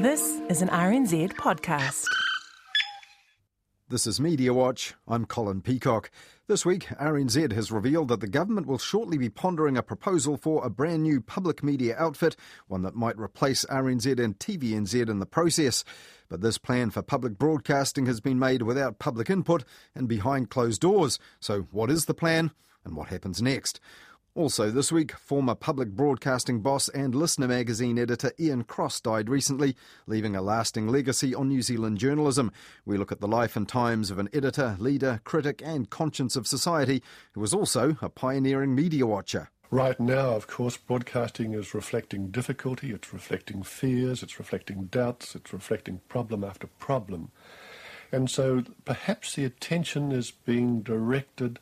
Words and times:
This 0.00 0.40
is 0.48 0.62
an 0.62 0.68
RNZ 0.68 1.32
podcast. 1.32 2.04
This 3.88 4.06
is 4.06 4.20
Media 4.20 4.54
Watch. 4.54 4.94
I'm 5.08 5.24
Colin 5.24 5.60
Peacock. 5.60 6.12
This 6.46 6.64
week, 6.64 6.84
RNZ 7.00 7.50
has 7.50 7.72
revealed 7.72 8.06
that 8.06 8.20
the 8.20 8.28
government 8.28 8.68
will 8.68 8.78
shortly 8.78 9.18
be 9.18 9.28
pondering 9.28 9.76
a 9.76 9.82
proposal 9.82 10.36
for 10.36 10.64
a 10.64 10.70
brand 10.70 11.02
new 11.02 11.20
public 11.20 11.64
media 11.64 11.96
outfit, 11.98 12.36
one 12.68 12.82
that 12.82 12.94
might 12.94 13.18
replace 13.18 13.64
RNZ 13.64 14.22
and 14.22 14.38
TVNZ 14.38 15.08
in 15.08 15.18
the 15.18 15.26
process. 15.26 15.82
But 16.28 16.42
this 16.42 16.58
plan 16.58 16.90
for 16.90 17.02
public 17.02 17.36
broadcasting 17.36 18.06
has 18.06 18.20
been 18.20 18.38
made 18.38 18.62
without 18.62 19.00
public 19.00 19.28
input 19.28 19.64
and 19.96 20.06
behind 20.06 20.48
closed 20.48 20.80
doors. 20.80 21.18
So, 21.40 21.62
what 21.72 21.90
is 21.90 22.04
the 22.04 22.14
plan 22.14 22.52
and 22.84 22.94
what 22.94 23.08
happens 23.08 23.42
next? 23.42 23.80
Also, 24.38 24.70
this 24.70 24.92
week, 24.92 25.16
former 25.16 25.56
public 25.56 25.88
broadcasting 25.88 26.60
boss 26.60 26.88
and 26.90 27.12
Listener 27.12 27.48
magazine 27.48 27.98
editor 27.98 28.30
Ian 28.38 28.62
Cross 28.62 29.00
died 29.00 29.28
recently, 29.28 29.74
leaving 30.06 30.36
a 30.36 30.40
lasting 30.40 30.86
legacy 30.86 31.34
on 31.34 31.48
New 31.48 31.60
Zealand 31.60 31.98
journalism. 31.98 32.52
We 32.86 32.98
look 32.98 33.10
at 33.10 33.20
the 33.20 33.26
life 33.26 33.56
and 33.56 33.68
times 33.68 34.12
of 34.12 34.20
an 34.20 34.28
editor, 34.32 34.76
leader, 34.78 35.20
critic, 35.24 35.60
and 35.64 35.90
conscience 35.90 36.36
of 36.36 36.46
society 36.46 37.02
who 37.32 37.40
was 37.40 37.52
also 37.52 37.96
a 38.00 38.08
pioneering 38.08 38.76
media 38.76 39.06
watcher. 39.06 39.50
Right 39.72 39.98
now, 39.98 40.36
of 40.36 40.46
course, 40.46 40.76
broadcasting 40.76 41.52
is 41.52 41.74
reflecting 41.74 42.28
difficulty, 42.28 42.92
it's 42.92 43.12
reflecting 43.12 43.64
fears, 43.64 44.22
it's 44.22 44.38
reflecting 44.38 44.84
doubts, 44.84 45.34
it's 45.34 45.52
reflecting 45.52 46.00
problem 46.06 46.44
after 46.44 46.68
problem. 46.78 47.32
And 48.12 48.30
so 48.30 48.62
perhaps 48.84 49.34
the 49.34 49.44
attention 49.44 50.12
is 50.12 50.30
being 50.30 50.82
directed 50.82 51.58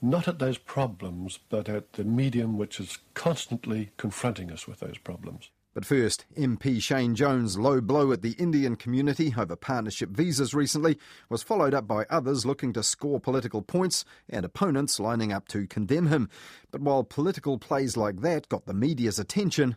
not 0.00 0.28
at 0.28 0.38
those 0.38 0.58
problems, 0.58 1.38
but 1.48 1.68
at 1.68 1.94
the 1.94 2.04
medium 2.04 2.58
which 2.58 2.80
is 2.80 2.98
constantly 3.14 3.90
confronting 3.96 4.50
us 4.50 4.66
with 4.66 4.80
those 4.80 4.98
problems. 4.98 5.50
But 5.76 5.84
first, 5.84 6.24
MP 6.38 6.80
Shane 6.80 7.14
Jones' 7.14 7.58
low 7.58 7.82
blow 7.82 8.10
at 8.10 8.22
the 8.22 8.32
Indian 8.38 8.76
community 8.76 9.34
over 9.36 9.56
partnership 9.56 10.08
visas 10.08 10.54
recently 10.54 10.98
was 11.28 11.42
followed 11.42 11.74
up 11.74 11.86
by 11.86 12.06
others 12.08 12.46
looking 12.46 12.72
to 12.72 12.82
score 12.82 13.20
political 13.20 13.60
points 13.60 14.02
and 14.26 14.46
opponents 14.46 14.98
lining 14.98 15.34
up 15.34 15.48
to 15.48 15.66
condemn 15.66 16.06
him. 16.06 16.30
But 16.70 16.80
while 16.80 17.04
political 17.04 17.58
plays 17.58 17.94
like 17.94 18.22
that 18.22 18.48
got 18.48 18.64
the 18.64 18.72
media's 18.72 19.18
attention, 19.18 19.76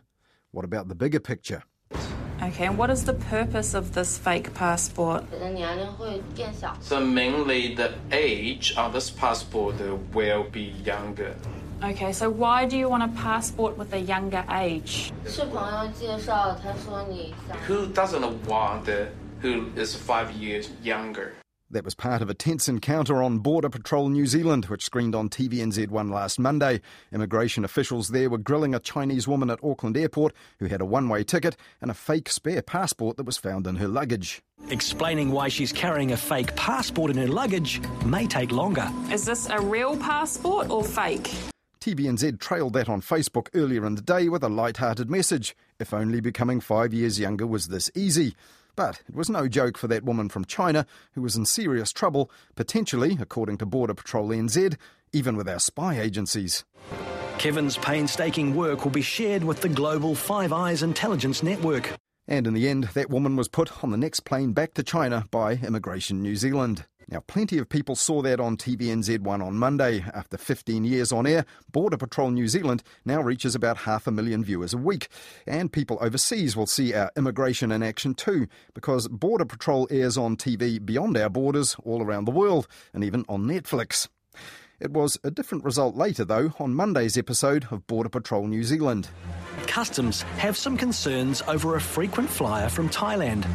what 0.52 0.64
about 0.64 0.88
the 0.88 0.94
bigger 0.94 1.20
picture? 1.20 1.64
Okay, 2.50 2.66
and 2.66 2.76
what 2.76 2.90
is 2.90 3.04
the 3.04 3.14
purpose 3.14 3.74
of 3.74 3.94
this 3.94 4.18
fake 4.18 4.52
passport? 4.54 5.22
So 6.80 7.00
mainly 7.00 7.74
the 7.76 7.94
age 8.10 8.74
of 8.76 8.92
this 8.92 9.08
passport 9.08 9.76
will 10.12 10.42
be 10.50 10.74
younger. 10.84 11.36
Okay, 11.84 12.12
so 12.12 12.28
why 12.28 12.66
do 12.66 12.76
you 12.76 12.88
want 12.88 13.04
a 13.04 13.08
passport 13.16 13.78
with 13.78 13.92
a 13.92 14.00
younger 14.00 14.44
age? 14.50 15.12
Who 17.66 17.86
doesn't 17.86 18.46
want 18.46 18.84
the 18.84 19.08
who 19.40 19.70
is 19.76 19.94
five 19.94 20.32
years 20.32 20.70
younger? 20.82 21.32
That 21.72 21.84
was 21.84 21.94
part 21.94 22.20
of 22.20 22.28
a 22.28 22.34
tense 22.34 22.68
encounter 22.68 23.22
on 23.22 23.38
Border 23.38 23.68
Patrol 23.68 24.08
New 24.08 24.26
Zealand, 24.26 24.64
which 24.64 24.84
screened 24.84 25.14
on 25.14 25.28
TVNZ1 25.28 26.10
last 26.10 26.40
Monday. 26.40 26.80
Immigration 27.12 27.64
officials 27.64 28.08
there 28.08 28.28
were 28.28 28.38
grilling 28.38 28.74
a 28.74 28.80
Chinese 28.80 29.28
woman 29.28 29.50
at 29.50 29.62
Auckland 29.62 29.96
Airport 29.96 30.34
who 30.58 30.66
had 30.66 30.80
a 30.80 30.84
one 30.84 31.08
way 31.08 31.22
ticket 31.22 31.56
and 31.80 31.88
a 31.88 31.94
fake 31.94 32.28
spare 32.28 32.60
passport 32.60 33.16
that 33.18 33.26
was 33.26 33.36
found 33.36 33.68
in 33.68 33.76
her 33.76 33.86
luggage. 33.86 34.42
Explaining 34.70 35.30
why 35.30 35.48
she's 35.48 35.70
carrying 35.70 36.10
a 36.10 36.16
fake 36.16 36.56
passport 36.56 37.08
in 37.08 37.16
her 37.18 37.28
luggage 37.28 37.80
may 38.04 38.26
take 38.26 38.50
longer. 38.50 38.90
Is 39.12 39.24
this 39.24 39.48
a 39.48 39.60
real 39.60 39.96
passport 39.96 40.70
or 40.70 40.82
fake? 40.82 41.30
TVNZ 41.80 42.40
trailed 42.40 42.72
that 42.72 42.88
on 42.88 43.00
Facebook 43.00 43.46
earlier 43.54 43.86
in 43.86 43.94
the 43.94 44.02
day 44.02 44.28
with 44.28 44.42
a 44.42 44.48
light-hearted 44.48 45.08
message. 45.08 45.56
If 45.78 45.94
only 45.94 46.20
becoming 46.20 46.60
five 46.60 46.92
years 46.92 47.20
younger 47.20 47.46
was 47.46 47.68
this 47.68 47.92
easy. 47.94 48.34
But 48.76 49.02
it 49.08 49.14
was 49.14 49.28
no 49.28 49.48
joke 49.48 49.76
for 49.76 49.88
that 49.88 50.04
woman 50.04 50.28
from 50.28 50.44
China 50.44 50.86
who 51.12 51.22
was 51.22 51.36
in 51.36 51.46
serious 51.46 51.92
trouble, 51.92 52.30
potentially, 52.54 53.18
according 53.20 53.58
to 53.58 53.66
Border 53.66 53.94
Patrol 53.94 54.28
NZ, 54.28 54.76
even 55.12 55.36
with 55.36 55.48
our 55.48 55.58
spy 55.58 55.98
agencies. 55.98 56.64
Kevin's 57.38 57.78
painstaking 57.78 58.54
work 58.54 58.84
will 58.84 58.92
be 58.92 59.00
shared 59.02 59.42
with 59.42 59.60
the 59.60 59.68
global 59.68 60.14
Five 60.14 60.52
Eyes 60.52 60.82
intelligence 60.82 61.42
network. 61.42 61.96
And 62.28 62.46
in 62.46 62.54
the 62.54 62.68
end, 62.68 62.84
that 62.94 63.10
woman 63.10 63.34
was 63.34 63.48
put 63.48 63.82
on 63.82 63.90
the 63.90 63.96
next 63.96 64.20
plane 64.20 64.52
back 64.52 64.74
to 64.74 64.82
China 64.82 65.26
by 65.30 65.54
Immigration 65.54 66.22
New 66.22 66.36
Zealand. 66.36 66.84
Now, 67.08 67.20
plenty 67.26 67.58
of 67.58 67.68
people 67.68 67.96
saw 67.96 68.22
that 68.22 68.38
on 68.38 68.56
TVNZ1 68.56 69.44
on 69.44 69.56
Monday. 69.56 70.04
After 70.14 70.36
15 70.36 70.84
years 70.84 71.10
on 71.10 71.26
air, 71.26 71.44
Border 71.72 71.96
Patrol 71.96 72.30
New 72.30 72.46
Zealand 72.46 72.82
now 73.04 73.20
reaches 73.20 73.54
about 73.54 73.78
half 73.78 74.06
a 74.06 74.12
million 74.12 74.44
viewers 74.44 74.72
a 74.72 74.78
week. 74.78 75.08
And 75.46 75.72
people 75.72 75.98
overseas 76.00 76.56
will 76.56 76.66
see 76.66 76.94
our 76.94 77.10
immigration 77.16 77.72
in 77.72 77.82
action 77.82 78.14
too, 78.14 78.46
because 78.74 79.08
Border 79.08 79.44
Patrol 79.44 79.88
airs 79.90 80.16
on 80.16 80.36
TV 80.36 80.84
beyond 80.84 81.16
our 81.16 81.28
borders 81.28 81.76
all 81.84 82.02
around 82.02 82.26
the 82.26 82.30
world, 82.30 82.68
and 82.94 83.02
even 83.02 83.24
on 83.28 83.44
Netflix. 83.44 84.08
It 84.80 84.92
was 84.92 85.18
a 85.22 85.30
different 85.30 85.64
result 85.64 85.94
later, 85.94 86.24
though, 86.24 86.54
on 86.58 86.74
Monday's 86.74 87.18
episode 87.18 87.66
of 87.70 87.86
Border 87.86 88.08
Patrol 88.08 88.46
New 88.46 88.64
Zealand. 88.64 89.08
Customs 89.66 90.22
have 90.38 90.56
some 90.56 90.78
concerns 90.78 91.42
over 91.46 91.76
a 91.76 91.80
frequent 91.80 92.30
flyer 92.30 92.70
from 92.70 92.88
Thailand. 92.88 93.46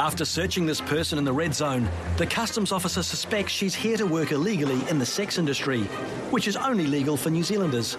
After 0.00 0.24
searching 0.24 0.64
this 0.64 0.80
person 0.80 1.18
in 1.18 1.26
the 1.26 1.32
red 1.32 1.54
zone, 1.54 1.86
the 2.16 2.24
customs 2.24 2.72
officer 2.72 3.02
suspects 3.02 3.52
she's 3.52 3.74
here 3.74 3.98
to 3.98 4.06
work 4.06 4.32
illegally 4.32 4.80
in 4.88 4.98
the 4.98 5.04
sex 5.04 5.36
industry, 5.36 5.82
which 6.30 6.48
is 6.48 6.56
only 6.56 6.86
legal 6.86 7.18
for 7.18 7.28
New 7.28 7.42
Zealanders. 7.42 7.98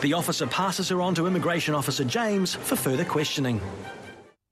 The 0.00 0.14
officer 0.14 0.46
passes 0.46 0.88
her 0.88 1.02
on 1.02 1.14
to 1.16 1.26
Immigration 1.26 1.74
Officer 1.74 2.02
James 2.02 2.54
for 2.54 2.76
further 2.76 3.04
questioning. 3.04 3.60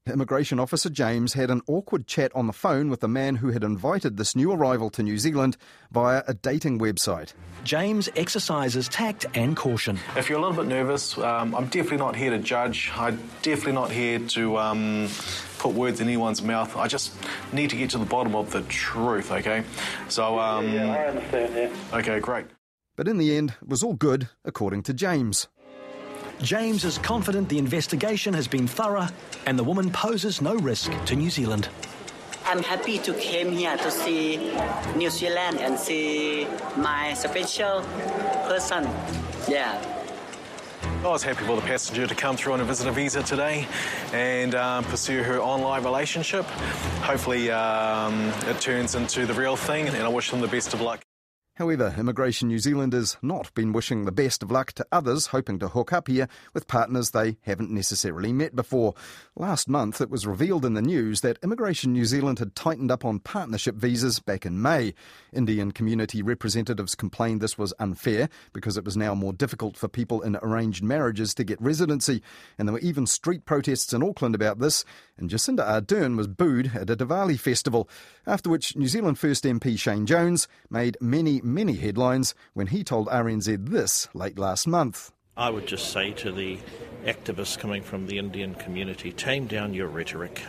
Immigration 0.09 0.61
Officer 0.61 0.89
James 0.89 1.33
had 1.33 1.50
an 1.50 1.62
awkward 1.67 2.06
chat 2.06 2.31
on 2.34 2.47
the 2.47 2.53
phone 2.53 2.91
with 2.91 3.00
the 3.00 3.09
man 3.09 3.37
who 3.37 3.50
had 3.50 3.65
invited 3.65 4.17
this 4.17 4.37
new 4.37 4.53
arrival 4.53 4.89
to 4.91 5.03
New 5.03 5.19
Zealand 5.19 5.56
via 5.91 6.22
a 6.28 6.34
dating 6.34 6.78
website. 6.78 7.33
James 7.65 8.09
exercises 8.15 8.89
tact 8.89 9.27
and 9.34 9.56
caution. 9.56 9.99
If 10.17 10.28
you're 10.28 10.39
a 10.39 10.41
little 10.41 10.56
bit 10.56 10.69
nervous, 10.69 11.19
um, 11.19 11.56
I'm 11.56 11.65
definitely 11.65 11.97
not 11.97 12.15
here 12.15 12.31
to 12.31 12.39
judge. 12.39 12.93
I'm 12.94 13.19
definitely 13.43 13.72
not 13.72 13.91
here 13.91 14.21
to 14.21 14.56
um, 14.59 15.09
put 15.59 15.75
words 15.75 16.00
in 16.00 16.06
anyone's 16.06 16.41
mouth. 16.41 16.77
I 16.77 16.87
just 16.87 17.12
need 17.53 17.71
to 17.71 17.77
get 17.77 17.91
to 17.91 17.99
the 17.99 18.05
bottom 18.05 18.37
of 18.37 18.53
the 18.53 18.62
truth, 18.62 19.33
okay? 19.33 19.65
So, 20.09 20.38
um, 20.38 20.73
yeah, 20.73 20.94
I 20.94 21.06
understand, 21.09 21.55
yeah. 21.56 21.99
Okay, 21.99 22.21
great. 22.21 22.47
But 22.94 23.09
in 23.09 23.19
the 23.19 23.37
end, 23.37 23.55
it 23.61 23.69
was 23.69 23.83
all 23.83 23.94
good, 23.94 24.28
according 24.44 24.84
to 24.84 24.94
James. 24.94 25.49
James 26.43 26.85
is 26.85 26.99
confident 26.99 27.49
the 27.49 27.59
investigation 27.59 28.35
has 28.35 28.47
been 28.47 28.67
thorough 28.67 29.09
and 29.47 29.59
the 29.59 29.65
woman 29.65 29.91
poses 29.91 30.43
no 30.43 30.55
risk 30.57 30.93
to 31.07 31.17
New 31.17 31.31
Zealand. 31.31 31.69
I'm 32.45 32.63
happy 32.63 32.99
to 32.99 33.13
come 33.13 33.53
here 33.53 33.77
to 33.77 33.91
see 33.91 34.55
New 34.95 35.11
Zealand 35.11 35.59
and 35.61 35.79
see 35.79 36.47
my 36.77 37.15
special 37.15 37.83
person. 38.47 38.85
Yeah. 39.49 39.83
I 41.03 41.09
was 41.09 41.23
happy 41.23 41.45
for 41.45 41.57
the 41.57 41.63
passenger 41.63 42.07
to 42.07 42.15
come 42.15 42.37
through 42.37 42.53
on 42.53 42.61
a 42.61 42.65
visitor 42.65 42.93
visa 42.93 43.23
today 43.23 43.67
and 44.13 44.55
um, 44.55 44.85
pursue 44.85 45.23
her 45.23 45.39
online 45.41 45.85
relationship. 45.85 46.45
Hopefully, 47.03 47.51
um, 47.51 48.33
it 48.47 48.61
turns 48.61 48.95
into 48.95 49.25
the 49.27 49.35
real 49.35 49.57
thing, 49.57 49.89
and 49.89 49.97
I 49.97 50.09
wish 50.09 50.31
them 50.31 50.41
the 50.41 50.49
best 50.49 50.75
of 50.75 50.81
luck. 50.81 51.01
However, 51.56 51.94
Immigration 51.97 52.49
New 52.49 52.59
Zealand 52.59 52.93
has 52.93 53.17
not 53.22 53.53
been 53.55 53.72
wishing 53.72 54.05
the 54.05 54.12
best 54.12 54.43
of 54.43 54.50
luck 54.50 54.75
to 54.75 54.87
others 54.93 55.28
hoping 55.28 55.59
to 55.61 55.69
hook 55.69 55.91
up 55.91 56.06
here 56.06 56.28
with 56.53 56.67
partners 56.67 57.12
they 57.12 57.39
haven't 57.41 57.71
necessarily 57.71 58.31
met 58.31 58.55
before. 58.55 58.93
Last 59.34 59.67
month, 59.67 60.03
it 60.03 60.11
was 60.11 60.27
revealed 60.27 60.67
in 60.67 60.75
the 60.75 60.83
news 60.83 61.22
that 61.22 61.39
Immigration 61.43 61.94
New 61.94 62.05
Zealand 62.05 62.41
had 62.41 62.55
tightened 62.55 62.91
up 62.91 63.06
on 63.06 63.21
partnership 63.21 63.75
visas 63.75 64.21
back 64.21 64.44
in 64.44 64.61
May. 64.61 64.93
Indian 65.33 65.72
community 65.72 66.21
representatives 66.21 66.94
complained 66.94 67.41
this 67.41 67.56
was 67.56 67.73
unfair 67.78 68.28
because 68.53 68.77
it 68.77 68.84
was 68.84 68.97
now 68.97 69.15
more 69.15 69.33
difficult 69.33 69.78
for 69.78 69.88
people 69.88 70.21
in 70.21 70.37
arranged 70.43 70.84
marriages 70.84 71.33
to 71.33 71.44
get 71.44 71.59
residency. 71.62 72.21
And 72.59 72.69
there 72.69 72.75
were 72.75 72.81
even 72.81 73.06
street 73.06 73.47
protests 73.47 73.94
in 73.94 74.03
Auckland 74.03 74.34
about 74.34 74.58
this, 74.58 74.85
and 75.17 75.31
Jacinda 75.31 75.67
Ardern 75.67 76.19
was 76.19 76.29
booed 76.29 76.73
at 76.75 76.91
a 76.91 76.97
Diwali 76.97 77.41
festival. 77.41 77.88
After 78.26 78.50
which, 78.50 78.76
New 78.76 78.88
Zealand 78.88 79.19
First 79.19 79.44
MP 79.44 79.79
Shane 79.79 80.05
Jones 80.05 80.49
made 80.69 80.99
many 81.00 81.41
many 81.46 81.75
headlines 81.75 82.34
when 82.52 82.66
he 82.66 82.84
told 82.84 83.08
RNZ 83.08 83.69
this 83.69 84.08
late 84.12 84.38
last 84.38 84.66
month. 84.66 85.12
I 85.37 85.50
would 85.50 85.66
just 85.66 85.93
say 85.93 86.12
to 86.12 86.32
the 86.32 86.58
activists 87.04 87.58
coming 87.58 87.82
from 87.82 88.06
the 88.06 88.19
Indian 88.19 88.54
community 88.54 89.12
tame 89.12 89.46
down 89.46 89.75
your 89.75 89.88
rhetoric. 89.88 90.43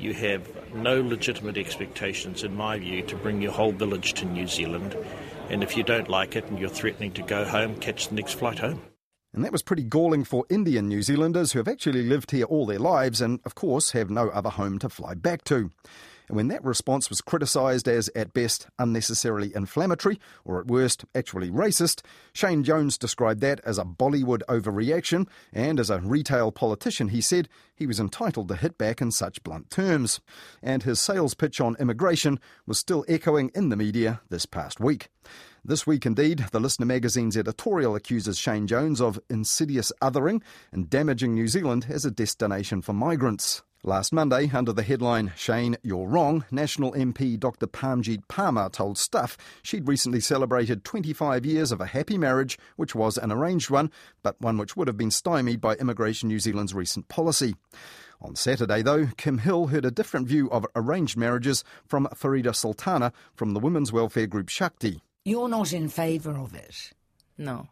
You 0.00 0.14
have 0.14 0.74
no 0.74 1.00
legitimate 1.00 1.56
expectations, 1.56 2.42
in 2.42 2.56
my 2.56 2.78
view, 2.78 3.02
to 3.02 3.16
bring 3.16 3.42
your 3.42 3.52
whole 3.52 3.72
village 3.72 4.14
to 4.14 4.24
New 4.24 4.46
Zealand. 4.46 4.96
And 5.50 5.62
if 5.62 5.76
you 5.76 5.82
don't 5.82 6.08
like 6.08 6.36
it 6.36 6.46
and 6.46 6.58
you're 6.58 6.68
threatening 6.68 7.12
to 7.12 7.22
go 7.22 7.44
home, 7.44 7.76
catch 7.76 8.08
the 8.08 8.14
next 8.14 8.34
flight 8.34 8.58
home. 8.58 8.80
And 9.34 9.44
that 9.44 9.52
was 9.52 9.62
pretty 9.62 9.84
galling 9.84 10.24
for 10.24 10.46
Indian 10.48 10.88
New 10.88 11.02
Zealanders 11.02 11.52
who 11.52 11.58
have 11.58 11.68
actually 11.68 12.02
lived 12.02 12.30
here 12.30 12.46
all 12.46 12.64
their 12.64 12.78
lives 12.78 13.20
and, 13.20 13.40
of 13.44 13.54
course, 13.54 13.90
have 13.90 14.08
no 14.08 14.28
other 14.30 14.50
home 14.50 14.78
to 14.78 14.88
fly 14.88 15.14
back 15.14 15.44
to. 15.44 15.70
And 16.28 16.36
when 16.36 16.48
that 16.48 16.64
response 16.64 17.08
was 17.08 17.20
criticised 17.20 17.88
as, 17.88 18.10
at 18.14 18.32
best, 18.32 18.66
unnecessarily 18.78 19.54
inflammatory, 19.54 20.20
or 20.44 20.60
at 20.60 20.66
worst, 20.66 21.04
actually 21.14 21.50
racist, 21.50 22.02
Shane 22.32 22.62
Jones 22.64 22.98
described 22.98 23.40
that 23.40 23.60
as 23.64 23.78
a 23.78 23.84
Bollywood 23.84 24.42
overreaction, 24.48 25.26
and 25.52 25.80
as 25.80 25.90
a 25.90 26.00
retail 26.00 26.52
politician, 26.52 27.08
he 27.08 27.20
said 27.20 27.48
he 27.74 27.86
was 27.86 27.98
entitled 28.00 28.48
to 28.48 28.56
hit 28.56 28.76
back 28.76 29.00
in 29.00 29.10
such 29.10 29.42
blunt 29.42 29.70
terms. 29.70 30.20
And 30.62 30.82
his 30.82 31.00
sales 31.00 31.34
pitch 31.34 31.60
on 31.60 31.76
immigration 31.80 32.38
was 32.66 32.78
still 32.78 33.04
echoing 33.08 33.50
in 33.54 33.70
the 33.70 33.76
media 33.76 34.20
this 34.28 34.46
past 34.46 34.80
week. 34.80 35.08
This 35.64 35.86
week, 35.86 36.06
indeed, 36.06 36.46
the 36.52 36.60
Listener 36.60 36.86
magazine's 36.86 37.36
editorial 37.36 37.94
accuses 37.94 38.38
Shane 38.38 38.66
Jones 38.66 39.00
of 39.00 39.20
insidious 39.28 39.92
othering 40.00 40.42
and 40.72 40.88
damaging 40.88 41.34
New 41.34 41.48
Zealand 41.48 41.86
as 41.88 42.04
a 42.04 42.10
destination 42.10 42.80
for 42.80 42.92
migrants. 42.92 43.62
Last 43.84 44.12
Monday, 44.12 44.50
under 44.52 44.72
the 44.72 44.82
headline 44.82 45.32
Shane, 45.36 45.76
You're 45.84 46.08
Wrong, 46.08 46.44
National 46.50 46.92
MP 46.94 47.38
Dr 47.38 47.68
Parmjeet 47.68 48.26
Parmar 48.28 48.72
told 48.72 48.98
Stuff 48.98 49.36
she'd 49.62 49.86
recently 49.86 50.18
celebrated 50.18 50.82
25 50.82 51.46
years 51.46 51.70
of 51.70 51.80
a 51.80 51.86
happy 51.86 52.18
marriage, 52.18 52.58
which 52.74 52.96
was 52.96 53.16
an 53.16 53.30
arranged 53.30 53.70
one, 53.70 53.92
but 54.24 54.40
one 54.40 54.58
which 54.58 54.76
would 54.76 54.88
have 54.88 54.96
been 54.96 55.12
stymied 55.12 55.60
by 55.60 55.76
Immigration 55.76 56.28
New 56.28 56.40
Zealand's 56.40 56.74
recent 56.74 57.06
policy. 57.06 57.54
On 58.20 58.34
Saturday, 58.34 58.82
though, 58.82 59.10
Kim 59.16 59.38
Hill 59.38 59.68
heard 59.68 59.84
a 59.84 59.92
different 59.92 60.26
view 60.26 60.50
of 60.50 60.66
arranged 60.74 61.16
marriages 61.16 61.62
from 61.86 62.08
Farida 62.16 62.56
Sultana 62.56 63.12
from 63.36 63.54
the 63.54 63.60
women's 63.60 63.92
welfare 63.92 64.26
group 64.26 64.48
Shakti. 64.48 65.02
You're 65.24 65.48
not 65.48 65.72
in 65.72 65.88
favour 65.88 66.36
of 66.36 66.52
it? 66.52 66.90
No. 67.38 67.68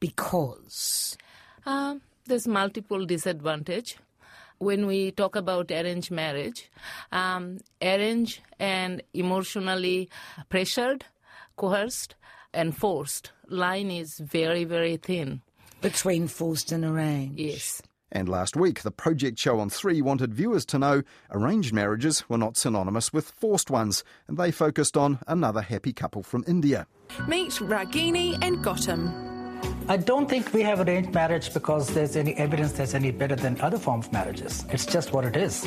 Because? 0.00 1.16
Um, 1.64 2.02
there's 2.26 2.46
multiple 2.46 3.06
disadvantage. 3.06 3.96
When 4.58 4.86
we 4.86 5.10
talk 5.10 5.36
about 5.36 5.70
arranged 5.70 6.10
marriage, 6.10 6.70
um, 7.12 7.58
arranged 7.82 8.40
and 8.58 9.02
emotionally 9.12 10.08
pressured, 10.48 11.04
coerced, 11.56 12.14
and 12.54 12.76
forced 12.76 13.32
line 13.48 13.90
is 13.90 14.18
very, 14.18 14.64
very 14.64 14.96
thin. 14.96 15.42
Between 15.80 16.26
forced 16.26 16.72
and 16.72 16.84
arranged? 16.84 17.38
Yes. 17.38 17.82
And 18.12 18.28
last 18.28 18.56
week, 18.56 18.82
the 18.82 18.90
project 18.90 19.38
show 19.38 19.58
on 19.58 19.68
3 19.68 20.00
wanted 20.00 20.32
viewers 20.32 20.64
to 20.66 20.78
know 20.78 21.02
arranged 21.30 21.74
marriages 21.74 22.28
were 22.28 22.38
not 22.38 22.56
synonymous 22.56 23.12
with 23.12 23.30
forced 23.30 23.70
ones, 23.70 24.04
and 24.28 24.38
they 24.38 24.50
focused 24.50 24.96
on 24.96 25.18
another 25.26 25.60
happy 25.60 25.92
couple 25.92 26.22
from 26.22 26.44
India. 26.46 26.86
Meet 27.28 27.52
Ragini 27.54 28.38
and 28.42 28.58
Gautam. 28.64 29.35
I 29.88 29.96
don't 29.96 30.28
think 30.28 30.52
we 30.52 30.62
have 30.62 30.80
arranged 30.80 31.14
marriage 31.14 31.54
because 31.54 31.94
there's 31.94 32.16
any 32.16 32.34
evidence 32.34 32.72
that's 32.72 32.92
any 32.94 33.12
better 33.12 33.36
than 33.36 33.60
other 33.60 33.78
forms 33.78 34.06
of 34.06 34.12
marriages. 34.12 34.64
It's 34.70 34.84
just 34.84 35.12
what 35.12 35.24
it 35.24 35.36
is. 35.36 35.64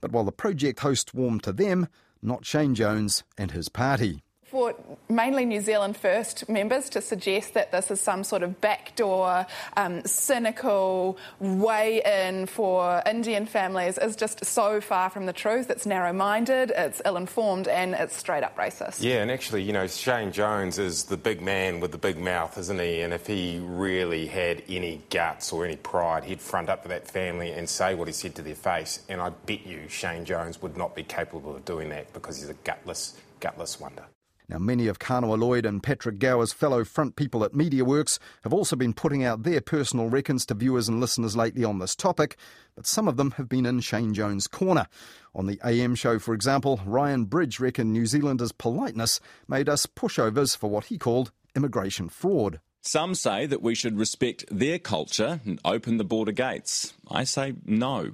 But 0.00 0.12
while 0.12 0.22
the 0.22 0.30
project 0.30 0.78
host 0.78 1.12
warmed 1.12 1.42
to 1.42 1.52
them, 1.52 1.88
not 2.22 2.44
Shane 2.44 2.76
Jones 2.76 3.24
and 3.36 3.50
his 3.50 3.68
party 3.68 4.22
for 4.50 4.74
mainly 5.08 5.44
New 5.44 5.60
Zealand 5.60 5.96
First 5.96 6.48
members 6.48 6.88
to 6.90 7.00
suggest 7.00 7.54
that 7.54 7.70
this 7.70 7.90
is 7.90 8.00
some 8.00 8.24
sort 8.24 8.42
of 8.42 8.60
backdoor, 8.60 9.46
um, 9.76 10.04
cynical 10.04 11.18
way 11.38 12.02
in 12.04 12.46
for 12.46 13.02
Indian 13.06 13.46
families 13.46 13.98
is 13.98 14.16
just 14.16 14.44
so 14.44 14.80
far 14.80 15.10
from 15.10 15.26
the 15.26 15.32
truth. 15.32 15.70
It's 15.70 15.86
narrow 15.86 16.12
minded, 16.12 16.72
it's 16.74 17.02
ill 17.04 17.16
informed, 17.16 17.68
and 17.68 17.94
it's 17.94 18.16
straight 18.16 18.42
up 18.42 18.56
racist. 18.56 19.02
Yeah, 19.02 19.22
and 19.22 19.30
actually, 19.30 19.62
you 19.62 19.72
know, 19.72 19.86
Shane 19.86 20.32
Jones 20.32 20.78
is 20.78 21.04
the 21.04 21.16
big 21.16 21.42
man 21.42 21.80
with 21.80 21.92
the 21.92 21.98
big 21.98 22.18
mouth, 22.18 22.56
isn't 22.58 22.80
he? 22.80 23.02
And 23.02 23.12
if 23.12 23.26
he 23.26 23.60
really 23.62 24.26
had 24.26 24.62
any 24.68 25.02
guts 25.10 25.52
or 25.52 25.64
any 25.64 25.76
pride, 25.76 26.24
he'd 26.24 26.40
front 26.40 26.68
up 26.68 26.82
to 26.82 26.88
that 26.88 27.06
family 27.06 27.50
and 27.52 27.68
say 27.68 27.94
what 27.94 28.08
he 28.08 28.12
said 28.12 28.34
to 28.36 28.42
their 28.42 28.54
face. 28.54 29.00
And 29.08 29.20
I 29.20 29.30
bet 29.30 29.66
you 29.66 29.88
Shane 29.88 30.24
Jones 30.24 30.62
would 30.62 30.76
not 30.76 30.94
be 30.94 31.02
capable 31.02 31.54
of 31.54 31.64
doing 31.64 31.90
that 31.90 32.12
because 32.12 32.38
he's 32.38 32.48
a 32.48 32.54
gutless, 32.54 33.14
gutless 33.40 33.78
wonder. 33.78 34.04
Now, 34.48 34.58
many 34.58 34.86
of 34.86 34.98
Kanoa 34.98 35.38
Lloyd 35.38 35.66
and 35.66 35.82
Patrick 35.82 36.18
Gower's 36.18 36.54
fellow 36.54 36.82
front 36.82 37.16
people 37.16 37.44
at 37.44 37.52
MediaWorks 37.52 38.18
have 38.44 38.54
also 38.54 38.76
been 38.76 38.94
putting 38.94 39.22
out 39.22 39.42
their 39.42 39.60
personal 39.60 40.08
reckons 40.08 40.46
to 40.46 40.54
viewers 40.54 40.88
and 40.88 41.00
listeners 41.00 41.36
lately 41.36 41.64
on 41.64 41.80
this 41.80 41.94
topic, 41.94 42.36
but 42.74 42.86
some 42.86 43.08
of 43.08 43.18
them 43.18 43.32
have 43.32 43.48
been 43.48 43.66
in 43.66 43.80
Shane 43.80 44.14
Jones' 44.14 44.46
corner. 44.46 44.86
On 45.34 45.46
the 45.46 45.60
AM 45.62 45.94
show, 45.94 46.18
for 46.18 46.32
example, 46.32 46.80
Ryan 46.86 47.26
Bridge 47.26 47.60
reckoned 47.60 47.92
New 47.92 48.06
Zealanders' 48.06 48.52
politeness 48.52 49.20
made 49.46 49.68
us 49.68 49.84
pushovers 49.84 50.56
for 50.56 50.70
what 50.70 50.86
he 50.86 50.96
called 50.96 51.30
immigration 51.54 52.08
fraud. 52.08 52.60
Some 52.80 53.14
say 53.14 53.44
that 53.44 53.60
we 53.60 53.74
should 53.74 53.98
respect 53.98 54.44
their 54.50 54.78
culture 54.78 55.40
and 55.44 55.60
open 55.62 55.98
the 55.98 56.04
border 56.04 56.32
gates. 56.32 56.94
I 57.10 57.24
say 57.24 57.54
no. 57.66 58.12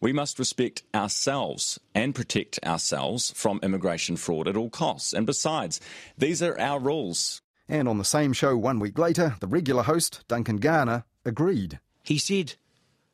We 0.00 0.12
must 0.12 0.38
respect 0.38 0.82
ourselves 0.94 1.78
and 1.94 2.14
protect 2.14 2.58
ourselves 2.64 3.32
from 3.34 3.60
immigration 3.62 4.16
fraud 4.16 4.48
at 4.48 4.56
all 4.56 4.70
costs. 4.70 5.12
And 5.12 5.26
besides, 5.26 5.80
these 6.18 6.42
are 6.42 6.58
our 6.58 6.78
rules. 6.78 7.42
And 7.68 7.88
on 7.88 7.98
the 7.98 8.04
same 8.04 8.32
show 8.32 8.56
one 8.56 8.78
week 8.78 8.98
later, 8.98 9.36
the 9.40 9.46
regular 9.46 9.82
host, 9.82 10.24
Duncan 10.28 10.58
Garner, 10.58 11.04
agreed. 11.24 11.80
He 12.02 12.18
said, 12.18 12.54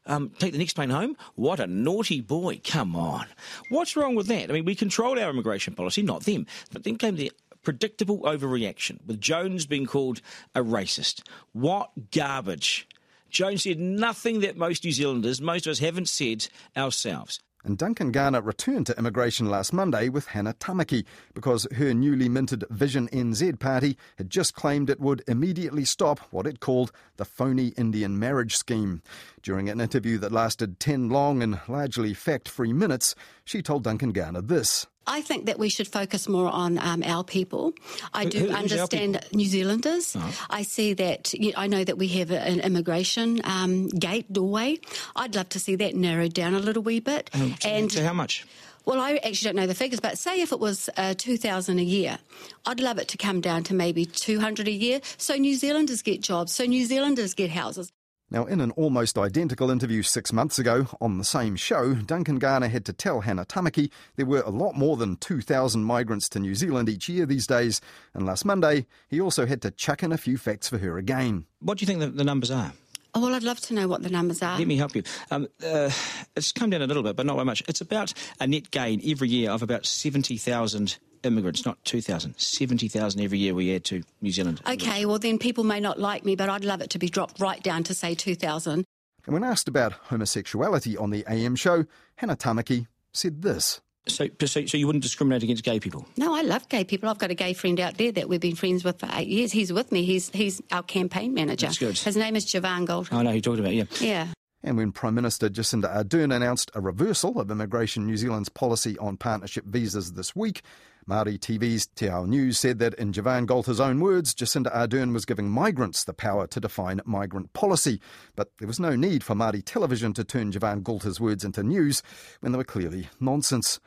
um, 0.06 0.31
take 0.38 0.52
the 0.52 0.58
next 0.58 0.75
plane 0.75 0.90
home? 0.90 1.17
What 1.34 1.61
a 1.61 1.67
naughty 1.67 2.20
boy. 2.20 2.61
Come 2.64 2.96
on. 2.96 3.26
What's 3.69 3.96
wrong 3.96 4.14
with 4.14 4.26
that? 4.26 4.50
I 4.50 4.52
mean, 4.52 4.64
we 4.64 4.75
controlled 4.75 5.19
our 5.19 5.31
immigration 5.31 5.75
policy, 5.75 6.02
not 6.02 6.25
them. 6.25 6.46
But 6.73 6.85
then 6.85 6.96
came 6.99 7.17
the 7.17 7.32
predictable 7.62 8.20
overreaction, 8.23 8.99
with 9.06 9.20
Jones 9.20 9.67
being 9.67 9.87
called 9.87 10.20
a 10.55 10.62
racist. 10.62 11.23
What 11.52 12.11
garbage. 12.11 12.88
Jones 13.32 13.62
said 13.62 13.81
nothing 13.81 14.40
that 14.40 14.58
most 14.58 14.84
New 14.84 14.93
Zealanders, 14.93 15.40
most 15.40 15.67
of 15.67 15.73
us, 15.73 15.79
haven't 15.79 16.08
said 16.08 16.46
ourselves. 16.76 17.40
And 17.64 17.79
Duncan 17.79 18.11
Garner 18.11 18.43
returned 18.43 18.87
to 18.87 18.99
immigration 18.99 19.49
last 19.49 19.73
Monday 19.73 20.08
with 20.08 20.26
Hannah 20.26 20.55
Tamaki 20.55 21.05
because 21.32 21.67
her 21.76 21.94
newly 21.94 22.29
minted 22.29 22.64
Vision 22.70 23.08
NZ 23.08 23.58
party 23.58 23.96
had 24.19 24.31
just 24.31 24.55
claimed 24.55 24.90
it 24.90 25.00
would 25.00 25.23
immediately 25.29 25.84
stop 25.84 26.19
what 26.31 26.46
it 26.46 26.61
called 26.61 26.93
the 27.17 27.25
phony 27.25 27.69
Indian 27.69 28.19
marriage 28.19 28.56
scheme. 28.56 29.00
During 29.43 29.70
an 29.70 29.81
interview 29.81 30.19
that 30.19 30.32
lasted 30.32 30.81
10 30.81 31.08
long 31.08 31.43
and 31.43 31.61
largely 31.69 32.14
fact 32.14 32.49
free 32.49 32.73
minutes, 32.73 33.14
she 33.44 33.62
told 33.62 33.85
Duncan 33.85 34.11
Garner 34.11 34.43
this. 34.43 34.88
I 35.06 35.20
think 35.20 35.46
that 35.46 35.58
we 35.58 35.69
should 35.69 35.88
focus 35.88 36.28
more 36.28 36.49
on 36.49 36.78
um, 36.78 37.02
our 37.02 37.25
people. 37.25 37.72
I 38.14 38.25
do 38.25 38.46
Who, 38.46 38.50
understand 38.50 39.25
New 39.32 39.46
Zealanders. 39.46 40.16
Oh. 40.19 40.46
I 40.50 40.62
see 40.62 40.94
that, 40.94 41.32
you 41.34 41.52
know, 41.52 41.58
I 41.58 41.66
know 41.66 41.84
that 41.84 41.99
we 41.99 42.08
have 42.08 42.31
an 42.31 42.60
immigration 42.60 43.40
um, 43.44 43.88
gate, 43.88 44.32
doorway. 44.32 44.78
I'd 45.16 45.34
love 45.34 45.49
to 45.50 45.58
see 45.58 45.76
that 45.76 45.94
narrowed 45.94 46.34
down 46.34 46.54
a 46.54 46.60
little 46.60 46.82
wee 46.82 47.00
bit. 47.00 47.31
Um, 47.34 47.54
and 47.64 47.90
so 47.90 48.02
how 48.04 48.12
much? 48.12 48.46
Well, 48.84 49.00
I 49.00 49.16
actually 49.16 49.49
don't 49.49 49.56
know 49.56 49.66
the 49.66 49.75
figures, 49.75 50.00
but 50.00 50.19
say 50.19 50.40
if 50.40 50.50
it 50.50 50.58
was 50.58 50.90
uh, 50.96 51.14
2,000 51.16 51.78
a 51.78 51.82
year, 51.82 52.19
I'd 52.66 52.81
love 52.81 52.99
it 52.99 53.08
to 53.08 53.16
come 53.16 53.40
down 53.40 53.62
to 53.64 53.75
maybe 53.75 54.04
200 54.04 54.66
a 54.66 54.72
year 54.72 55.00
so 55.16 55.37
New 55.37 55.54
Zealanders 55.54 56.02
get 56.02 56.20
jobs, 56.20 56.52
so 56.52 56.64
New 56.64 56.84
Zealanders 56.84 57.34
get 57.34 57.50
houses. 57.50 57.93
Now, 58.32 58.46
in 58.46 58.62
an 58.62 58.70
almost 58.70 59.19
identical 59.19 59.70
interview 59.70 60.02
six 60.02 60.32
months 60.32 60.58
ago 60.58 60.87
on 61.02 61.19
the 61.19 61.25
same 61.25 61.55
show, 61.55 61.93
Duncan 61.93 62.38
Garner 62.38 62.69
had 62.69 62.87
to 62.87 62.94
tell 62.94 63.21
Hannah 63.21 63.45
Tamaki 63.45 63.90
there 64.16 64.25
were 64.25 64.40
a 64.40 64.49
lot 64.49 64.75
more 64.75 64.97
than 64.97 65.16
2,000 65.16 65.85
migrants 65.85 66.30
to 66.30 66.40
New 66.40 66.54
Zealand 66.54 66.88
each 66.88 67.11
year 67.11 67.26
these 67.26 67.47
days, 67.47 67.83
and 68.14 68.25
last 68.25 68.47
Monday 68.47 68.87
he 69.06 69.21
also 69.21 69.45
had 69.45 69.61
to 69.61 69.71
chuck 69.71 70.02
in 70.02 70.12
a 70.12 70.16
few 70.16 70.38
facts 70.38 70.66
for 70.66 70.78
her 70.78 70.97
again. 70.97 71.45
What 71.61 71.76
do 71.76 71.83
you 71.83 71.87
think 71.87 72.00
the, 72.00 72.06
the 72.06 72.25
numbers 72.25 72.50
are? 72.50 72.73
Oh, 73.14 73.21
well, 73.21 73.35
I'd 73.35 73.42
love 73.42 73.61
to 73.62 73.75
know 73.75 73.87
what 73.88 74.02
the 74.02 74.09
numbers 74.09 74.42
are. 74.42 74.59
Let 74.59 74.66
me 74.66 74.76
help 74.76 74.95
you. 74.95 75.02
Um, 75.31 75.47
uh, 75.64 75.90
it's 76.35 76.50
come 76.50 76.71
down 76.71 76.81
a 76.81 76.87
little 76.87 77.02
bit, 77.02 77.14
but 77.14 77.26
not 77.26 77.37
by 77.37 77.45
much. 77.45 77.62
It's 77.69 77.83
about 77.83 78.14
a 78.40 78.47
net 78.47 78.71
gain 78.71 79.02
every 79.07 79.28
year 79.28 79.50
of 79.50 79.62
about 79.62 79.85
70,000 79.85 80.97
immigrants, 81.23 81.66
not 81.66 81.83
2,000, 81.85 82.38
70,000 82.38 83.21
every 83.21 83.38
year 83.38 83.54
we 83.54 83.75
add 83.75 83.85
to 83.85 84.02
New 84.23 84.31
Zealand. 84.31 84.62
Okay, 84.66 85.04
well 85.04 85.19
then 85.19 85.38
people 85.38 85.62
may 85.62 85.78
not 85.78 86.00
like 86.00 86.25
me, 86.25 86.37
but 86.37 86.49
I'd 86.49 86.64
love 86.64 86.81
it 86.81 86.90
to 86.90 86.99
be 86.99 87.09
dropped 87.09 87.38
right 87.38 87.62
down 87.62 87.83
to 87.85 87.95
say 87.95 88.14
2,000. 88.14 88.85
And 89.26 89.35
when 89.35 89.45
asked 89.45 89.69
about 89.69 89.92
homosexuality 89.92 90.97
on 90.97 91.11
the 91.11 91.25
AM 91.28 91.54
show, 91.54 91.85
Hannah 92.16 92.37
Tamaki 92.37 92.87
said 93.12 93.42
this. 93.42 93.81
So, 94.09 94.28
so, 94.44 94.66
so 94.66 94.76
you 94.76 94.87
wouldn't 94.87 95.02
discriminate 95.02 95.42
against 95.44 95.62
gay 95.62 95.78
people? 95.78 96.06
No, 96.16 96.35
I 96.35 96.42
love 96.42 96.68
gay 96.68 96.82
people. 96.82 97.09
I've 97.09 97.18
got 97.18 97.30
a 97.30 97.35
gay 97.35 97.52
friend 97.52 97.78
out 97.78 97.99
there 97.99 98.11
that 98.12 98.28
we've 98.28 98.40
been 98.40 98.56
friends 98.56 98.82
with 98.82 98.99
for 98.99 99.09
eight 99.12 99.28
years. 99.28 99.52
He's 99.52 99.73
with 99.73 99.92
me. 99.92 100.04
He's 100.04 100.28
he's 100.30 100.61
our 100.73 100.82
campaign 100.82 101.35
manager. 101.35 101.66
That's 101.66 101.78
good. 101.78 101.99
His 101.99 102.16
name 102.16 102.35
is 102.35 102.44
Jevan 102.47 102.87
Goulter. 102.87 103.12
I 103.12 103.23
know 103.23 103.30
who 103.30 103.37
you 103.37 103.42
talked 103.42 103.61
about. 103.61 103.75
Yeah. 103.75 103.85
Yeah. 104.00 104.28
And 104.64 104.76
when 104.76 104.92
Prime 104.92 105.14
Minister 105.14 105.49
Jacinda 105.49 105.94
Ardern 105.94 106.35
announced 106.35 106.71
a 106.75 106.80
reversal 106.80 107.40
of 107.40 107.50
Immigration 107.50 108.06
New 108.06 108.16
Zealand's 108.16 108.49
policy 108.49 108.97
on 108.99 109.16
partnership 109.16 109.64
visas 109.66 110.12
this 110.12 110.37
week, 110.37 110.62
Māori 111.09 111.38
TV's 111.38 111.88
Te 111.88 112.09
Ao 112.09 112.25
News 112.25 112.59
said 112.59 112.78
that, 112.78 112.94
in 112.94 113.12
Jevan 113.12 113.44
Goulter's 113.44 113.80
own 113.80 113.99
words, 113.99 114.35
Jacinda 114.35 114.73
Ardern 114.75 115.12
was 115.12 115.25
giving 115.25 115.50
migrants 115.50 116.04
the 116.04 116.12
power 116.12 116.47
to 116.47 116.61
define 116.61 117.00
migrant 117.04 117.52
policy. 117.52 118.00
But 118.37 118.52
there 118.59 118.68
was 118.68 118.78
no 118.78 118.94
need 118.94 119.25
for 119.25 119.35
Māori 119.35 119.62
television 119.64 120.12
to 120.14 120.25
turn 120.25 120.52
Jevan 120.52 120.82
Goulter's 120.82 121.21
words 121.21 121.44
into 121.44 121.62
news 121.64 122.02
when 122.40 122.52
they 122.52 122.59
were 122.59 122.64
clearly 122.64 123.09
nonsense. 123.18 123.80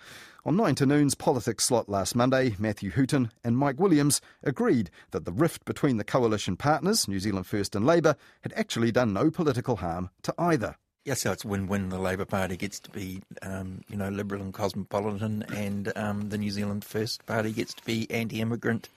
On 0.43 0.55
9 0.55 0.75
to 0.75 0.86
Noon's 0.86 1.15
politics 1.15 1.63
slot 1.63 1.89
last 1.89 2.15
Monday, 2.15 2.55
Matthew 2.60 2.91
Hooton 2.91 3.31
and 3.43 3.57
Mike 3.57 3.79
Williams 3.79 4.22
agreed 4.43 4.91
that 5.12 5.25
the 5.25 5.31
rift 5.31 5.65
between 5.65 5.98
the 5.98 6.03
coalition 6.03 6.55
partners, 6.55 7.07
New 7.07 7.19
Zealand 7.19 7.48
First 7.48 7.75
and 7.75 7.86
Labour, 7.86 8.15
had 8.41 8.53
actually 8.53 8.91
done 8.91 9.13
no 9.13 9.31
political 9.31 9.77
harm 9.77 10.10
to 10.22 10.36
either. 10.38 10.75
Yes, 11.05 11.21
so 11.21 11.31
it's 11.31 11.45
win-win. 11.45 11.89
The 11.89 12.00
Labor 12.00 12.25
Party 12.25 12.57
gets 12.57 12.79
to 12.79 12.89
be, 12.89 13.21
um, 13.43 13.81
you 13.88 13.95
know, 13.95 14.09
liberal 14.09 14.41
and 14.41 14.51
cosmopolitan, 14.51 15.45
and 15.55 15.95
um, 15.95 16.29
the 16.29 16.38
New 16.39 16.50
Zealand 16.50 16.83
First 16.83 17.27
Party 17.27 17.51
gets 17.51 17.75
to 17.75 17.85
be 17.85 18.09
anti-immigrant, 18.09 18.89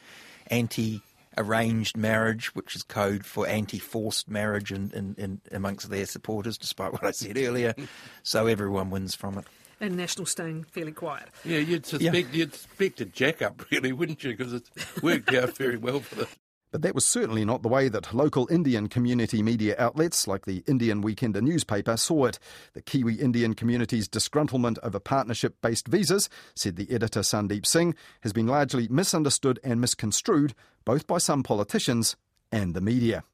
anti-arranged 0.46 1.98
marriage, 1.98 2.54
which 2.54 2.74
is 2.74 2.82
code 2.82 3.26
for 3.26 3.46
anti-forced 3.46 4.26
marriage, 4.26 4.72
in, 4.72 4.90
in, 4.92 5.14
in 5.18 5.40
amongst 5.52 5.90
their 5.90 6.06
supporters, 6.06 6.56
despite 6.56 6.92
what 6.92 7.04
I 7.04 7.10
said 7.10 7.36
earlier. 7.36 7.74
so 8.22 8.46
everyone 8.46 8.88
wins 8.88 9.14
from 9.14 9.36
it. 9.36 9.44
And 9.78 9.94
National 9.94 10.24
staying 10.24 10.64
fairly 10.64 10.92
quiet. 10.92 11.28
Yeah, 11.44 11.58
you'd 11.58 11.84
suspect 11.84 12.30
yeah. 12.30 12.38
you'd 12.38 12.54
expect 12.54 13.02
a 13.02 13.04
jack 13.04 13.42
up, 13.42 13.70
really, 13.70 13.92
wouldn't 13.92 14.24
you? 14.24 14.34
Because 14.34 14.54
it's 14.54 14.70
worked 15.02 15.34
out 15.34 15.58
very 15.58 15.76
well 15.76 16.00
for 16.00 16.14
them. 16.14 16.28
But 16.70 16.82
that 16.82 16.94
was 16.94 17.04
certainly 17.04 17.44
not 17.44 17.62
the 17.62 17.68
way 17.68 17.88
that 17.88 18.12
local 18.12 18.46
Indian 18.50 18.88
community 18.88 19.42
media 19.42 19.74
outlets 19.78 20.28
like 20.28 20.44
the 20.44 20.62
Indian 20.66 21.02
Weekender 21.02 21.40
newspaper 21.40 21.96
saw 21.96 22.26
it. 22.26 22.38
The 22.74 22.82
Kiwi 22.82 23.14
Indian 23.14 23.54
community's 23.54 24.08
disgruntlement 24.08 24.78
over 24.82 25.00
partnership 25.00 25.56
based 25.62 25.88
visas, 25.88 26.28
said 26.54 26.76
the 26.76 26.90
editor 26.90 27.20
Sandeep 27.20 27.64
Singh, 27.64 27.94
has 28.20 28.32
been 28.32 28.46
largely 28.46 28.86
misunderstood 28.88 29.58
and 29.64 29.80
misconstrued, 29.80 30.54
both 30.84 31.06
by 31.06 31.18
some 31.18 31.42
politicians 31.42 32.16
and 32.52 32.74
the 32.74 32.80
media. 32.80 33.24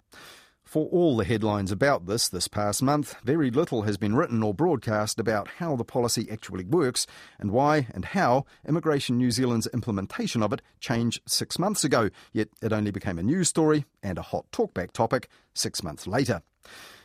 For 0.74 0.88
all 0.88 1.16
the 1.16 1.24
headlines 1.24 1.70
about 1.70 2.06
this 2.06 2.28
this 2.28 2.48
past 2.48 2.82
month, 2.82 3.14
very 3.22 3.48
little 3.48 3.82
has 3.82 3.96
been 3.96 4.16
written 4.16 4.42
or 4.42 4.52
broadcast 4.52 5.20
about 5.20 5.46
how 5.58 5.76
the 5.76 5.84
policy 5.84 6.28
actually 6.28 6.64
works 6.64 7.06
and 7.38 7.52
why 7.52 7.86
and 7.94 8.06
how 8.06 8.44
Immigration 8.66 9.16
New 9.16 9.30
Zealand's 9.30 9.68
implementation 9.68 10.42
of 10.42 10.52
it 10.52 10.62
changed 10.80 11.22
six 11.28 11.60
months 11.60 11.84
ago, 11.84 12.10
yet 12.32 12.48
it 12.60 12.72
only 12.72 12.90
became 12.90 13.20
a 13.20 13.22
news 13.22 13.48
story 13.48 13.84
and 14.02 14.18
a 14.18 14.22
hot 14.22 14.46
talkback 14.50 14.90
topic 14.90 15.28
six 15.54 15.84
months 15.84 16.08
later. 16.08 16.42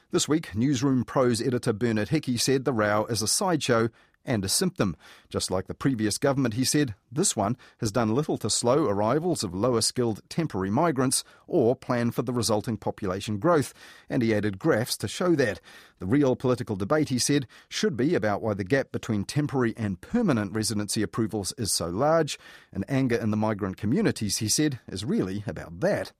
This 0.09 0.27
week, 0.27 0.55
Newsroom 0.55 1.03
Pros 1.03 1.39
editor 1.39 1.71
Bernard 1.71 2.09
Hickey 2.09 2.38
said 2.38 2.65
the 2.65 2.73
row 2.73 3.05
is 3.05 3.21
a 3.21 3.27
sideshow 3.27 3.89
and 4.25 4.43
a 4.43 4.49
symptom. 4.49 4.97
Just 5.29 5.51
like 5.51 5.67
the 5.67 5.75
previous 5.75 6.17
government, 6.17 6.55
he 6.55 6.63
said, 6.63 6.95
this 7.12 7.36
one 7.36 7.55
has 7.79 7.91
done 7.91 8.15
little 8.15 8.38
to 8.39 8.50
slow 8.50 8.86
arrivals 8.86 9.43
of 9.43 9.53
lower 9.53 9.81
skilled 9.81 10.21
temporary 10.27 10.71
migrants 10.71 11.24
or 11.45 11.75
plan 11.75 12.09
for 12.09 12.24
the 12.24 12.33
resulting 12.33 12.77
population 12.77 13.38
growth, 13.38 13.71
and 14.09 14.24
he 14.24 14.33
added 14.33 14.57
graphs 14.57 14.98
to 14.98 15.07
show 15.07 15.36
that. 15.36 15.59
The 16.00 16.07
real 16.07 16.36
political 16.36 16.75
debate, 16.75 17.09
he 17.09 17.19
said, 17.19 17.45
should 17.67 17.95
be 17.95 18.15
about 18.15 18.41
why 18.41 18.55
the 18.55 18.63
gap 18.63 18.91
between 18.91 19.24
temporary 19.24 19.74
and 19.77 20.01
permanent 20.01 20.53
residency 20.53 21.03
approvals 21.03 21.53
is 21.57 21.71
so 21.71 21.88
large, 21.89 22.39
and 22.74 22.83
anger 22.88 23.15
in 23.15 23.29
the 23.29 23.38
migrant 23.38 23.77
communities, 23.77 24.38
he 24.38 24.50
said, 24.50 24.79
is 24.88 25.05
really 25.05 25.43
about 25.45 25.79
that. 25.81 26.12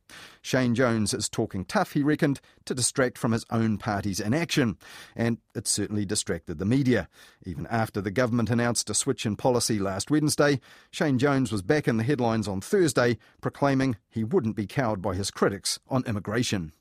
Shane 0.42 0.75
Jones 0.75 1.13
is 1.13 1.30
talking 1.30 1.66
tough, 1.66 1.94
he 1.94 2.04
reckoned, 2.04 2.42
to 2.66 2.75
distract 2.75 3.18
from 3.18 3.32
his 3.32 3.46
own 3.50 3.78
party's 3.78 4.20
inaction, 4.20 4.78
and 5.16 5.38
it 5.56 5.68
certainly 5.68 6.06
distracted 6.06 6.60
the 6.60 6.66
media. 6.66 7.08
Even 7.46 7.66
after 7.68 8.01
the 8.01 8.12
government 8.12 8.50
announced 8.50 8.89
a 8.89 8.99
switch 9.00 9.25
in 9.25 9.36
policy 9.36 9.79
last 9.79 10.12
Wednesday, 10.12 10.60
Shane 10.91 11.18
Jones 11.18 11.51
was 11.51 11.62
back 11.62 11.88
in 11.88 11.98
the 11.98 12.03
headlines 12.03 12.48
on 12.48 12.62
Thursday, 12.62 13.18
proclaiming 13.41 13.96
he 14.10 14.24
wouldn't 14.24 14.56
be 14.56 14.68
cowed 14.68 15.01
by 15.01 15.15
his 15.15 15.32
critics 15.32 15.79
on 15.88 16.03
immigration. 16.06 16.74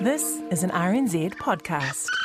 This 0.00 0.40
is 0.50 0.62
an 0.62 0.70
RNZ 0.70 1.34
podcast. 1.34 2.19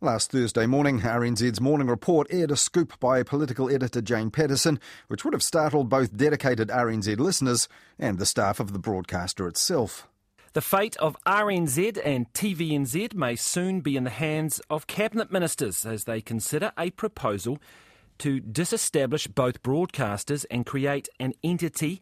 Last 0.00 0.30
Thursday 0.30 0.66
morning, 0.66 1.00
RNZ's 1.00 1.60
morning 1.60 1.88
report 1.88 2.28
aired 2.30 2.52
a 2.52 2.56
scoop 2.56 3.00
by 3.00 3.24
political 3.24 3.68
editor 3.68 4.00
Jane 4.00 4.30
Patterson, 4.30 4.78
which 5.08 5.24
would 5.24 5.34
have 5.34 5.42
startled 5.42 5.88
both 5.88 6.16
dedicated 6.16 6.68
RNZ 6.68 7.18
listeners 7.18 7.68
and 7.98 8.16
the 8.16 8.24
staff 8.24 8.60
of 8.60 8.72
the 8.72 8.78
broadcaster 8.78 9.48
itself. 9.48 10.06
The 10.52 10.60
fate 10.60 10.96
of 10.98 11.16
RNZ 11.26 12.00
and 12.04 12.32
TVNZ 12.32 13.12
may 13.14 13.34
soon 13.34 13.80
be 13.80 13.96
in 13.96 14.04
the 14.04 14.10
hands 14.10 14.60
of 14.70 14.86
cabinet 14.86 15.32
ministers 15.32 15.84
as 15.84 16.04
they 16.04 16.20
consider 16.20 16.70
a 16.78 16.90
proposal 16.90 17.58
to 18.18 18.38
disestablish 18.38 19.26
both 19.26 19.64
broadcasters 19.64 20.46
and 20.48 20.64
create 20.64 21.08
an 21.18 21.32
entity 21.42 22.00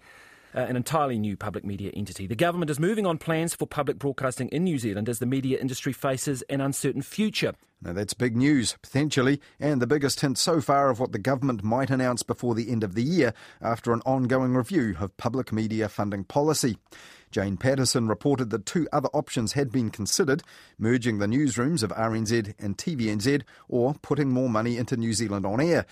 uh, 0.56 0.60
an 0.60 0.76
entirely 0.76 1.18
new 1.18 1.36
public 1.36 1.64
media 1.64 1.90
entity. 1.94 2.26
The 2.26 2.34
government 2.34 2.70
is 2.70 2.80
moving 2.80 3.06
on 3.06 3.18
plans 3.18 3.54
for 3.54 3.66
public 3.66 3.98
broadcasting 3.98 4.48
in 4.48 4.64
New 4.64 4.78
Zealand 4.78 5.08
as 5.08 5.18
the 5.18 5.26
media 5.26 5.58
industry 5.58 5.92
faces 5.92 6.42
an 6.48 6.60
uncertain 6.60 7.02
future. 7.02 7.52
Now, 7.82 7.92
that's 7.92 8.14
big 8.14 8.36
news, 8.36 8.74
potentially, 8.82 9.40
and 9.60 9.82
the 9.82 9.86
biggest 9.86 10.20
hint 10.20 10.38
so 10.38 10.62
far 10.62 10.88
of 10.88 10.98
what 10.98 11.12
the 11.12 11.18
government 11.18 11.62
might 11.62 11.90
announce 11.90 12.22
before 12.22 12.54
the 12.54 12.70
end 12.70 12.82
of 12.82 12.94
the 12.94 13.02
year 13.02 13.34
after 13.60 13.92
an 13.92 14.00
ongoing 14.06 14.54
review 14.54 14.96
of 14.98 15.16
public 15.18 15.52
media 15.52 15.88
funding 15.90 16.24
policy. 16.24 16.78
Jane 17.30 17.58
Patterson 17.58 18.08
reported 18.08 18.48
that 18.50 18.64
two 18.64 18.88
other 18.92 19.10
options 19.12 19.52
had 19.52 19.70
been 19.70 19.90
considered 19.90 20.42
merging 20.78 21.18
the 21.18 21.26
newsrooms 21.26 21.82
of 21.82 21.90
RNZ 21.90 22.54
and 22.58 22.78
TVNZ 22.78 23.42
or 23.68 23.94
putting 24.00 24.30
more 24.30 24.48
money 24.48 24.78
into 24.78 24.96
New 24.96 25.12
Zealand 25.12 25.44
on 25.44 25.60
air. 25.60 25.84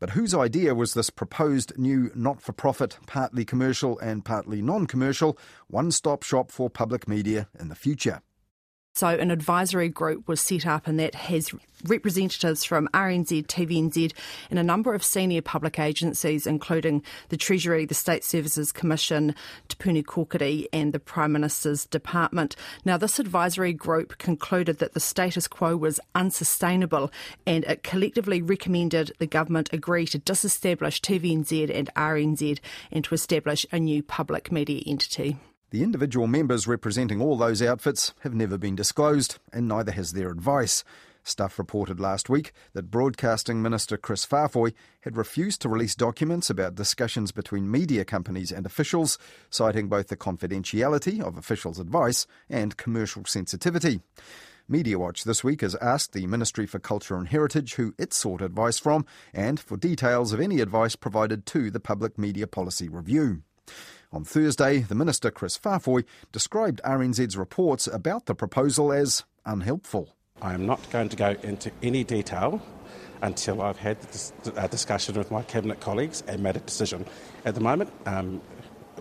But 0.00 0.10
whose 0.10 0.34
idea 0.34 0.74
was 0.74 0.94
this 0.94 1.10
proposed 1.10 1.78
new 1.78 2.10
not 2.14 2.40
for 2.40 2.52
profit, 2.52 2.98
partly 3.06 3.44
commercial 3.44 3.98
and 3.98 4.24
partly 4.24 4.62
non 4.62 4.86
commercial, 4.86 5.38
one 5.68 5.92
stop 5.92 6.22
shop 6.22 6.50
for 6.50 6.70
public 6.70 7.06
media 7.06 7.48
in 7.58 7.68
the 7.68 7.74
future? 7.74 8.22
So, 9.00 9.08
an 9.08 9.30
advisory 9.30 9.88
group 9.88 10.28
was 10.28 10.42
set 10.42 10.66
up, 10.66 10.86
and 10.86 11.00
that 11.00 11.14
has 11.14 11.54
representatives 11.86 12.64
from 12.64 12.86
RNZ, 12.88 13.46
TVNZ, 13.46 14.12
and 14.50 14.58
a 14.58 14.62
number 14.62 14.92
of 14.92 15.02
senior 15.02 15.40
public 15.40 15.78
agencies, 15.78 16.46
including 16.46 17.02
the 17.30 17.38
Treasury, 17.38 17.86
the 17.86 17.94
State 17.94 18.24
Services 18.24 18.72
Commission, 18.72 19.34
Te 19.68 20.02
Kōkiri, 20.02 20.66
and 20.70 20.92
the 20.92 21.00
Prime 21.00 21.32
Minister's 21.32 21.86
Department. 21.86 22.56
Now, 22.84 22.98
this 22.98 23.18
advisory 23.18 23.72
group 23.72 24.18
concluded 24.18 24.80
that 24.80 24.92
the 24.92 25.00
status 25.00 25.48
quo 25.48 25.78
was 25.78 25.98
unsustainable, 26.14 27.10
and 27.46 27.64
it 27.64 27.82
collectively 27.82 28.42
recommended 28.42 29.12
the 29.18 29.26
government 29.26 29.72
agree 29.72 30.04
to 30.08 30.18
disestablish 30.18 31.00
TVNZ 31.00 31.74
and 31.74 31.88
RNZ 31.94 32.60
and 32.92 33.02
to 33.04 33.14
establish 33.14 33.64
a 33.72 33.80
new 33.80 34.02
public 34.02 34.52
media 34.52 34.82
entity. 34.86 35.38
The 35.70 35.84
individual 35.84 36.26
members 36.26 36.66
representing 36.66 37.22
all 37.22 37.36
those 37.36 37.62
outfits 37.62 38.12
have 38.20 38.34
never 38.34 38.58
been 38.58 38.74
disclosed, 38.74 39.38
and 39.52 39.68
neither 39.68 39.92
has 39.92 40.12
their 40.12 40.28
advice. 40.28 40.82
Stuff 41.22 41.60
reported 41.60 42.00
last 42.00 42.28
week 42.28 42.52
that 42.72 42.90
Broadcasting 42.90 43.62
Minister 43.62 43.96
Chris 43.96 44.26
Faafoi 44.26 44.72
had 45.02 45.16
refused 45.16 45.62
to 45.62 45.68
release 45.68 45.94
documents 45.94 46.50
about 46.50 46.74
discussions 46.74 47.30
between 47.30 47.70
media 47.70 48.04
companies 48.04 48.50
and 48.50 48.66
officials, 48.66 49.16
citing 49.48 49.88
both 49.88 50.08
the 50.08 50.16
confidentiality 50.16 51.20
of 51.20 51.38
officials' 51.38 51.78
advice 51.78 52.26
and 52.48 52.76
commercial 52.76 53.24
sensitivity. 53.24 54.00
Media 54.68 54.98
Watch 54.98 55.22
this 55.22 55.44
week 55.44 55.60
has 55.60 55.76
asked 55.76 56.14
the 56.14 56.26
Ministry 56.26 56.66
for 56.66 56.80
Culture 56.80 57.16
and 57.16 57.28
Heritage 57.28 57.74
who 57.74 57.94
it 57.96 58.12
sought 58.12 58.42
advice 58.42 58.80
from 58.80 59.06
and 59.32 59.60
for 59.60 59.76
details 59.76 60.32
of 60.32 60.40
any 60.40 60.60
advice 60.60 60.96
provided 60.96 61.46
to 61.46 61.70
the 61.70 61.80
Public 61.80 62.18
Media 62.18 62.48
Policy 62.48 62.88
Review. 62.88 63.42
On 64.12 64.24
Thursday, 64.24 64.80
the 64.80 64.96
Minister, 64.96 65.30
Chris 65.30 65.56
Faafoi, 65.56 66.04
described 66.32 66.80
RNZ's 66.84 67.36
reports 67.36 67.86
about 67.86 68.26
the 68.26 68.34
proposal 68.34 68.92
as 68.92 69.22
unhelpful. 69.46 70.16
I 70.42 70.52
am 70.52 70.66
not 70.66 70.90
going 70.90 71.08
to 71.10 71.16
go 71.16 71.36
into 71.44 71.70
any 71.80 72.02
detail 72.02 72.60
until 73.22 73.62
I've 73.62 73.76
had 73.76 73.98
a 74.56 74.66
discussion 74.66 75.14
with 75.14 75.30
my 75.30 75.42
cabinet 75.42 75.78
colleagues 75.78 76.24
and 76.26 76.42
made 76.42 76.56
a 76.56 76.60
decision. 76.60 77.06
At 77.44 77.54
the 77.54 77.60
moment, 77.60 77.92
um, 78.04 78.40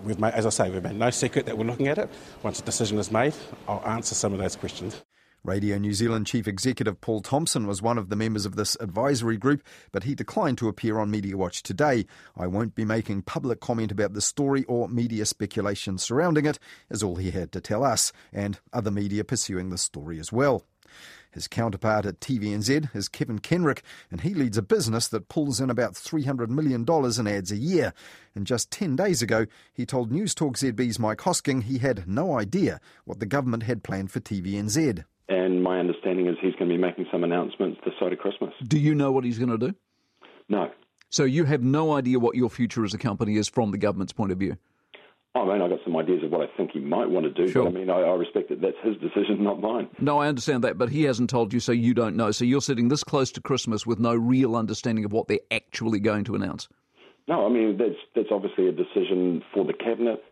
we've 0.03 0.19
made, 0.19 0.33
as 0.33 0.45
I 0.45 0.49
say, 0.49 0.69
we've 0.69 0.83
made 0.83 0.95
no 0.95 1.09
secret 1.09 1.47
that 1.47 1.57
we're 1.57 1.65
looking 1.65 1.87
at 1.87 1.97
it. 1.97 2.07
Once 2.43 2.59
a 2.59 2.63
decision 2.63 2.99
is 2.99 3.11
made, 3.11 3.33
I'll 3.67 3.83
answer 3.87 4.13
some 4.13 4.33
of 4.33 4.37
those 4.37 4.55
questions. 4.57 5.01
Radio 5.45 5.77
New 5.77 5.93
Zealand 5.93 6.27
Chief 6.27 6.49
Executive 6.49 6.99
Paul 6.99 7.21
Thompson 7.21 7.65
was 7.65 7.81
one 7.81 7.97
of 7.97 8.09
the 8.09 8.17
members 8.17 8.45
of 8.45 8.57
this 8.57 8.75
advisory 8.81 9.37
group, 9.37 9.63
but 9.93 10.03
he 10.03 10.13
declined 10.13 10.57
to 10.57 10.67
appear 10.67 10.99
on 10.99 11.09
Media 11.09 11.37
Watch 11.37 11.63
today. 11.63 12.05
I 12.35 12.45
won't 12.45 12.75
be 12.75 12.83
making 12.83 13.21
public 13.21 13.61
comment 13.61 13.89
about 13.89 14.13
the 14.13 14.21
story 14.21 14.65
or 14.65 14.89
media 14.89 15.25
speculation 15.25 15.97
surrounding 15.97 16.45
it, 16.45 16.59
is 16.89 17.01
all 17.01 17.15
he 17.15 17.31
had 17.31 17.53
to 17.53 17.61
tell 17.61 17.85
us, 17.85 18.11
and 18.33 18.59
other 18.73 18.91
media 18.91 19.23
pursuing 19.23 19.69
the 19.69 19.77
story 19.77 20.19
as 20.19 20.29
well. 20.33 20.65
His 21.31 21.47
counterpart 21.47 22.05
at 22.05 22.19
TVNZ 22.19 22.93
is 22.93 23.07
Kevin 23.07 23.39
Kenrick, 23.39 23.81
and 24.11 24.19
he 24.19 24.33
leads 24.33 24.57
a 24.57 24.61
business 24.61 25.07
that 25.07 25.29
pulls 25.29 25.61
in 25.61 25.69
about 25.69 25.93
$300 25.93 26.49
million 26.49 26.85
in 26.85 27.27
ads 27.27 27.51
a 27.53 27.57
year. 27.57 27.93
And 28.35 28.45
just 28.45 28.71
10 28.71 28.97
days 28.97 29.21
ago, 29.21 29.45
he 29.71 29.85
told 29.85 30.11
News 30.11 30.35
Talk 30.35 30.57
ZB's 30.57 30.99
Mike 30.99 31.19
Hosking 31.19 31.63
he 31.63 31.77
had 31.77 32.09
no 32.09 32.37
idea 32.37 32.81
what 33.05 33.21
the 33.21 33.25
government 33.25 33.63
had 33.63 33.83
planned 33.83 34.11
for 34.11 34.19
TVNZ 34.19 35.05
and 35.29 35.63
my 35.63 35.79
understanding 35.79 36.27
is 36.27 36.35
he's 36.41 36.53
going 36.55 36.69
to 36.69 36.75
be 36.75 36.81
making 36.81 37.05
some 37.11 37.23
announcements 37.23 37.79
this 37.85 37.93
side 37.99 38.11
of 38.13 38.19
Christmas. 38.19 38.53
Do 38.67 38.79
you 38.79 38.93
know 38.95 39.11
what 39.11 39.23
he's 39.23 39.37
going 39.39 39.51
to 39.51 39.57
do? 39.57 39.75
No. 40.49 40.71
So 41.09 41.23
you 41.23 41.45
have 41.45 41.63
no 41.63 41.93
idea 41.93 42.19
what 42.19 42.35
your 42.35 42.49
future 42.49 42.83
as 42.83 42.93
a 42.93 42.97
company 42.97 43.37
is 43.37 43.47
from 43.47 43.71
the 43.71 43.77
government's 43.77 44.13
point 44.13 44.31
of 44.31 44.37
view? 44.37 44.57
Oh, 45.35 45.47
I 45.49 45.53
mean, 45.53 45.61
I've 45.61 45.69
got 45.69 45.79
some 45.83 45.95
ideas 45.95 46.23
of 46.23 46.31
what 46.31 46.41
I 46.41 46.47
think 46.57 46.71
he 46.71 46.79
might 46.79 47.07
want 47.07 47.25
to 47.25 47.31
do, 47.31 47.51
Sure. 47.51 47.63
but 47.63 47.69
I 47.69 47.73
mean, 47.73 47.89
I, 47.89 47.99
I 47.99 48.15
respect 48.15 48.49
that 48.49 48.61
that's 48.61 48.77
his 48.83 48.97
decision, 48.97 49.43
not 49.43 49.61
mine. 49.61 49.87
No, 49.99 50.17
I 50.17 50.27
understand 50.27 50.63
that, 50.63 50.77
but 50.79 50.89
he 50.89 51.03
hasn't 51.03 51.29
told 51.29 51.53
you, 51.53 51.59
so 51.59 51.71
you 51.71 51.93
don't 51.93 52.15
know. 52.15 52.31
So 52.31 52.45
you're 52.45 52.61
sitting 52.61 52.87
this 52.89 53.03
close 53.03 53.31
to 53.33 53.41
Christmas 53.41 53.85
with 53.85 53.99
no 53.99 54.15
real 54.15 54.55
understanding 54.55 55.05
of 55.05 55.13
what 55.13 55.27
they're 55.27 55.39
actually 55.51 55.99
going 55.99 56.23
to 56.25 56.35
announce. 56.35 56.67
No, 57.27 57.45
I 57.45 57.49
mean, 57.49 57.77
that's, 57.77 57.95
that's 58.15 58.29
obviously 58.31 58.67
a 58.67 58.71
decision 58.71 59.43
for 59.53 59.63
the 59.63 59.73
Cabinet. 59.73 60.23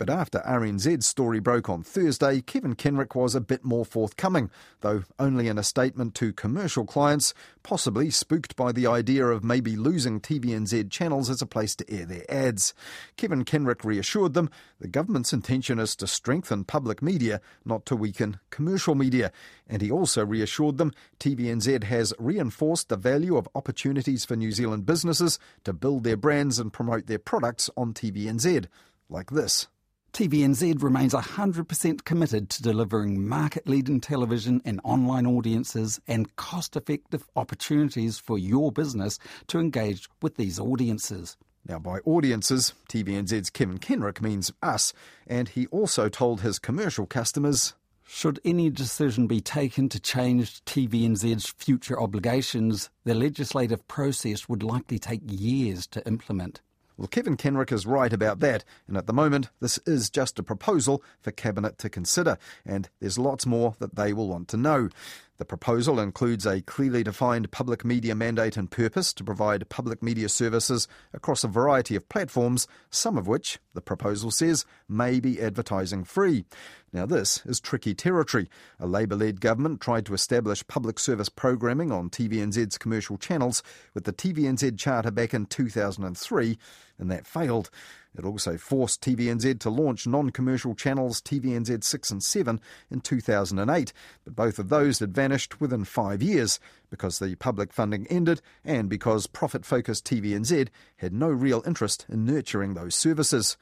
But 0.00 0.08
after 0.08 0.38
RNZ's 0.38 1.04
story 1.04 1.40
broke 1.40 1.68
on 1.68 1.82
Thursday, 1.82 2.40
Kevin 2.40 2.74
Kenrick 2.74 3.14
was 3.14 3.34
a 3.34 3.40
bit 3.40 3.66
more 3.66 3.84
forthcoming, 3.84 4.50
though 4.80 5.02
only 5.18 5.46
in 5.46 5.58
a 5.58 5.62
statement 5.62 6.14
to 6.14 6.32
commercial 6.32 6.86
clients, 6.86 7.34
possibly 7.62 8.08
spooked 8.08 8.56
by 8.56 8.72
the 8.72 8.86
idea 8.86 9.26
of 9.26 9.44
maybe 9.44 9.76
losing 9.76 10.18
TVNZ 10.18 10.90
channels 10.90 11.28
as 11.28 11.42
a 11.42 11.46
place 11.46 11.76
to 11.76 11.90
air 11.92 12.06
their 12.06 12.24
ads. 12.30 12.72
Kevin 13.18 13.44
Kenrick 13.44 13.84
reassured 13.84 14.32
them 14.32 14.48
the 14.78 14.88
government's 14.88 15.34
intention 15.34 15.78
is 15.78 15.94
to 15.96 16.06
strengthen 16.06 16.64
public 16.64 17.02
media, 17.02 17.42
not 17.66 17.84
to 17.84 17.94
weaken 17.94 18.40
commercial 18.48 18.94
media. 18.94 19.30
And 19.68 19.82
he 19.82 19.90
also 19.90 20.24
reassured 20.24 20.78
them 20.78 20.94
TVNZ 21.18 21.84
has 21.84 22.14
reinforced 22.18 22.88
the 22.88 22.96
value 22.96 23.36
of 23.36 23.50
opportunities 23.54 24.24
for 24.24 24.34
New 24.34 24.52
Zealand 24.52 24.86
businesses 24.86 25.38
to 25.64 25.74
build 25.74 26.04
their 26.04 26.16
brands 26.16 26.58
and 26.58 26.72
promote 26.72 27.06
their 27.06 27.18
products 27.18 27.68
on 27.76 27.92
TVNZ, 27.92 28.64
like 29.10 29.28
this. 29.32 29.68
TVNZ 30.12 30.82
remains 30.82 31.14
100% 31.14 32.04
committed 32.04 32.50
to 32.50 32.62
delivering 32.62 33.28
market 33.28 33.68
leading 33.68 34.00
television 34.00 34.60
and 34.64 34.80
online 34.82 35.24
audiences 35.24 36.00
and 36.08 36.34
cost 36.36 36.74
effective 36.74 37.28
opportunities 37.36 38.18
for 38.18 38.36
your 38.36 38.72
business 38.72 39.18
to 39.46 39.60
engage 39.60 40.08
with 40.20 40.36
these 40.36 40.58
audiences. 40.58 41.36
Now, 41.66 41.78
by 41.78 41.98
audiences, 42.00 42.74
TVNZ's 42.88 43.50
Kevin 43.50 43.78
Kenrick 43.78 44.20
means 44.20 44.52
us, 44.62 44.92
and 45.26 45.48
he 45.48 45.66
also 45.68 46.08
told 46.08 46.40
his 46.40 46.58
commercial 46.58 47.06
customers 47.06 47.74
Should 48.04 48.40
any 48.44 48.68
decision 48.68 49.28
be 49.28 49.40
taken 49.40 49.88
to 49.90 50.00
change 50.00 50.64
TVNZ's 50.64 51.54
future 51.56 52.00
obligations, 52.00 52.90
the 53.04 53.14
legislative 53.14 53.86
process 53.86 54.48
would 54.48 54.64
likely 54.64 54.98
take 54.98 55.22
years 55.24 55.86
to 55.88 56.04
implement. 56.06 56.60
Well, 57.00 57.08
Kevin 57.08 57.38
Kenrick 57.38 57.72
is 57.72 57.86
right 57.86 58.12
about 58.12 58.40
that, 58.40 58.62
and 58.86 58.94
at 58.94 59.06
the 59.06 59.14
moment, 59.14 59.48
this 59.58 59.78
is 59.86 60.10
just 60.10 60.38
a 60.38 60.42
proposal 60.42 61.02
for 61.22 61.30
Cabinet 61.30 61.78
to 61.78 61.88
consider, 61.88 62.36
and 62.66 62.90
there's 63.00 63.16
lots 63.16 63.46
more 63.46 63.74
that 63.78 63.96
they 63.96 64.12
will 64.12 64.28
want 64.28 64.48
to 64.48 64.58
know. 64.58 64.90
The 65.38 65.46
proposal 65.46 65.98
includes 65.98 66.44
a 66.44 66.60
clearly 66.60 67.02
defined 67.02 67.50
public 67.50 67.82
media 67.82 68.14
mandate 68.14 68.58
and 68.58 68.70
purpose 68.70 69.14
to 69.14 69.24
provide 69.24 69.70
public 69.70 70.02
media 70.02 70.28
services 70.28 70.86
across 71.14 71.42
a 71.42 71.48
variety 71.48 71.96
of 71.96 72.10
platforms, 72.10 72.68
some 72.90 73.16
of 73.16 73.26
which, 73.26 73.58
the 73.72 73.80
proposal 73.80 74.30
says, 74.30 74.66
may 74.86 75.18
be 75.18 75.40
advertising 75.40 76.04
free. 76.04 76.44
Now, 76.92 77.06
this 77.06 77.40
is 77.46 77.58
tricky 77.58 77.94
territory. 77.94 78.50
A 78.78 78.86
Labour 78.86 79.16
led 79.16 79.40
government 79.40 79.80
tried 79.80 80.04
to 80.06 80.12
establish 80.12 80.66
public 80.66 80.98
service 80.98 81.30
programming 81.30 81.90
on 81.90 82.10
TVNZ's 82.10 82.76
commercial 82.76 83.16
channels 83.16 83.62
with 83.94 84.04
the 84.04 84.12
TVNZ 84.12 84.78
Charter 84.78 85.10
back 85.10 85.32
in 85.32 85.46
2003, 85.46 86.58
and 87.00 87.10
that 87.10 87.26
failed. 87.26 87.70
It 88.16 88.24
also 88.24 88.56
forced 88.56 89.00
TVNZ 89.00 89.60
to 89.60 89.70
launch 89.70 90.06
non 90.06 90.30
commercial 90.30 90.74
channels 90.74 91.20
TVNZ 91.20 91.82
6 91.82 92.10
and 92.10 92.22
7 92.22 92.60
in 92.90 93.00
2008, 93.00 93.92
but 94.24 94.36
both 94.36 94.58
of 94.58 94.68
those 94.68 94.98
had 94.98 95.14
vanished 95.14 95.60
within 95.60 95.84
five 95.84 96.22
years 96.22 96.60
because 96.90 97.18
the 97.18 97.34
public 97.36 97.72
funding 97.72 98.06
ended 98.08 98.42
and 98.64 98.88
because 98.88 99.26
profit 99.26 99.64
focused 99.64 100.04
TVNZ 100.04 100.68
had 100.96 101.12
no 101.12 101.28
real 101.28 101.62
interest 101.66 102.04
in 102.08 102.24
nurturing 102.24 102.74
those 102.74 102.94
services. 102.94 103.56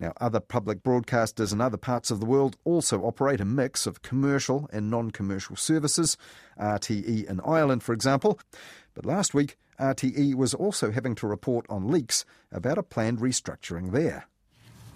Now, 0.00 0.12
other 0.20 0.40
public 0.40 0.82
broadcasters 0.82 1.52
in 1.52 1.60
other 1.60 1.76
parts 1.76 2.10
of 2.10 2.18
the 2.18 2.26
world 2.26 2.56
also 2.64 3.02
operate 3.02 3.40
a 3.40 3.44
mix 3.44 3.86
of 3.86 4.02
commercial 4.02 4.68
and 4.72 4.90
non 4.90 5.12
commercial 5.12 5.56
services, 5.56 6.16
RTE 6.58 7.24
in 7.26 7.40
Ireland, 7.40 7.82
for 7.84 7.92
example. 7.92 8.40
But 8.94 9.06
last 9.06 9.34
week, 9.34 9.56
RTE 9.80 10.34
was 10.34 10.54
also 10.54 10.92
having 10.92 11.14
to 11.16 11.26
report 11.26 11.66
on 11.68 11.90
leaks 11.90 12.24
about 12.52 12.78
a 12.78 12.82
planned 12.82 13.18
restructuring 13.18 13.90
there. 13.92 14.26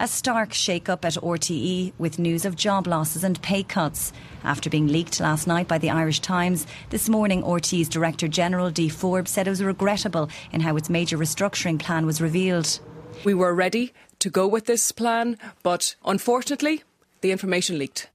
A 0.01 0.07
stark 0.07 0.53
shake-up 0.53 1.05
at 1.05 1.15
RTE 1.15 1.93
with 1.99 2.21
news 2.21 2.45
of 2.45 2.55
job 2.55 2.87
losses 2.87 3.25
and 3.25 3.43
pay 3.43 3.65
cuts. 3.65 4.13
After 4.45 4.71
being 4.71 4.87
leaked 4.87 5.19
last 5.19 5.49
night 5.49 5.67
by 5.67 5.79
the 5.79 5.91
Irish 5.91 6.21
Times, 6.21 6.69
this 6.91 7.09
morning 7.09 7.43
RTE's 7.43 7.89
Director 7.89 8.29
General 8.29 8.71
Dee 8.71 8.89
Forbes 8.89 9.33
said 9.33 9.49
it 9.49 9.51
was 9.51 9.65
regrettable 9.65 10.31
in 10.53 10.61
how 10.61 10.77
its 10.77 10.89
major 10.89 11.19
restructuring 11.19 11.81
plan 11.81 12.07
was 12.07 12.21
revealed. 12.21 12.79
We 13.25 13.35
were 13.35 13.53
ready 13.53 13.93
to 14.21 14.31
go 14.31 14.47
with 14.47 14.67
this 14.67 14.93
plan, 14.93 15.37
but 15.65 15.97
unfortunately, 16.05 16.85
the 17.21 17.33
information 17.33 17.77
leaked. 17.77 18.09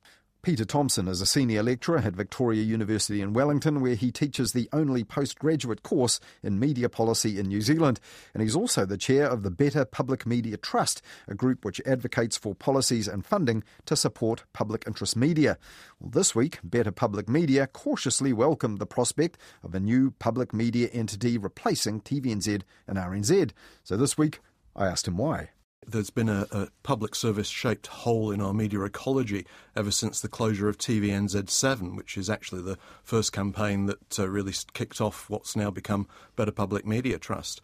Peter 0.43 0.65
Thompson 0.65 1.07
is 1.07 1.21
a 1.21 1.25
senior 1.25 1.63
lecturer 1.63 1.99
at 1.99 2.17
Victoria 2.17 2.63
University 2.63 3.21
in 3.21 3.31
Wellington, 3.31 3.79
where 3.79 3.95
he 3.95 4.11
teaches 4.11 4.51
the 4.51 4.67
only 4.73 5.05
postgraduate 5.05 5.83
course 5.83 6.19
in 6.43 6.59
media 6.59 6.89
policy 6.89 7.39
in 7.39 7.47
New 7.47 7.61
Zealand. 7.61 7.97
And 8.33 8.43
he's 8.43 8.53
also 8.53 8.85
the 8.85 8.97
chair 8.97 9.25
of 9.25 9.43
the 9.43 9.49
Better 9.49 9.85
Public 9.85 10.25
Media 10.25 10.57
Trust, 10.57 11.01
a 11.29 11.33
group 11.33 11.63
which 11.63 11.79
advocates 11.85 12.35
for 12.35 12.53
policies 12.53 13.07
and 13.07 13.25
funding 13.25 13.63
to 13.85 13.95
support 13.95 14.43
public 14.51 14.83
interest 14.85 15.15
media. 15.15 15.57
Well, 16.01 16.09
this 16.09 16.35
week, 16.35 16.59
Better 16.61 16.91
Public 16.91 17.29
Media 17.29 17.65
cautiously 17.65 18.33
welcomed 18.33 18.79
the 18.79 18.85
prospect 18.85 19.37
of 19.63 19.73
a 19.73 19.79
new 19.79 20.11
public 20.11 20.53
media 20.53 20.89
entity 20.91 21.37
replacing 21.37 22.01
TVNZ 22.01 22.63
and 22.85 22.97
RNZ. 22.97 23.51
So 23.85 23.95
this 23.95 24.17
week, 24.17 24.41
I 24.75 24.87
asked 24.87 25.07
him 25.07 25.15
why. 25.15 25.51
There's 25.87 26.09
been 26.09 26.29
a, 26.29 26.47
a 26.51 26.67
public 26.83 27.15
service 27.15 27.47
shaped 27.47 27.87
hole 27.87 28.31
in 28.31 28.41
our 28.41 28.53
media 28.53 28.81
ecology 28.81 29.45
ever 29.75 29.91
since 29.91 30.21
the 30.21 30.27
closure 30.27 30.69
of 30.69 30.77
TVNZ7, 30.77 31.95
which 31.95 32.17
is 32.17 32.29
actually 32.29 32.61
the 32.61 32.77
first 33.03 33.31
campaign 33.31 33.85
that 33.87 34.19
uh, 34.19 34.27
really 34.27 34.53
kicked 34.73 35.01
off 35.01 35.29
what's 35.29 35.55
now 35.55 35.69
become 35.69 36.07
Better 36.35 36.51
Public 36.51 36.85
Media 36.85 37.17
Trust. 37.17 37.61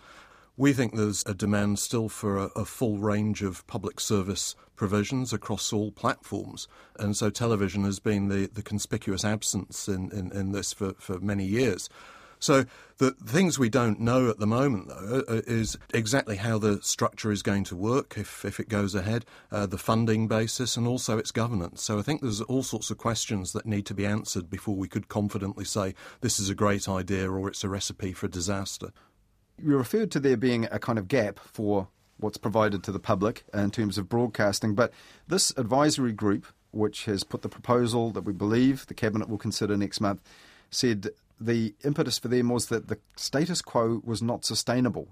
We 0.58 0.74
think 0.74 0.94
there's 0.94 1.24
a 1.26 1.34
demand 1.34 1.80
still 1.80 2.10
for 2.10 2.38
a, 2.38 2.50
a, 2.56 2.66
full 2.66 2.98
range 2.98 3.42
of 3.42 3.66
public 3.66 4.00
service 4.02 4.56
provisions 4.76 5.32
across 5.32 5.72
all 5.72 5.92
platforms. 5.92 6.68
And 6.98 7.16
so 7.16 7.30
television 7.30 7.86
has 7.86 8.00
been 8.00 8.28
the, 8.28 8.48
the 8.48 8.62
conspicuous 8.62 9.24
absence 9.24 9.88
in, 9.88 10.12
in, 10.12 10.32
in 10.34 10.52
this 10.52 10.74
for, 10.74 10.96
for 11.00 11.20
many 11.20 11.46
years. 11.46 11.90
So 12.40 12.66
the 12.98 13.12
things 13.12 13.60
we 13.60 13.70
don't 13.70 14.00
know 14.00 14.30
at 14.30 14.40
the 14.40 14.48
moment, 14.48 14.88
though, 14.88 15.24
uh, 15.28 15.42
is 15.46 15.78
exactly 15.94 16.38
how 16.38 16.58
the 16.58 16.82
structure 16.82 17.32
is 17.32 17.44
going 17.44 17.66
to 17.66 17.76
work 17.76 18.18
if, 18.18 18.44
if 18.46 18.60
it 18.60 18.70
goes 18.70 18.96
ahead, 18.96 19.26
uh, 19.52 19.66
the 19.66 19.78
funding 19.78 20.28
basis, 20.28 20.78
and 20.78 20.88
also 20.88 21.18
its 21.18 21.32
governance. 21.32 21.84
So 21.84 22.00
I 22.00 22.02
think 22.02 22.22
there's 22.22 22.42
all 22.42 22.64
sorts 22.64 22.90
of 22.90 22.98
questions 22.98 23.52
that 23.54 23.66
need 23.66 23.86
to 23.88 23.94
be 23.94 24.06
answered 24.06 24.50
before 24.50 24.76
we 24.76 24.88
could 24.88 25.10
confidently 25.10 25.66
say 25.66 25.94
this 26.22 26.40
is 26.40 26.50
a 26.50 26.56
great 26.56 26.88
idea 26.88 27.30
or 27.30 27.50
it's 27.50 27.64
a 27.64 27.70
recipe 27.70 28.14
for 28.14 28.28
disaster. 28.28 28.92
You 29.62 29.78
referred 29.78 30.12
to 30.12 30.20
there 30.20 30.38
being 30.38 30.66
a 30.72 30.80
kind 30.80 30.98
of 30.98 31.10
gap 31.10 31.40
for 31.40 31.90
what's 32.18 32.38
provided 32.38 32.84
to 32.84 32.92
the 32.92 33.00
public 33.00 33.44
in 33.54 33.72
terms 33.72 33.98
of 33.98 34.10
broadcasting, 34.10 34.76
but 34.76 34.94
this 35.28 35.52
advisory 35.58 36.14
group, 36.14 36.46
which 36.72 37.06
has 37.06 37.24
put 37.24 37.42
the 37.42 37.50
proposal 37.50 38.12
that 38.12 38.22
we 38.22 38.34
believe 38.34 38.86
the 38.88 38.94
Cabinet 38.94 39.30
will 39.30 39.38
consider 39.38 39.76
next 39.76 40.00
month, 40.02 40.22
said 40.70 41.10
the 41.40 41.74
impetus 41.84 42.20
for 42.20 42.28
them 42.28 42.50
was 42.50 42.68
that 42.68 42.88
the 42.88 43.00
status 43.16 43.62
quo 43.62 44.02
was 44.04 44.22
not 44.22 44.46
sustainable. 44.46 45.08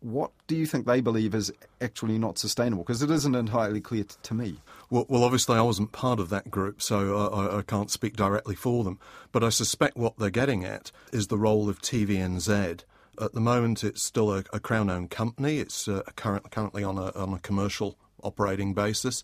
What 0.00 0.32
do 0.46 0.54
you 0.54 0.66
think 0.66 0.86
they 0.86 1.00
believe 1.00 1.34
is 1.34 1.50
actually 1.80 2.18
not 2.18 2.36
sustainable? 2.36 2.82
Because 2.84 3.00
it 3.00 3.10
isn't 3.10 3.34
entirely 3.34 3.80
clear 3.80 4.04
t- 4.04 4.16
to 4.22 4.34
me. 4.34 4.60
Well, 4.90 5.06
well, 5.08 5.24
obviously, 5.24 5.56
I 5.56 5.62
wasn't 5.62 5.92
part 5.92 6.20
of 6.20 6.28
that 6.28 6.50
group, 6.50 6.82
so 6.82 7.28
I, 7.28 7.58
I 7.58 7.62
can't 7.62 7.90
speak 7.90 8.14
directly 8.14 8.54
for 8.54 8.84
them. 8.84 8.98
But 9.32 9.42
I 9.42 9.48
suspect 9.48 9.96
what 9.96 10.18
they're 10.18 10.28
getting 10.28 10.62
at 10.64 10.92
is 11.12 11.28
the 11.28 11.38
role 11.38 11.70
of 11.70 11.80
TVNZ. 11.80 12.82
At 13.18 13.32
the 13.32 13.40
moment, 13.40 13.82
it's 13.82 14.02
still 14.02 14.30
a, 14.34 14.44
a 14.52 14.60
Crown 14.60 14.90
owned 14.90 15.10
company, 15.10 15.58
it's 15.58 15.88
uh, 15.88 16.02
current, 16.16 16.50
currently 16.50 16.84
on 16.84 16.98
a, 16.98 17.10
on 17.12 17.32
a 17.32 17.38
commercial 17.38 17.96
operating 18.22 18.74
basis. 18.74 19.22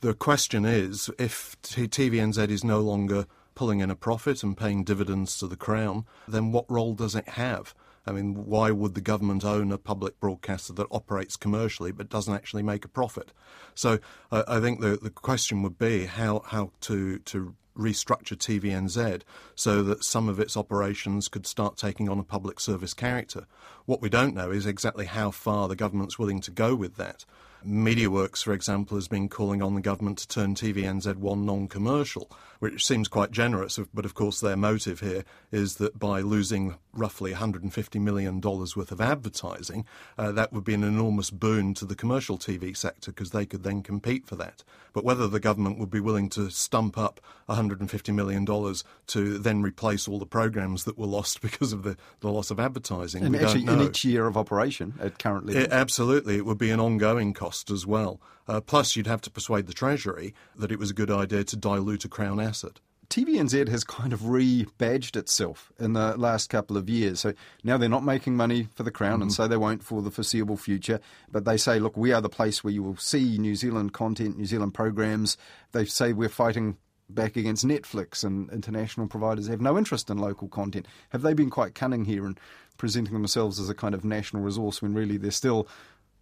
The 0.00 0.14
question 0.14 0.64
is 0.64 1.10
if 1.18 1.60
TVNZ 1.62 2.48
is 2.48 2.64
no 2.64 2.80
longer 2.80 3.26
pulling 3.60 3.80
in 3.80 3.90
a 3.90 3.94
profit 3.94 4.42
and 4.42 4.56
paying 4.56 4.82
dividends 4.82 5.36
to 5.36 5.46
the 5.46 5.54
Crown, 5.54 6.06
then 6.26 6.50
what 6.50 6.64
role 6.70 6.94
does 6.94 7.14
it 7.14 7.28
have? 7.28 7.74
I 8.06 8.10
mean, 8.10 8.46
why 8.46 8.70
would 8.70 8.94
the 8.94 9.02
government 9.02 9.44
own 9.44 9.70
a 9.70 9.76
public 9.76 10.18
broadcaster 10.18 10.72
that 10.72 10.86
operates 10.90 11.36
commercially 11.36 11.92
but 11.92 12.08
doesn't 12.08 12.32
actually 12.32 12.62
make 12.62 12.86
a 12.86 12.88
profit? 12.88 13.34
So 13.74 13.98
uh, 14.32 14.44
I 14.48 14.60
think 14.60 14.80
the, 14.80 14.96
the 14.96 15.10
question 15.10 15.62
would 15.62 15.78
be 15.78 16.06
how, 16.06 16.38
how 16.46 16.70
to, 16.80 17.18
to 17.18 17.54
restructure 17.76 18.34
TVNZ 18.34 19.20
so 19.54 19.82
that 19.82 20.04
some 20.04 20.30
of 20.30 20.40
its 20.40 20.56
operations 20.56 21.28
could 21.28 21.46
start 21.46 21.76
taking 21.76 22.08
on 22.08 22.18
a 22.18 22.24
public 22.24 22.60
service 22.60 22.94
character. 22.94 23.46
What 23.84 24.00
we 24.00 24.08
don't 24.08 24.34
know 24.34 24.50
is 24.50 24.64
exactly 24.64 25.04
how 25.04 25.32
far 25.32 25.68
the 25.68 25.76
government's 25.76 26.18
willing 26.18 26.40
to 26.40 26.50
go 26.50 26.74
with 26.74 26.96
that. 26.96 27.26
MediaWorks, 27.66 28.42
for 28.42 28.52
example, 28.52 28.96
has 28.96 29.08
been 29.08 29.28
calling 29.28 29.62
on 29.62 29.74
the 29.74 29.80
government 29.80 30.18
to 30.18 30.28
turn 30.28 30.54
TVNZ1 30.54 31.42
non-commercial, 31.44 32.30
which 32.58 32.86
seems 32.86 33.08
quite 33.08 33.30
generous, 33.30 33.78
but 33.92 34.04
of 34.04 34.14
course 34.14 34.40
their 34.40 34.56
motive 34.56 35.00
here 35.00 35.24
is 35.52 35.76
that 35.76 35.98
by 35.98 36.20
losing 36.20 36.76
roughly 36.92 37.32
$150 37.32 38.00
million 38.00 38.40
worth 38.40 38.92
of 38.92 39.00
advertising, 39.00 39.84
uh, 40.18 40.32
that 40.32 40.52
would 40.52 40.64
be 40.64 40.74
an 40.74 40.84
enormous 40.84 41.30
boon 41.30 41.74
to 41.74 41.84
the 41.84 41.94
commercial 41.94 42.38
TV 42.38 42.76
sector 42.76 43.12
because 43.12 43.30
they 43.30 43.46
could 43.46 43.62
then 43.62 43.82
compete 43.82 44.26
for 44.26 44.36
that. 44.36 44.64
But 44.92 45.04
whether 45.04 45.28
the 45.28 45.40
government 45.40 45.78
would 45.78 45.90
be 45.90 46.00
willing 46.00 46.28
to 46.30 46.50
stump 46.50 46.98
up 46.98 47.20
$150 47.48 48.14
million 48.14 48.44
to 48.44 49.38
then 49.38 49.62
replace 49.62 50.08
all 50.08 50.18
the 50.18 50.26
programs 50.26 50.84
that 50.84 50.98
were 50.98 51.06
lost 51.06 51.40
because 51.42 51.72
of 51.72 51.82
the, 51.82 51.96
the 52.20 52.30
loss 52.30 52.50
of 52.50 52.58
advertising, 52.58 53.22
and 53.22 53.32
we 53.32 53.40
actually, 53.40 53.64
don't 53.64 53.76
know. 53.76 53.82
in 53.82 53.88
each 53.88 54.04
year 54.04 54.26
of 54.26 54.36
operation, 54.36 54.94
it 55.00 55.18
currently 55.18 55.56
It, 55.56 55.72
absolutely, 55.72 56.36
it 56.36 56.46
would 56.46 56.58
be 56.58 56.70
an 56.70 56.80
ongoing 56.80 57.32
cost 57.32 57.70
as 57.70 57.86
well. 57.86 58.20
Uh, 58.48 58.60
plus, 58.60 58.96
you'd 58.96 59.06
have 59.06 59.20
to 59.22 59.30
persuade 59.30 59.66
the 59.66 59.72
Treasury 59.72 60.34
that 60.56 60.72
it 60.72 60.78
was 60.78 60.90
a 60.90 60.94
good 60.94 61.10
idea 61.10 61.44
to 61.44 61.56
dilute 61.56 62.04
a 62.04 62.08
Crown 62.08 62.40
asset. 62.40 62.80
TVNZ 63.10 63.68
has 63.68 63.82
kind 63.82 64.12
of 64.12 64.20
rebadged 64.20 65.16
itself 65.16 65.72
in 65.80 65.94
the 65.94 66.16
last 66.16 66.48
couple 66.48 66.76
of 66.76 66.88
years. 66.88 67.18
So 67.18 67.34
now 67.64 67.76
they're 67.76 67.88
not 67.88 68.04
making 68.04 68.36
money 68.36 68.68
for 68.76 68.84
the 68.84 68.92
Crown, 68.92 69.14
mm-hmm. 69.14 69.22
and 69.22 69.32
so 69.32 69.48
they 69.48 69.56
won't 69.56 69.82
for 69.82 70.00
the 70.00 70.12
foreseeable 70.12 70.56
future. 70.56 71.00
But 71.30 71.44
they 71.44 71.56
say, 71.56 71.80
look, 71.80 71.96
we 71.96 72.12
are 72.12 72.20
the 72.20 72.28
place 72.28 72.62
where 72.62 72.72
you 72.72 72.84
will 72.84 72.96
see 72.96 73.36
New 73.36 73.56
Zealand 73.56 73.92
content, 73.92 74.38
New 74.38 74.46
Zealand 74.46 74.74
programs. 74.74 75.36
They 75.72 75.84
say 75.86 76.12
we're 76.12 76.28
fighting 76.28 76.76
back 77.08 77.36
against 77.36 77.66
Netflix, 77.66 78.22
and 78.22 78.48
international 78.52 79.08
providers 79.08 79.48
have 79.48 79.60
no 79.60 79.76
interest 79.76 80.08
in 80.08 80.18
local 80.18 80.46
content. 80.46 80.86
Have 81.08 81.22
they 81.22 81.34
been 81.34 81.50
quite 81.50 81.74
cunning 81.74 82.04
here 82.04 82.24
in 82.24 82.38
presenting 82.78 83.14
themselves 83.14 83.58
as 83.58 83.68
a 83.68 83.74
kind 83.74 83.94
of 83.94 84.04
national 84.04 84.44
resource 84.44 84.80
when 84.80 84.94
really 84.94 85.16
they're 85.16 85.32
still 85.32 85.66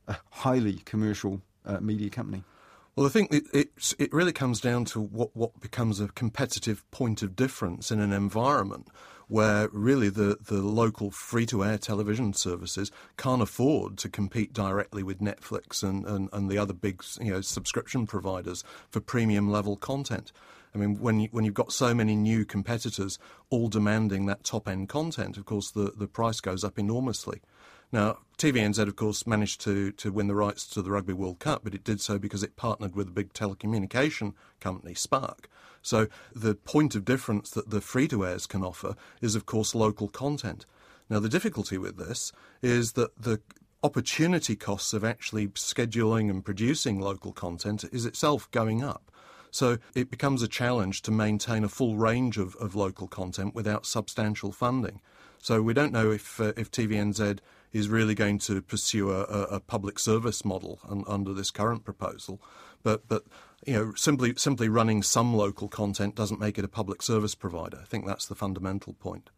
a 0.07 0.17
highly 0.31 0.79
commercial 0.87 1.43
uh, 1.67 1.81
media 1.81 2.09
company? 2.09 2.45
Well, 2.99 3.07
I 3.07 3.11
think 3.11 3.33
it, 3.33 3.71
it, 4.01 4.13
really 4.13 4.33
comes 4.33 4.61
down 4.61 4.85
to 4.87 5.01
what, 5.01 5.31
what 5.37 5.61
becomes 5.61 6.01
a 6.01 6.09
competitive 6.09 6.83
point 6.91 7.23
of 7.23 7.37
difference 7.37 7.93
in 7.93 8.01
an 8.01 8.13
environment 8.13 8.89
where 9.29 9.69
really 9.69 10.09
the, 10.09 10.37
the 10.45 10.61
local 10.61 11.13
free 11.13 11.47
to 11.47 11.63
air 11.63 11.79
television 11.79 12.33
services 12.33 12.91
can't 13.17 13.41
afford 13.41 13.99
to 13.99 14.09
compete 14.09 14.53
directly 14.53 15.05
with 15.05 15.21
Netflix 15.21 15.85
and, 15.85 16.05
and, 16.07 16.29
and 16.33 16.51
the 16.51 16.59
other 16.59 16.73
big 16.73 17.05
you 17.21 17.31
know, 17.31 17.41
subscription 17.41 18.05
providers 18.05 18.65
for 18.91 18.99
premium 18.99 19.49
level 19.49 19.77
content. 19.77 20.33
I 20.75 20.79
mean, 20.79 20.99
when 20.99 21.21
you, 21.21 21.29
when 21.31 21.45
you've 21.45 21.55
got 21.55 21.73
so 21.73 21.95
many 21.95 22.17
new 22.17 22.45
competitors 22.45 23.17
all 23.49 23.69
demanding 23.69 24.27
that 24.27 24.43
top 24.43 24.67
end 24.67 24.89
content, 24.89 25.37
of 25.37 25.45
course 25.45 25.71
the, 25.71 25.93
the 25.97 26.09
price 26.09 26.41
goes 26.41 26.65
up 26.65 26.81
enormously. 26.81 27.43
Now, 27.91 28.19
TVNZ, 28.37 28.79
of 28.79 28.97
course, 28.97 29.27
managed 29.27 29.61
to, 29.63 29.93
to 29.93 30.13
win 30.13 30.29
the 30.29 30.35
rights 30.35 30.67
to 30.69 30.83
the 30.83 30.91
Rugby 30.91 31.15
World 31.15 31.39
Cup, 31.39 31.63
but 31.65 31.75
it 31.75 31.85
did 31.85 32.01
so 32.01 32.19
because 32.19 32.43
it 32.43 32.57
partnered 32.57 32.95
with 32.95 33.09
a 33.09 33.13
big 33.13 33.33
telecommunication 33.33 34.35
company, 34.61 34.95
Spark. 34.95 35.49
So 35.81 36.09
the 36.35 36.55
point 36.55 36.95
of 36.95 37.05
difference 37.05 37.51
that 37.51 37.71
the 37.71 37.81
free 37.81 38.07
to 38.09 38.27
airs 38.27 38.47
can 38.47 38.63
offer 38.63 38.95
is, 39.23 39.35
of 39.35 39.47
course, 39.47 39.75
local 39.75 40.09
content. 40.09 40.67
Now, 41.09 41.19
the 41.19 41.29
difficulty 41.29 41.79
with 41.79 41.97
this 41.97 42.31
is 42.63 42.93
that 42.93 43.23
the 43.23 43.41
opportunity 43.83 44.57
costs 44.57 44.93
of 44.93 45.05
actually 45.05 45.49
scheduling 45.49 46.29
and 46.29 46.45
producing 46.45 47.01
local 47.01 47.33
content 47.33 47.85
is 47.91 48.05
itself 48.05 48.51
going 48.51 48.83
up. 48.83 49.11
So 49.51 49.79
it 49.95 50.11
becomes 50.11 50.43
a 50.43 50.49
challenge 50.49 51.03
to 51.03 51.11
maintain 51.11 51.65
a 51.65 51.69
full 51.69 51.97
range 51.97 52.37
of, 52.39 52.55
of 52.57 52.75
local 52.75 53.09
content 53.09 53.55
without 53.55 53.87
substantial 53.87 54.53
funding. 54.53 55.01
So 55.39 55.63
we 55.63 55.73
don't 55.73 55.93
know 55.93 56.11
if 56.11 56.41
uh, 56.41 56.53
if 56.57 56.71
TVNZ 56.71 57.39
is 57.73 57.89
really 57.89 58.15
going 58.15 58.39
to 58.39 58.63
pursue 58.63 59.11
a, 59.11 59.23
a 59.23 59.61
public 59.61 59.99
service 59.99 60.45
model 60.45 60.79
un, 60.89 61.05
under 61.07 61.33
this 61.33 61.51
current 61.51 61.85
proposal. 61.85 62.41
But, 62.83 63.09
but 63.09 63.25
you 63.67 63.75
know, 63.75 63.93
simply, 63.95 64.35
simply 64.37 64.69
running 64.69 65.03
some 65.03 65.35
local 65.35 65.69
content 65.69 66.15
doesn't 66.15 66.41
make 66.41 66.59
it 66.59 66.65
a 66.65 66.69
public 66.69 67.03
service 67.03 67.35
provider. 67.35 67.79
I 67.83 67.85
think 67.85 68.07
that's 68.07 68.27
the 68.27 68.35
fundamental 68.35 68.95
point. 68.95 69.31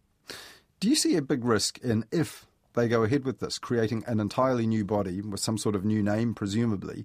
Do 0.79 0.89
you 0.89 0.95
see 0.95 1.17
a 1.17 1.23
big 1.23 1.45
risk 1.45 1.79
in 1.79 2.05
if 2.11 2.47
they 2.75 2.89
go 2.89 3.03
ahead 3.03 3.25
with 3.25 3.41
this, 3.41 3.59
creating 3.59 4.05
an 4.07 4.21
entirely 4.21 4.67
new 4.67 4.85
body 4.85 5.21
with 5.21 5.41
some 5.41 5.59
sort 5.59 5.75
of 5.75 5.85
new 5.85 6.03
name, 6.03 6.35
presumably? 6.35 7.05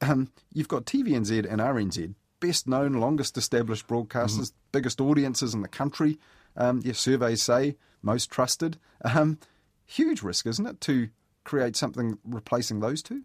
Um, 0.00 0.32
you've 0.52 0.68
got 0.68 0.84
TVNZ 0.84 1.50
and 1.50 1.60
RNZ, 1.60 2.14
best 2.40 2.66
known, 2.66 2.94
longest 2.94 3.36
established 3.36 3.86
broadcasters, 3.86 4.50
mm-hmm. 4.50 4.70
biggest 4.72 5.00
audiences 5.00 5.54
in 5.54 5.62
the 5.62 5.68
country. 5.68 6.18
Um, 6.56 6.80
your 6.84 6.94
surveys 6.94 7.42
say 7.42 7.76
most 8.02 8.30
trusted. 8.30 8.78
Um, 9.04 9.38
huge 9.92 10.22
risk, 10.22 10.46
isn't 10.46 10.66
it, 10.66 10.80
to 10.82 11.08
create 11.44 11.76
something 11.76 12.18
replacing 12.24 12.80
those 12.80 13.02
two? 13.02 13.22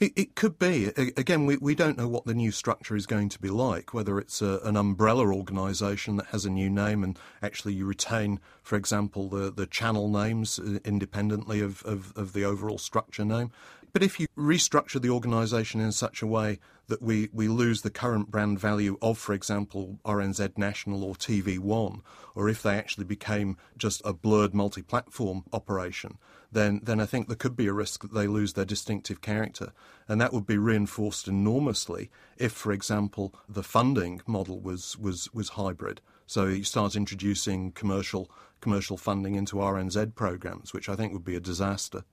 It, 0.00 0.12
it, 0.16 0.34
could 0.34 0.58
be. 0.58 0.86
Again, 0.96 1.46
we, 1.46 1.56
we 1.56 1.74
don't 1.74 1.96
know 1.96 2.08
what 2.08 2.26
the 2.26 2.34
new 2.34 2.50
structure 2.50 2.96
is 2.96 3.06
going 3.06 3.28
to 3.28 3.38
be 3.38 3.48
like, 3.48 3.94
whether 3.94 4.18
it's 4.18 4.42
a, 4.42 4.58
an 4.64 4.76
umbrella 4.76 5.32
organisation 5.32 6.16
that 6.16 6.26
has 6.26 6.44
a 6.44 6.50
new 6.50 6.68
name 6.68 7.04
and 7.04 7.18
actually 7.42 7.74
you 7.74 7.86
retain, 7.86 8.40
for 8.62 8.76
example, 8.76 9.28
the, 9.28 9.52
the 9.52 9.66
channel 9.66 10.08
names 10.08 10.58
uh, 10.58 10.78
independently 10.84 11.60
of, 11.60 11.82
of, 11.84 12.12
of 12.16 12.32
the 12.32 12.44
overall 12.44 12.78
structure 12.78 13.24
name. 13.24 13.52
But 13.92 14.02
if 14.02 14.18
you 14.18 14.26
restructure 14.36 15.00
the 15.00 15.10
organisation 15.10 15.80
in 15.80 15.92
such 15.92 16.20
a 16.20 16.26
way 16.26 16.58
that 16.88 17.02
we, 17.02 17.28
we 17.32 17.48
lose 17.48 17.82
the 17.82 17.90
current 17.90 18.30
brand 18.30 18.58
value 18.58 18.98
of, 19.00 19.18
for 19.18 19.32
example, 19.32 19.98
RNZ 20.04 20.58
National 20.58 21.04
or 21.04 21.14
TV1, 21.14 22.00
or 22.34 22.48
if 22.48 22.62
they 22.62 22.76
actually 22.76 23.04
became 23.04 23.56
just 23.76 24.02
a 24.04 24.12
blurred 24.12 24.54
multi 24.54 24.82
platform 24.82 25.44
operation, 25.52 26.18
then, 26.52 26.80
then 26.82 27.00
I 27.00 27.06
think 27.06 27.26
there 27.26 27.36
could 27.36 27.56
be 27.56 27.66
a 27.66 27.72
risk 27.72 28.02
that 28.02 28.14
they 28.14 28.26
lose 28.26 28.52
their 28.52 28.64
distinctive 28.64 29.20
character. 29.20 29.72
And 30.08 30.20
that 30.20 30.32
would 30.32 30.46
be 30.46 30.58
reinforced 30.58 31.26
enormously 31.26 32.10
if, 32.36 32.52
for 32.52 32.72
example, 32.72 33.34
the 33.48 33.62
funding 33.62 34.20
model 34.26 34.60
was, 34.60 34.96
was, 34.98 35.32
was 35.32 35.50
hybrid. 35.50 36.00
So 36.26 36.46
you 36.46 36.64
start 36.64 36.96
introducing 36.96 37.72
commercial, 37.72 38.30
commercial 38.60 38.96
funding 38.96 39.34
into 39.34 39.56
RNZ 39.56 40.14
programs, 40.14 40.72
which 40.72 40.88
I 40.88 40.96
think 40.96 41.12
would 41.12 41.24
be 41.24 41.36
a 41.36 41.40
disaster. 41.40 42.04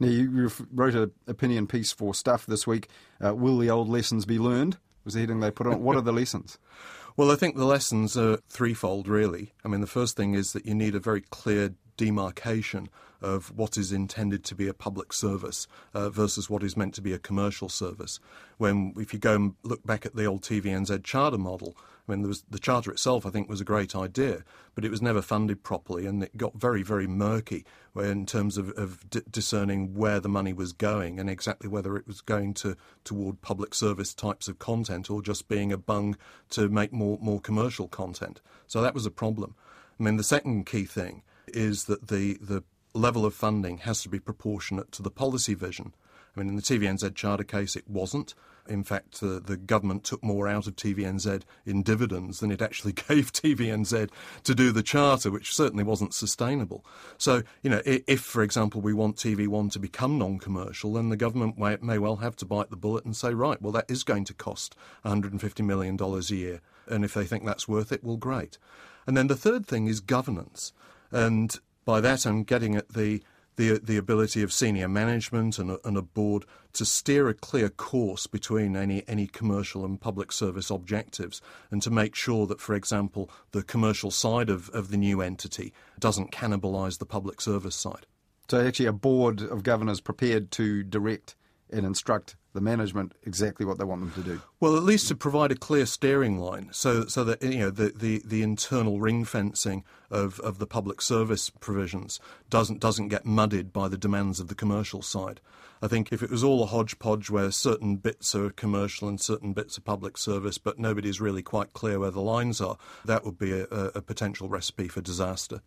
Now, 0.00 0.08
you 0.08 0.50
wrote 0.72 0.94
an 0.94 1.12
opinion 1.26 1.66
piece 1.66 1.92
for 1.92 2.14
Stuff 2.14 2.46
this 2.46 2.66
week. 2.66 2.88
Uh, 3.24 3.34
will 3.34 3.58
the 3.58 3.70
old 3.70 3.88
lessons 3.88 4.24
be 4.24 4.38
learned? 4.38 4.78
Was 5.04 5.14
the 5.14 5.20
heading 5.20 5.40
they 5.40 5.50
put 5.50 5.66
on. 5.66 5.82
What 5.82 5.96
are 5.96 6.02
the 6.02 6.12
lessons? 6.12 6.58
Well, 7.14 7.30
I 7.30 7.36
think 7.36 7.56
the 7.56 7.66
lessons 7.66 8.16
are 8.16 8.38
threefold, 8.48 9.06
really. 9.06 9.52
I 9.62 9.68
mean, 9.68 9.82
the 9.82 9.86
first 9.86 10.16
thing 10.16 10.32
is 10.32 10.54
that 10.54 10.64
you 10.64 10.74
need 10.74 10.94
a 10.94 10.98
very 10.98 11.20
clear 11.20 11.74
demarcation 12.02 12.88
of 13.20 13.56
what 13.56 13.76
is 13.76 13.92
intended 13.92 14.42
to 14.42 14.54
be 14.56 14.66
a 14.66 14.74
public 14.74 15.12
service 15.12 15.68
uh, 15.94 16.10
versus 16.10 16.50
what 16.50 16.64
is 16.64 16.76
meant 16.76 16.94
to 16.94 17.00
be 17.00 17.12
a 17.12 17.18
commercial 17.18 17.68
service. 17.68 18.18
When, 18.58 18.92
if 18.96 19.12
you 19.12 19.20
go 19.20 19.36
and 19.36 19.54
look 19.62 19.86
back 19.86 20.04
at 20.04 20.16
the 20.16 20.24
old 20.24 20.42
TVNZ 20.42 21.04
charter 21.04 21.38
model, 21.38 21.76
I 22.08 22.12
mean, 22.12 22.26
was, 22.26 22.42
the 22.50 22.58
charter 22.58 22.90
itself, 22.90 23.24
I 23.24 23.30
think, 23.30 23.48
was 23.48 23.60
a 23.60 23.64
great 23.64 23.94
idea, 23.94 24.42
but 24.74 24.84
it 24.84 24.90
was 24.90 25.00
never 25.00 25.22
funded 25.22 25.62
properly, 25.62 26.04
and 26.04 26.24
it 26.24 26.36
got 26.36 26.54
very, 26.54 26.82
very 26.82 27.06
murky 27.06 27.64
in 27.94 28.26
terms 28.26 28.58
of, 28.58 28.70
of 28.70 29.08
d- 29.08 29.22
discerning 29.30 29.94
where 29.94 30.18
the 30.18 30.28
money 30.28 30.52
was 30.52 30.72
going 30.72 31.20
and 31.20 31.30
exactly 31.30 31.68
whether 31.68 31.96
it 31.96 32.08
was 32.08 32.20
going 32.20 32.54
to 32.54 32.76
toward 33.04 33.40
public 33.40 33.72
service 33.72 34.12
types 34.14 34.48
of 34.48 34.58
content 34.58 35.08
or 35.08 35.22
just 35.22 35.46
being 35.46 35.70
a 35.70 35.78
bung 35.78 36.16
to 36.50 36.68
make 36.68 36.92
more 36.92 37.18
more 37.20 37.40
commercial 37.40 37.86
content. 37.86 38.40
So 38.66 38.82
that 38.82 38.94
was 38.94 39.06
a 39.06 39.10
problem. 39.10 39.54
I 40.00 40.02
mean, 40.02 40.16
the 40.16 40.24
second 40.24 40.66
key 40.66 40.86
thing 40.86 41.22
is 41.54 41.84
that 41.84 42.08
the 42.08 42.38
the 42.40 42.64
level 42.94 43.24
of 43.24 43.34
funding 43.34 43.78
has 43.78 44.02
to 44.02 44.08
be 44.08 44.20
proportionate 44.20 44.92
to 44.92 45.02
the 45.02 45.10
policy 45.10 45.54
vision. 45.54 45.94
I 46.34 46.40
mean, 46.40 46.48
in 46.48 46.56
the 46.56 46.62
TVNZ 46.62 47.14
charter 47.14 47.44
case, 47.44 47.76
it 47.76 47.88
wasn't. 47.88 48.34
In 48.68 48.84
fact, 48.84 49.22
uh, 49.22 49.40
the 49.44 49.56
government 49.56 50.04
took 50.04 50.22
more 50.22 50.46
out 50.46 50.66
of 50.66 50.76
TVNZ 50.76 51.42
in 51.66 51.82
dividends 51.82 52.40
than 52.40 52.52
it 52.52 52.62
actually 52.62 52.92
gave 53.08 53.32
TVNZ 53.32 54.08
to 54.44 54.54
do 54.54 54.70
the 54.70 54.82
charter, 54.82 55.30
which 55.30 55.54
certainly 55.54 55.82
wasn't 55.82 56.14
sustainable. 56.14 56.84
So, 57.18 57.42
you 57.62 57.70
know, 57.70 57.82
if, 57.84 58.20
for 58.20 58.42
example, 58.42 58.80
we 58.80 58.94
want 58.94 59.16
TV1 59.16 59.72
to 59.72 59.78
become 59.78 60.16
non 60.16 60.38
commercial, 60.38 60.92
then 60.92 61.08
the 61.08 61.16
government 61.16 61.58
may, 61.58 61.76
may 61.82 61.98
well 61.98 62.16
have 62.16 62.36
to 62.36 62.46
bite 62.46 62.70
the 62.70 62.76
bullet 62.76 63.04
and 63.04 63.16
say, 63.16 63.34
right, 63.34 63.60
well, 63.60 63.72
that 63.72 63.90
is 63.90 64.04
going 64.04 64.24
to 64.26 64.34
cost 64.34 64.76
$150 65.04 65.64
million 65.64 65.98
a 66.00 66.18
year. 66.34 66.60
And 66.86 67.04
if 67.04 67.14
they 67.14 67.24
think 67.24 67.44
that's 67.44 67.68
worth 67.68 67.90
it, 67.92 68.04
well, 68.04 68.16
great. 68.16 68.58
And 69.06 69.16
then 69.16 69.26
the 69.26 69.36
third 69.36 69.66
thing 69.66 69.88
is 69.88 70.00
governance. 70.00 70.72
And 71.12 71.54
by 71.84 72.00
that, 72.00 72.26
I'm 72.26 72.42
getting 72.42 72.74
at 72.74 72.90
the 72.90 73.22
the 73.56 73.78
the 73.78 73.98
ability 73.98 74.42
of 74.42 74.52
senior 74.52 74.88
management 74.88 75.58
and 75.58 75.72
a, 75.72 75.78
and 75.86 75.96
a 75.96 76.02
board 76.02 76.46
to 76.72 76.86
steer 76.86 77.28
a 77.28 77.34
clear 77.34 77.68
course 77.68 78.26
between 78.26 78.76
any 78.76 79.04
any 79.06 79.26
commercial 79.26 79.84
and 79.84 80.00
public 80.00 80.32
service 80.32 80.70
objectives, 80.70 81.42
and 81.70 81.82
to 81.82 81.90
make 81.90 82.14
sure 82.14 82.46
that, 82.46 82.60
for 82.60 82.74
example, 82.74 83.30
the 83.50 83.62
commercial 83.62 84.10
side 84.10 84.48
of, 84.48 84.70
of 84.70 84.90
the 84.90 84.96
new 84.96 85.20
entity 85.20 85.72
doesn't 85.98 86.32
cannibalise 86.32 86.98
the 86.98 87.06
public 87.06 87.40
service 87.40 87.76
side. 87.76 88.06
So, 88.48 88.66
actually, 88.66 88.86
a 88.86 88.92
board 88.92 89.42
of 89.42 89.62
governors 89.62 90.00
prepared 90.00 90.50
to 90.52 90.82
direct 90.82 91.36
and 91.72 91.86
instruct 91.86 92.36
the 92.52 92.60
management 92.60 93.14
exactly 93.24 93.64
what 93.64 93.78
they 93.78 93.84
want 93.84 94.00
them 94.00 94.22
to 94.22 94.30
do. 94.30 94.42
Well, 94.60 94.76
at 94.76 94.82
least 94.82 95.08
to 95.08 95.14
provide 95.14 95.50
a 95.50 95.56
clear 95.56 95.86
steering 95.86 96.38
line, 96.38 96.68
so 96.72 97.06
so 97.06 97.24
that 97.24 97.42
you 97.42 97.58
know 97.58 97.70
the, 97.70 97.92
the, 97.94 98.22
the 98.24 98.42
internal 98.42 99.00
ring 99.00 99.24
fencing 99.24 99.84
of, 100.10 100.38
of 100.40 100.58
the 100.58 100.66
public 100.66 101.00
service 101.00 101.50
provisions 101.50 102.20
doesn't 102.50 102.80
doesn't 102.80 103.08
get 103.08 103.24
muddied 103.24 103.72
by 103.72 103.88
the 103.88 103.98
demands 103.98 104.38
of 104.40 104.48
the 104.48 104.54
commercial 104.54 105.02
side. 105.02 105.40
I 105.84 105.88
think 105.88 106.12
if 106.12 106.22
it 106.22 106.30
was 106.30 106.44
all 106.44 106.62
a 106.62 106.66
hodgepodge 106.66 107.28
where 107.28 107.50
certain 107.50 107.96
bits 107.96 108.36
are 108.36 108.50
commercial 108.50 109.08
and 109.08 109.20
certain 109.20 109.52
bits 109.52 109.76
are 109.76 109.82
public 109.82 110.16
service, 110.16 110.56
but 110.56 110.78
nobody's 110.78 111.20
really 111.20 111.42
quite 111.42 111.72
clear 111.72 111.98
where 111.98 112.12
the 112.12 112.20
lines 112.20 112.60
are, 112.60 112.78
that 113.04 113.24
would 113.24 113.36
be 113.36 113.50
a, 113.50 113.64
a 113.64 114.00
potential 114.00 114.48
recipe 114.48 114.86
for 114.86 115.00
disaster. 115.00 115.60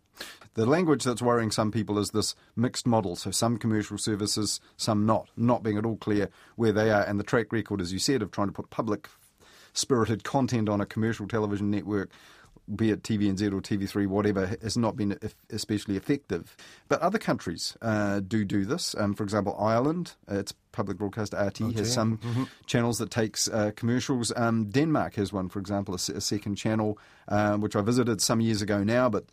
The 0.54 0.64
language 0.64 1.04
that's 1.04 1.20
worrying 1.20 1.50
some 1.50 1.70
people 1.70 1.98
is 1.98 2.12
this 2.12 2.34
mixed 2.56 2.86
model. 2.86 3.14
So 3.14 3.30
some 3.30 3.58
commercial 3.58 3.98
services, 3.98 4.58
some 4.78 5.04
not, 5.04 5.28
not 5.36 5.62
being 5.62 5.76
at 5.76 5.84
all 5.84 5.98
clear 5.98 6.30
where 6.56 6.72
they 6.72 6.90
are. 6.90 7.02
And 7.02 7.20
the 7.20 7.24
track 7.24 7.52
record, 7.52 7.82
as 7.82 7.92
you 7.92 7.98
said, 7.98 8.22
of 8.22 8.30
trying 8.30 8.48
to 8.48 8.54
put 8.54 8.70
public 8.70 9.10
spirited 9.74 10.24
content 10.24 10.70
on 10.70 10.80
a 10.80 10.86
commercial 10.86 11.28
television 11.28 11.70
network 11.70 12.10
be 12.74 12.90
it 12.90 13.02
TVNZ 13.02 13.52
or 13.52 13.60
TV3, 13.60 14.06
whatever, 14.06 14.56
has 14.62 14.76
not 14.76 14.96
been 14.96 15.18
especially 15.50 15.96
effective. 15.96 16.56
But 16.88 17.00
other 17.00 17.18
countries 17.18 17.76
uh, 17.82 18.20
do 18.20 18.44
do 18.44 18.64
this. 18.64 18.94
Um, 18.98 19.14
for 19.14 19.22
example, 19.22 19.56
Ireland, 19.58 20.14
uh, 20.30 20.36
its 20.36 20.52
public 20.72 20.98
broadcaster 20.98 21.36
RT, 21.36 21.62
okay. 21.62 21.78
has 21.78 21.92
some 21.92 22.18
mm-hmm. 22.18 22.44
channels 22.66 22.98
that 22.98 23.10
takes 23.10 23.48
uh, 23.48 23.70
commercials. 23.76 24.32
Um, 24.36 24.66
Denmark 24.70 25.14
has 25.14 25.32
one, 25.32 25.48
for 25.48 25.58
example, 25.58 25.94
a, 25.94 26.12
a 26.12 26.20
second 26.20 26.56
channel, 26.56 26.98
uh, 27.28 27.56
which 27.56 27.76
I 27.76 27.82
visited 27.82 28.20
some 28.20 28.40
years 28.40 28.62
ago 28.62 28.82
now, 28.82 29.08
but 29.08 29.26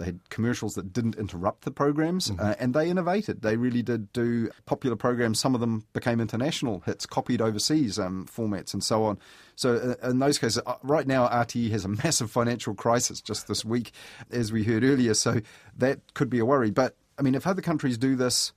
they 0.00 0.06
had 0.06 0.30
commercials 0.30 0.74
that 0.76 0.94
didn't 0.94 1.16
interrupt 1.16 1.64
the 1.64 1.70
programs, 1.70 2.30
mm-hmm. 2.30 2.40
uh, 2.40 2.54
and 2.58 2.72
they 2.72 2.88
innovated. 2.88 3.42
They 3.42 3.56
really 3.58 3.82
did 3.82 4.10
do 4.14 4.50
popular 4.64 4.96
programs. 4.96 5.38
Some 5.38 5.54
of 5.54 5.60
them 5.60 5.84
became 5.92 6.20
international 6.20 6.82
hits, 6.86 7.04
copied 7.04 7.42
overseas 7.42 7.98
um, 7.98 8.26
formats, 8.26 8.72
and 8.72 8.82
so 8.82 9.04
on. 9.04 9.18
So, 9.56 9.96
uh, 10.02 10.08
in 10.08 10.18
those 10.18 10.38
cases, 10.38 10.62
uh, 10.64 10.76
right 10.82 11.06
now, 11.06 11.28
RTE 11.28 11.70
has 11.72 11.84
a 11.84 11.88
massive 12.04 12.30
financial 12.30 12.74
crisis 12.74 13.20
just 13.20 13.46
this 13.46 13.62
week, 13.62 13.92
as 14.30 14.50
we 14.50 14.64
heard 14.64 14.82
earlier. 14.84 15.12
So, 15.12 15.42
that 15.76 16.14
could 16.14 16.30
be 16.30 16.38
a 16.38 16.46
worry. 16.46 16.70
But, 16.70 16.96
I 17.18 17.22
mean, 17.22 17.34
if 17.34 17.46
other 17.46 17.62
countries 17.62 17.98
do 17.98 18.16
this, 18.16 18.54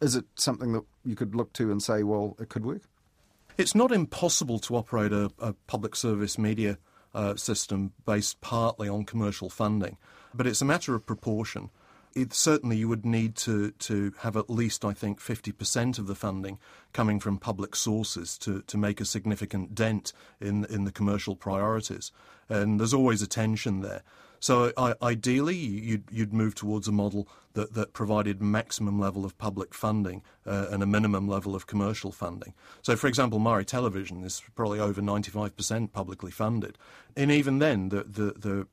is 0.00 0.16
it 0.16 0.24
something 0.34 0.72
that 0.72 0.82
you 1.04 1.14
could 1.14 1.36
look 1.36 1.52
to 1.52 1.70
and 1.70 1.80
say, 1.80 2.02
well, 2.02 2.36
it 2.40 2.48
could 2.48 2.66
work? 2.66 2.82
It's 3.56 3.76
not 3.76 3.92
impossible 3.92 4.58
to 4.58 4.74
operate 4.74 5.12
a, 5.12 5.30
a 5.38 5.52
public 5.68 5.94
service 5.94 6.36
media 6.36 6.78
uh, 7.14 7.36
system 7.36 7.92
based 8.04 8.40
partly 8.40 8.88
on 8.88 9.04
commercial 9.04 9.48
funding. 9.48 9.96
But 10.34 10.46
it's 10.46 10.60
a 10.60 10.64
matter 10.64 10.94
of 10.94 11.06
proportion. 11.06 11.70
It, 12.14 12.32
certainly, 12.32 12.76
you 12.76 12.88
would 12.88 13.04
need 13.04 13.34
to, 13.36 13.72
to 13.72 14.12
have 14.20 14.36
at 14.36 14.48
least, 14.48 14.84
I 14.84 14.92
think, 14.92 15.20
50% 15.20 15.98
of 15.98 16.06
the 16.06 16.14
funding 16.14 16.58
coming 16.92 17.18
from 17.18 17.38
public 17.38 17.74
sources 17.74 18.38
to, 18.38 18.62
to 18.62 18.78
make 18.78 19.00
a 19.00 19.04
significant 19.04 19.74
dent 19.74 20.12
in, 20.40 20.64
in 20.66 20.84
the 20.84 20.92
commercial 20.92 21.34
priorities. 21.34 22.12
And 22.48 22.78
there's 22.78 22.94
always 22.94 23.20
a 23.20 23.26
tension 23.26 23.80
there. 23.80 24.02
So 24.44 24.72
I, 24.76 24.94
ideally, 25.02 25.56
you'd, 25.56 26.04
you'd 26.12 26.34
move 26.34 26.54
towards 26.54 26.86
a 26.86 26.92
model 26.92 27.26
that, 27.54 27.72
that 27.72 27.94
provided 27.94 28.42
maximum 28.42 29.00
level 29.00 29.24
of 29.24 29.38
public 29.38 29.72
funding 29.72 30.22
uh, 30.46 30.66
and 30.70 30.82
a 30.82 30.86
minimum 30.86 31.26
level 31.26 31.54
of 31.56 31.66
commercial 31.66 32.12
funding. 32.12 32.52
So, 32.82 32.94
for 32.94 33.06
example, 33.06 33.40
Māori 33.40 33.64
Television 33.64 34.22
is 34.22 34.42
probably 34.54 34.80
over 34.80 35.00
95% 35.00 35.92
publicly 35.92 36.30
funded. 36.30 36.76
And 37.16 37.30
even 37.30 37.58
then, 37.58 37.88
the, 37.88 38.04
the, 38.04 38.32
the 38.36 38.66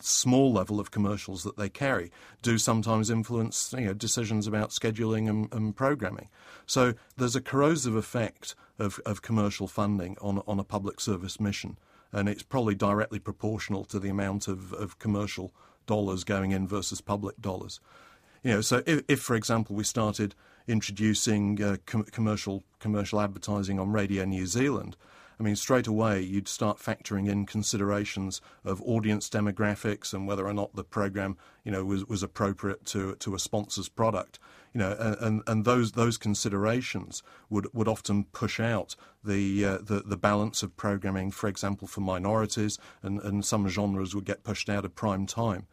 small 0.00 0.52
level 0.52 0.80
of 0.80 0.90
commercials 0.90 1.44
that 1.44 1.56
they 1.56 1.68
carry 1.68 2.10
do 2.42 2.58
sometimes 2.58 3.10
influence 3.10 3.74
you 3.76 3.86
know, 3.86 3.94
decisions 3.94 4.46
about 4.46 4.70
scheduling 4.70 5.28
and, 5.28 5.52
and 5.52 5.76
programming. 5.76 6.28
So 6.66 6.94
there's 7.16 7.36
a 7.36 7.40
corrosive 7.40 7.94
effect 7.94 8.54
of, 8.78 9.00
of 9.06 9.22
commercial 9.22 9.68
funding 9.68 10.16
on, 10.20 10.42
on 10.46 10.58
a 10.58 10.64
public 10.64 11.00
service 11.00 11.40
mission, 11.40 11.78
and 12.12 12.28
it's 12.28 12.42
probably 12.42 12.74
directly 12.74 13.18
proportional 13.18 13.84
to 13.86 13.98
the 13.98 14.08
amount 14.08 14.48
of, 14.48 14.72
of 14.72 14.98
commercial 14.98 15.52
dollars 15.86 16.24
going 16.24 16.50
in 16.50 16.66
versus 16.66 17.00
public 17.00 17.40
dollars. 17.40 17.80
You 18.42 18.52
know, 18.52 18.60
so 18.60 18.82
if, 18.86 19.02
if 19.08 19.20
for 19.20 19.34
example, 19.34 19.74
we 19.74 19.84
started 19.84 20.34
introducing 20.68 21.62
uh, 21.62 21.76
com- 21.86 22.04
commercial 22.04 22.62
commercial 22.78 23.20
advertising 23.20 23.80
on 23.80 23.90
Radio 23.90 24.24
New 24.24 24.46
Zealand, 24.46 24.96
I 25.38 25.42
mean, 25.42 25.56
straight 25.56 25.86
away 25.86 26.20
you'd 26.20 26.48
start 26.48 26.78
factoring 26.78 27.28
in 27.28 27.46
considerations 27.46 28.40
of 28.64 28.82
audience 28.82 29.28
demographics 29.28 30.12
and 30.12 30.26
whether 30.26 30.46
or 30.46 30.52
not 30.52 30.74
the 30.74 30.82
program, 30.82 31.36
you 31.64 31.70
know, 31.70 31.84
was, 31.84 32.06
was 32.06 32.22
appropriate 32.22 32.84
to 32.86 33.14
to 33.16 33.34
a 33.34 33.38
sponsor's 33.38 33.88
product. 33.88 34.38
You 34.74 34.80
know, 34.80 35.16
and, 35.20 35.42
and 35.46 35.64
those 35.64 35.92
those 35.92 36.18
considerations 36.18 37.22
would, 37.50 37.72
would 37.72 37.88
often 37.88 38.24
push 38.24 38.60
out 38.60 38.96
the, 39.24 39.64
uh, 39.64 39.78
the 39.78 40.02
the 40.04 40.16
balance 40.16 40.62
of 40.62 40.76
programming, 40.76 41.30
for 41.30 41.48
example, 41.48 41.88
for 41.88 42.00
minorities, 42.00 42.78
and, 43.02 43.20
and 43.20 43.44
some 43.44 43.68
genres 43.68 44.14
would 44.14 44.24
get 44.24 44.44
pushed 44.44 44.68
out 44.68 44.84
of 44.84 44.94
prime 44.94 45.26
time. 45.26 45.66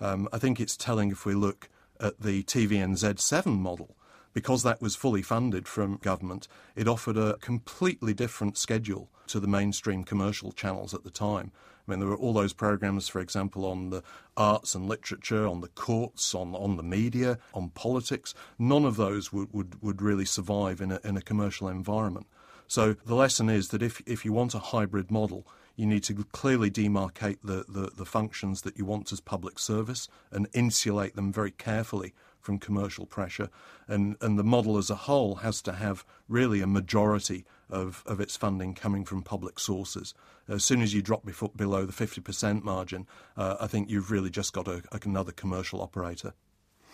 Um, 0.00 0.28
I 0.32 0.38
think 0.38 0.60
it's 0.60 0.76
telling 0.76 1.10
if 1.10 1.26
we 1.26 1.34
look 1.34 1.68
at 2.00 2.20
the 2.20 2.44
TVNZ7 2.44 3.58
model 3.58 3.96
because 4.38 4.62
that 4.62 4.80
was 4.80 4.94
fully 4.94 5.20
funded 5.20 5.66
from 5.66 5.96
government, 5.96 6.46
it 6.76 6.86
offered 6.86 7.16
a 7.16 7.36
completely 7.38 8.14
different 8.14 8.56
schedule 8.56 9.10
to 9.26 9.40
the 9.40 9.48
mainstream 9.48 10.04
commercial 10.04 10.52
channels 10.52 10.94
at 10.94 11.02
the 11.02 11.10
time. 11.10 11.50
I 11.56 11.90
mean, 11.90 11.98
there 11.98 12.08
were 12.08 12.16
all 12.16 12.32
those 12.32 12.52
programs, 12.52 13.08
for 13.08 13.20
example, 13.20 13.66
on 13.66 13.90
the 13.90 14.04
arts 14.36 14.76
and 14.76 14.86
literature, 14.86 15.44
on 15.44 15.60
the 15.60 15.66
courts, 15.66 16.36
on, 16.36 16.54
on 16.54 16.76
the 16.76 16.84
media, 16.84 17.38
on 17.52 17.70
politics. 17.70 18.32
None 18.60 18.84
of 18.84 18.94
those 18.94 19.32
would, 19.32 19.52
would, 19.52 19.82
would 19.82 20.00
really 20.00 20.24
survive 20.24 20.80
in 20.80 20.92
a, 20.92 21.00
in 21.02 21.16
a 21.16 21.20
commercial 21.20 21.66
environment. 21.66 22.28
So 22.68 22.92
the 22.92 23.16
lesson 23.16 23.50
is 23.50 23.70
that 23.70 23.82
if, 23.82 24.00
if 24.06 24.24
you 24.24 24.32
want 24.32 24.54
a 24.54 24.60
hybrid 24.60 25.10
model, 25.10 25.48
you 25.74 25.84
need 25.84 26.04
to 26.04 26.14
clearly 26.30 26.70
demarcate 26.70 27.38
the, 27.42 27.64
the, 27.68 27.90
the 27.96 28.06
functions 28.06 28.62
that 28.62 28.78
you 28.78 28.84
want 28.84 29.10
as 29.10 29.18
public 29.18 29.58
service 29.58 30.06
and 30.30 30.46
insulate 30.54 31.16
them 31.16 31.32
very 31.32 31.50
carefully 31.50 32.14
from 32.40 32.58
commercial 32.58 33.06
pressure, 33.06 33.48
and, 33.86 34.16
and 34.20 34.38
the 34.38 34.44
model 34.44 34.78
as 34.78 34.90
a 34.90 34.94
whole 34.94 35.36
has 35.36 35.62
to 35.62 35.72
have 35.72 36.04
really 36.28 36.60
a 36.60 36.66
majority 36.66 37.44
of, 37.70 38.02
of 38.06 38.20
its 38.20 38.36
funding 38.36 38.74
coming 38.74 39.04
from 39.04 39.22
public 39.22 39.58
sources. 39.58 40.14
As 40.48 40.64
soon 40.64 40.80
as 40.80 40.94
you 40.94 41.02
drop 41.02 41.26
below 41.56 41.84
the 41.84 41.92
50% 41.92 42.62
margin, 42.62 43.06
uh, 43.36 43.56
I 43.60 43.66
think 43.66 43.90
you've 43.90 44.10
really 44.10 44.30
just 44.30 44.52
got 44.52 44.68
a, 44.68 44.82
another 45.04 45.32
commercial 45.32 45.82
operator. 45.82 46.34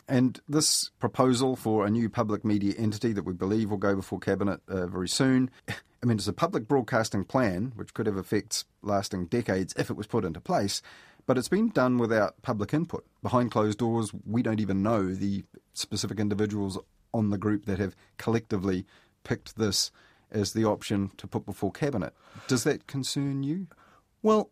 And 0.06 0.40
this 0.48 0.90
proposal 0.98 1.56
for 1.56 1.86
a 1.86 1.90
new 1.90 2.10
public 2.10 2.44
media 2.44 2.74
entity 2.76 3.12
that 3.12 3.24
we 3.24 3.32
believe 3.32 3.70
will 3.70 3.78
go 3.78 3.96
before 3.96 4.18
Cabinet 4.18 4.60
uh, 4.68 4.86
very 4.86 5.08
soon, 5.08 5.50
I 5.68 6.06
mean, 6.06 6.18
it's 6.18 6.28
a 6.28 6.34
public 6.34 6.68
broadcasting 6.68 7.24
plan 7.24 7.72
which 7.76 7.94
could 7.94 8.04
have 8.04 8.18
effects 8.18 8.66
lasting 8.82 9.28
decades 9.28 9.72
if 9.78 9.88
it 9.88 9.96
was 9.96 10.06
put 10.06 10.26
into 10.26 10.38
place. 10.38 10.82
But 11.26 11.38
it's 11.38 11.48
been 11.48 11.70
done 11.70 11.98
without 11.98 12.40
public 12.42 12.74
input. 12.74 13.06
Behind 13.22 13.50
closed 13.50 13.78
doors, 13.78 14.12
we 14.26 14.42
don't 14.42 14.60
even 14.60 14.82
know 14.82 15.14
the 15.14 15.44
specific 15.72 16.20
individuals 16.20 16.78
on 17.12 17.30
the 17.30 17.38
group 17.38 17.64
that 17.66 17.78
have 17.78 17.96
collectively 18.18 18.84
picked 19.22 19.56
this 19.56 19.90
as 20.30 20.52
the 20.52 20.64
option 20.64 21.10
to 21.16 21.26
put 21.26 21.46
before 21.46 21.72
cabinet. 21.72 22.12
Does 22.48 22.64
that 22.64 22.86
concern 22.86 23.42
you? 23.42 23.68
Well, 24.22 24.50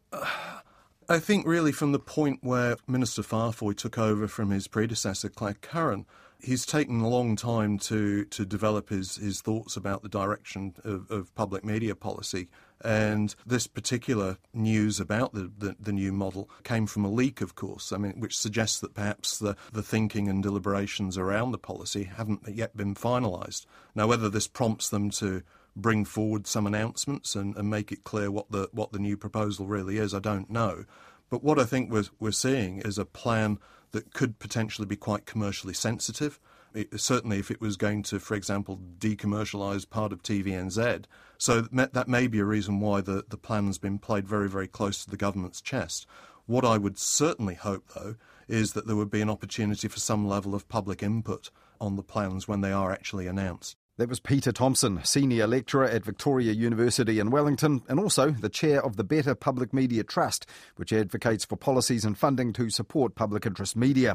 I 1.08 1.18
think 1.18 1.46
really 1.46 1.72
from 1.72 1.92
the 1.92 1.98
point 1.98 2.38
where 2.42 2.76
Minister 2.86 3.22
Faafoi 3.22 3.76
took 3.76 3.98
over 3.98 4.28
from 4.28 4.50
his 4.50 4.68
predecessor, 4.68 5.28
Claire 5.28 5.54
Curran, 5.54 6.06
he's 6.40 6.64
taken 6.64 7.00
a 7.00 7.08
long 7.08 7.36
time 7.36 7.78
to, 7.78 8.24
to 8.26 8.44
develop 8.44 8.88
his, 8.88 9.16
his 9.16 9.40
thoughts 9.40 9.76
about 9.76 10.02
the 10.02 10.08
direction 10.08 10.74
of, 10.84 11.10
of 11.10 11.34
public 11.34 11.64
media 11.64 11.94
policy. 11.94 12.48
And 12.84 13.34
this 13.46 13.68
particular 13.68 14.38
news 14.52 14.98
about 14.98 15.34
the, 15.34 15.50
the, 15.56 15.76
the, 15.78 15.92
new 15.92 16.10
model 16.12 16.50
came 16.64 16.86
from 16.86 17.04
a 17.04 17.10
leak, 17.10 17.40
of 17.40 17.54
course, 17.54 17.92
I 17.92 17.96
mean, 17.96 18.18
which 18.18 18.36
suggests 18.36 18.80
that 18.80 18.94
perhaps 18.94 19.38
the, 19.38 19.56
the 19.72 19.84
thinking 19.84 20.28
and 20.28 20.42
deliberations 20.42 21.16
around 21.16 21.52
the 21.52 21.58
policy 21.58 22.04
haven't 22.04 22.40
yet 22.48 22.76
been 22.76 22.96
finalised. 22.96 23.66
Now, 23.94 24.08
whether 24.08 24.28
this 24.28 24.48
prompts 24.48 24.88
them 24.88 25.10
to 25.10 25.42
bring 25.76 26.04
forward 26.04 26.48
some 26.48 26.66
announcements 26.66 27.36
and, 27.36 27.56
and 27.56 27.70
make 27.70 27.92
it 27.92 28.02
clear 28.02 28.30
what 28.30 28.50
the, 28.50 28.68
what 28.72 28.92
the 28.92 28.98
new 28.98 29.16
proposal 29.16 29.66
really 29.66 29.98
is, 29.98 30.12
I 30.12 30.18
don't 30.18 30.50
know. 30.50 30.84
But 31.30 31.44
what 31.44 31.60
I 31.60 31.64
think 31.64 31.90
we're, 31.90 32.04
we're 32.18 32.32
seeing 32.32 32.80
is 32.80 32.98
a 32.98 33.04
plan 33.04 33.58
that 33.92 34.12
could 34.12 34.38
potentially 34.38 34.86
be 34.86 34.96
quite 34.96 35.24
commercially 35.24 35.74
sensitive. 35.74 36.40
It, 36.74 37.00
certainly, 37.00 37.38
if 37.38 37.50
it 37.50 37.60
was 37.60 37.76
going 37.76 38.02
to, 38.04 38.18
for 38.18 38.34
example, 38.34 38.80
decommercialise 38.98 39.88
part 39.88 40.12
of 40.12 40.22
TVNZ. 40.22 41.04
So 41.38 41.62
that 41.62 42.08
may 42.08 42.26
be 42.26 42.38
a 42.38 42.44
reason 42.44 42.80
why 42.80 43.00
the, 43.00 43.24
the 43.28 43.36
plan's 43.36 43.78
been 43.78 43.98
played 43.98 44.28
very, 44.28 44.48
very 44.48 44.68
close 44.68 45.04
to 45.04 45.10
the 45.10 45.16
government's 45.16 45.60
chest. 45.60 46.06
What 46.46 46.64
I 46.64 46.78
would 46.78 46.98
certainly 46.98 47.54
hope, 47.54 47.88
though, 47.94 48.16
is 48.48 48.72
that 48.72 48.86
there 48.86 48.96
would 48.96 49.10
be 49.10 49.20
an 49.20 49.30
opportunity 49.30 49.88
for 49.88 50.00
some 50.00 50.26
level 50.26 50.54
of 50.54 50.68
public 50.68 51.02
input 51.02 51.50
on 51.80 51.96
the 51.96 52.02
plans 52.02 52.46
when 52.46 52.60
they 52.60 52.72
are 52.72 52.92
actually 52.92 53.26
announced. 53.26 53.76
That 53.98 54.08
was 54.08 54.20
Peter 54.20 54.52
Thompson, 54.52 55.04
Senior 55.04 55.46
Lecturer 55.46 55.84
at 55.84 56.02
Victoria 56.02 56.52
University 56.52 57.18
in 57.18 57.30
Wellington, 57.30 57.82
and 57.90 58.00
also 58.00 58.30
the 58.30 58.48
Chair 58.48 58.82
of 58.82 58.96
the 58.96 59.04
Better 59.04 59.34
Public 59.34 59.74
Media 59.74 60.02
Trust, 60.02 60.46
which 60.76 60.94
advocates 60.94 61.44
for 61.44 61.56
policies 61.56 62.02
and 62.02 62.16
funding 62.16 62.54
to 62.54 62.70
support 62.70 63.14
public 63.14 63.44
interest 63.44 63.76
media. 63.76 64.14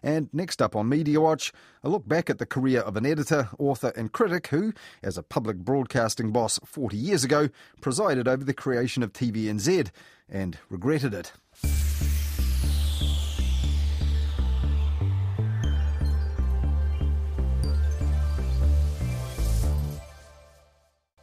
And 0.00 0.28
next 0.32 0.62
up 0.62 0.76
on 0.76 0.88
Media 0.88 1.20
Watch, 1.20 1.52
a 1.82 1.88
look 1.88 2.06
back 2.06 2.30
at 2.30 2.38
the 2.38 2.46
career 2.46 2.82
of 2.82 2.96
an 2.96 3.04
editor, 3.04 3.48
author, 3.58 3.92
and 3.96 4.12
critic 4.12 4.46
who, 4.46 4.72
as 5.02 5.18
a 5.18 5.24
public 5.24 5.56
broadcasting 5.56 6.30
boss 6.30 6.60
40 6.64 6.96
years 6.96 7.24
ago, 7.24 7.48
presided 7.80 8.28
over 8.28 8.44
the 8.44 8.54
creation 8.54 9.02
of 9.02 9.12
TVNZ 9.12 9.90
and 10.28 10.56
regretted 10.70 11.12
it. 11.12 11.32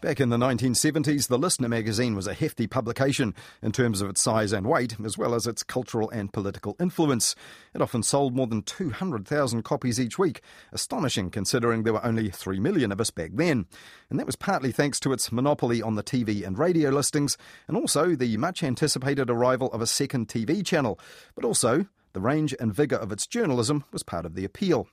Back 0.03 0.19
in 0.19 0.27
the 0.27 0.37
1970s, 0.37 1.29
the 1.29 1.37
Listener 1.37 1.69
magazine 1.69 2.13
was 2.13 2.27
a 2.27 2.33
hefty 2.33 2.67
publication 2.67 3.33
in 3.61 3.71
terms 3.71 4.01
of 4.01 4.09
its 4.09 4.19
size 4.19 4.51
and 4.51 4.67
weight, 4.67 4.97
as 4.99 5.17
well 5.17 5.33
as 5.33 5.47
its 5.47 5.63
cultural 5.63 6.09
and 6.09 6.33
political 6.33 6.75
influence. 6.77 7.37
It 7.73 7.81
often 7.81 8.03
sold 8.03 8.35
more 8.35 8.45
than 8.45 8.63
200,000 8.63 9.63
copies 9.63 10.01
each 10.01 10.19
week, 10.19 10.41
astonishing 10.73 11.29
considering 11.29 11.83
there 11.83 11.93
were 11.93 12.05
only 12.05 12.29
3 12.29 12.59
million 12.59 12.91
of 12.91 12.99
us 12.99 13.11
back 13.11 13.31
then. 13.35 13.65
And 14.09 14.19
that 14.19 14.25
was 14.25 14.35
partly 14.35 14.73
thanks 14.73 14.99
to 14.99 15.13
its 15.13 15.31
monopoly 15.31 15.81
on 15.81 15.95
the 15.95 16.03
TV 16.03 16.45
and 16.45 16.59
radio 16.59 16.89
listings, 16.89 17.37
and 17.69 17.77
also 17.77 18.13
the 18.13 18.35
much 18.35 18.61
anticipated 18.61 19.29
arrival 19.29 19.71
of 19.71 19.79
a 19.79 19.87
second 19.87 20.27
TV 20.27 20.65
channel. 20.65 20.99
But 21.33 21.45
also, 21.45 21.85
the 22.11 22.19
range 22.19 22.53
and 22.59 22.75
vigour 22.75 22.99
of 22.99 23.13
its 23.13 23.25
journalism 23.25 23.85
was 23.93 24.03
part 24.03 24.25
of 24.25 24.35
the 24.35 24.43
appeal. 24.43 24.89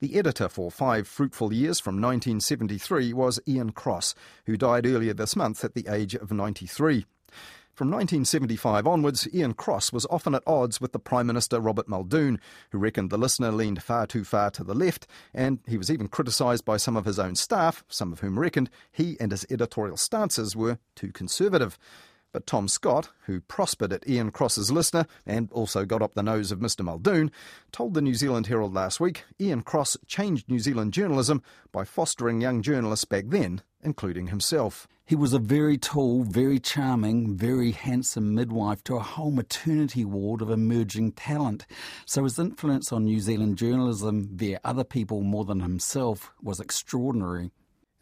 The 0.00 0.18
editor 0.18 0.48
for 0.48 0.70
five 0.70 1.06
fruitful 1.06 1.52
years 1.52 1.78
from 1.78 1.96
1973 1.96 3.12
was 3.12 3.38
Ian 3.46 3.72
Cross, 3.72 4.14
who 4.46 4.56
died 4.56 4.86
earlier 4.86 5.12
this 5.12 5.36
month 5.36 5.62
at 5.62 5.74
the 5.74 5.86
age 5.88 6.14
of 6.14 6.32
93. 6.32 7.04
From 7.74 7.88
1975 7.88 8.86
onwards, 8.86 9.28
Ian 9.34 9.52
Cross 9.52 9.92
was 9.92 10.06
often 10.08 10.34
at 10.34 10.42
odds 10.46 10.80
with 10.80 10.92
the 10.92 10.98
Prime 10.98 11.26
Minister 11.26 11.60
Robert 11.60 11.86
Muldoon, 11.86 12.40
who 12.72 12.78
reckoned 12.78 13.10
the 13.10 13.18
listener 13.18 13.52
leaned 13.52 13.82
far 13.82 14.06
too 14.06 14.24
far 14.24 14.50
to 14.52 14.64
the 14.64 14.74
left, 14.74 15.06
and 15.34 15.58
he 15.66 15.76
was 15.76 15.90
even 15.90 16.08
criticised 16.08 16.64
by 16.64 16.78
some 16.78 16.96
of 16.96 17.04
his 17.04 17.18
own 17.18 17.36
staff, 17.36 17.84
some 17.86 18.10
of 18.10 18.20
whom 18.20 18.38
reckoned 18.38 18.70
he 18.90 19.18
and 19.20 19.32
his 19.32 19.44
editorial 19.50 19.98
stances 19.98 20.56
were 20.56 20.78
too 20.96 21.12
conservative. 21.12 21.78
But 22.32 22.46
Tom 22.46 22.68
Scott, 22.68 23.08
who 23.26 23.40
prospered 23.40 23.92
at 23.92 24.08
Ian 24.08 24.30
Cross's 24.30 24.70
listener 24.70 25.06
and 25.26 25.50
also 25.50 25.84
got 25.84 26.00
up 26.00 26.14
the 26.14 26.22
nose 26.22 26.52
of 26.52 26.60
Mr 26.60 26.84
Muldoon, 26.84 27.32
told 27.72 27.94
the 27.94 28.00
New 28.00 28.14
Zealand 28.14 28.46
Herald 28.46 28.72
last 28.72 29.00
week 29.00 29.24
Ian 29.40 29.62
Cross 29.62 29.96
changed 30.06 30.48
New 30.48 30.60
Zealand 30.60 30.92
journalism 30.92 31.42
by 31.72 31.84
fostering 31.84 32.40
young 32.40 32.62
journalists 32.62 33.04
back 33.04 33.24
then, 33.28 33.62
including 33.82 34.28
himself. 34.28 34.86
He 35.04 35.16
was 35.16 35.32
a 35.32 35.40
very 35.40 35.76
tall, 35.76 36.22
very 36.22 36.60
charming, 36.60 37.36
very 37.36 37.72
handsome 37.72 38.32
midwife 38.32 38.84
to 38.84 38.94
a 38.94 39.00
whole 39.00 39.32
maternity 39.32 40.04
ward 40.04 40.40
of 40.40 40.50
emerging 40.50 41.12
talent. 41.12 41.66
So 42.06 42.22
his 42.22 42.38
influence 42.38 42.92
on 42.92 43.06
New 43.06 43.18
Zealand 43.18 43.58
journalism 43.58 44.28
via 44.32 44.60
other 44.62 44.84
people 44.84 45.22
more 45.22 45.44
than 45.44 45.58
himself 45.58 46.32
was 46.40 46.60
extraordinary. 46.60 47.50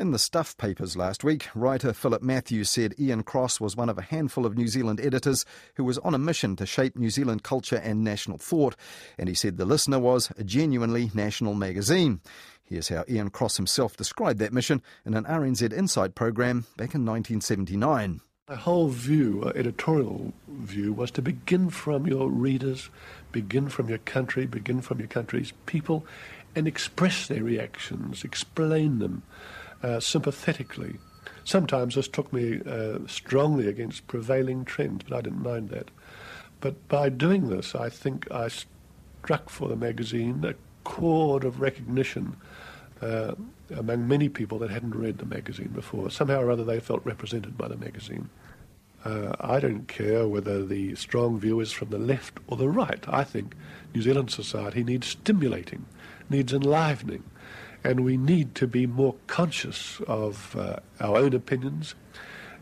In 0.01 0.13
the 0.13 0.19
Stuff 0.21 0.57
papers 0.59 0.97
last 0.97 1.25
week, 1.25 1.49
writer 1.57 1.93
Philip 1.93 2.23
Matthews 2.23 2.71
said 2.71 2.95
Ian 3.01 3.25
Cross 3.25 3.61
was 3.61 3.75
one 3.75 3.89
of 3.89 3.99
a 3.99 4.03
handful 4.03 4.47
of 4.47 4.57
New 4.57 4.69
Zealand 4.69 5.01
editors 5.01 5.45
who 5.75 5.83
was 5.83 5.99
on 5.99 6.15
a 6.15 6.19
mission 6.19 6.55
to 6.55 6.67
shape 6.67 6.95
New 6.95 7.11
Zealand 7.11 7.43
culture 7.43 7.79
and 7.83 8.05
national 8.05 8.39
thought, 8.39 8.77
and 9.19 9.29
he 9.29 9.35
said 9.35 9.57
The 9.57 9.65
Listener 9.65 9.99
was 9.99 10.31
a 10.39 10.45
genuinely 10.45 11.11
national 11.15 11.55
magazine. 11.55 12.21
Here's 12.63 12.91
how 12.91 13.07
Ian 13.09 13.31
Cross 13.31 13.57
himself 13.57 13.97
described 13.97 14.39
that 14.39 14.53
mission 14.53 14.83
in 15.05 15.15
an 15.15 15.25
RNZ 15.25 15.73
Insight 15.73 16.15
program 16.15 16.61
back 16.77 16.95
in 16.95 17.05
1979. 17.05 18.21
My 18.49 18.55
whole 18.55 18.91
view, 18.91 19.43
uh, 19.45 19.53
editorial 19.57 20.33
view, 20.47 20.93
was 20.93 21.11
to 21.11 21.23
begin 21.23 21.71
from 21.71 22.07
your 22.07 22.31
readers, 22.31 22.89
begin 23.33 23.69
from 23.69 23.89
your 23.89 23.99
country, 23.99 24.47
begin 24.47 24.81
from 24.81 25.01
your 25.01 25.09
country's 25.09 25.53
people, 25.67 26.07
and 26.55 26.69
express 26.69 27.27
their 27.27 27.43
reactions, 27.43 28.23
explain 28.23 29.01
them 29.01 29.25
uh, 29.83 30.01
sympathetically. 30.01 30.99
Sometimes 31.45 31.95
this 31.95 32.09
took 32.09 32.33
me 32.33 32.61
uh, 32.67 32.99
strongly 33.07 33.69
against 33.69 34.07
prevailing 34.07 34.65
trends, 34.65 35.05
but 35.09 35.17
I 35.17 35.21
didn't 35.21 35.43
mind 35.43 35.71
that. 35.71 35.91
But 36.61 36.89
by 36.89 37.09
doing 37.09 37.49
this, 37.49 37.75
I 37.75 37.89
think 37.89 38.31
I 38.31 38.49
struck 38.49 39.49
for 39.49 39.69
the 39.69 39.77
magazine 39.77 40.45
a 40.45 40.55
chord 40.85 41.45
of 41.45 41.61
recognition 41.61 42.37
uh, 43.01 43.35
among 43.75 44.09
many 44.09 44.29
people 44.29 44.59
that 44.59 44.71
hadn't 44.71 44.95
read 44.95 45.19
the 45.19 45.27
magazine 45.27 45.69
before. 45.69 46.11
Somehow 46.11 46.41
or 46.41 46.51
other, 46.51 46.65
they 46.65 46.81
felt 46.81 47.05
represented 47.05 47.57
by 47.57 47.69
the 47.69 47.77
magazine. 47.77 48.29
Uh, 49.05 49.35
I 49.41 49.61
don't 49.61 49.87
care 49.87 50.27
whether 50.27 50.65
the 50.65 50.95
strong 50.97 51.39
view 51.39 51.61
is 51.61 51.71
from 51.71 51.91
the 51.91 51.99
left 51.99 52.39
or 52.49 52.57
the 52.57 52.69
right. 52.69 53.05
I 53.07 53.23
think 53.25 53.55
New 53.95 54.03
Zealand 54.03 54.31
society 54.31 54.83
needs 54.83 55.07
stimulating, 55.07 55.85
needs 56.29 56.53
enlivening, 56.53 57.23
and 57.89 58.05
we 58.05 58.19
need 58.19 58.55
to 58.55 58.67
be 58.67 58.87
more 58.87 59.15
conscious 59.29 59.99
of 60.07 60.55
uh, 60.57 60.77
our 61.01 61.17
own 61.17 61.33
opinions. 61.33 61.95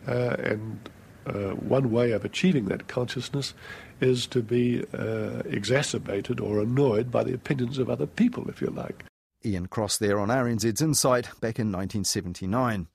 Uh, 0.07 0.37
and 0.39 0.89
uh, 1.27 1.51
one 1.55 1.91
way 1.91 2.13
of 2.13 2.25
achieving 2.25 2.67
that 2.67 2.87
consciousness 2.87 3.53
is 4.01 4.25
to 4.29 4.41
be 4.41 4.85
uh, 4.95 5.43
exacerbated 5.47 6.39
or 6.39 6.61
annoyed 6.61 7.11
by 7.11 7.25
the 7.25 7.35
opinions 7.35 7.79
of 7.79 7.91
other 7.91 8.07
people, 8.07 8.49
if 8.49 8.61
you 8.61 8.69
like. 8.69 9.05
Ian 9.45 9.67
Cross 9.67 9.99
there 9.99 10.21
on 10.21 10.29
RNZ's 10.29 10.81
Insight 10.81 11.25
back 11.41 11.59
in 11.59 11.73
1979. 11.73 12.87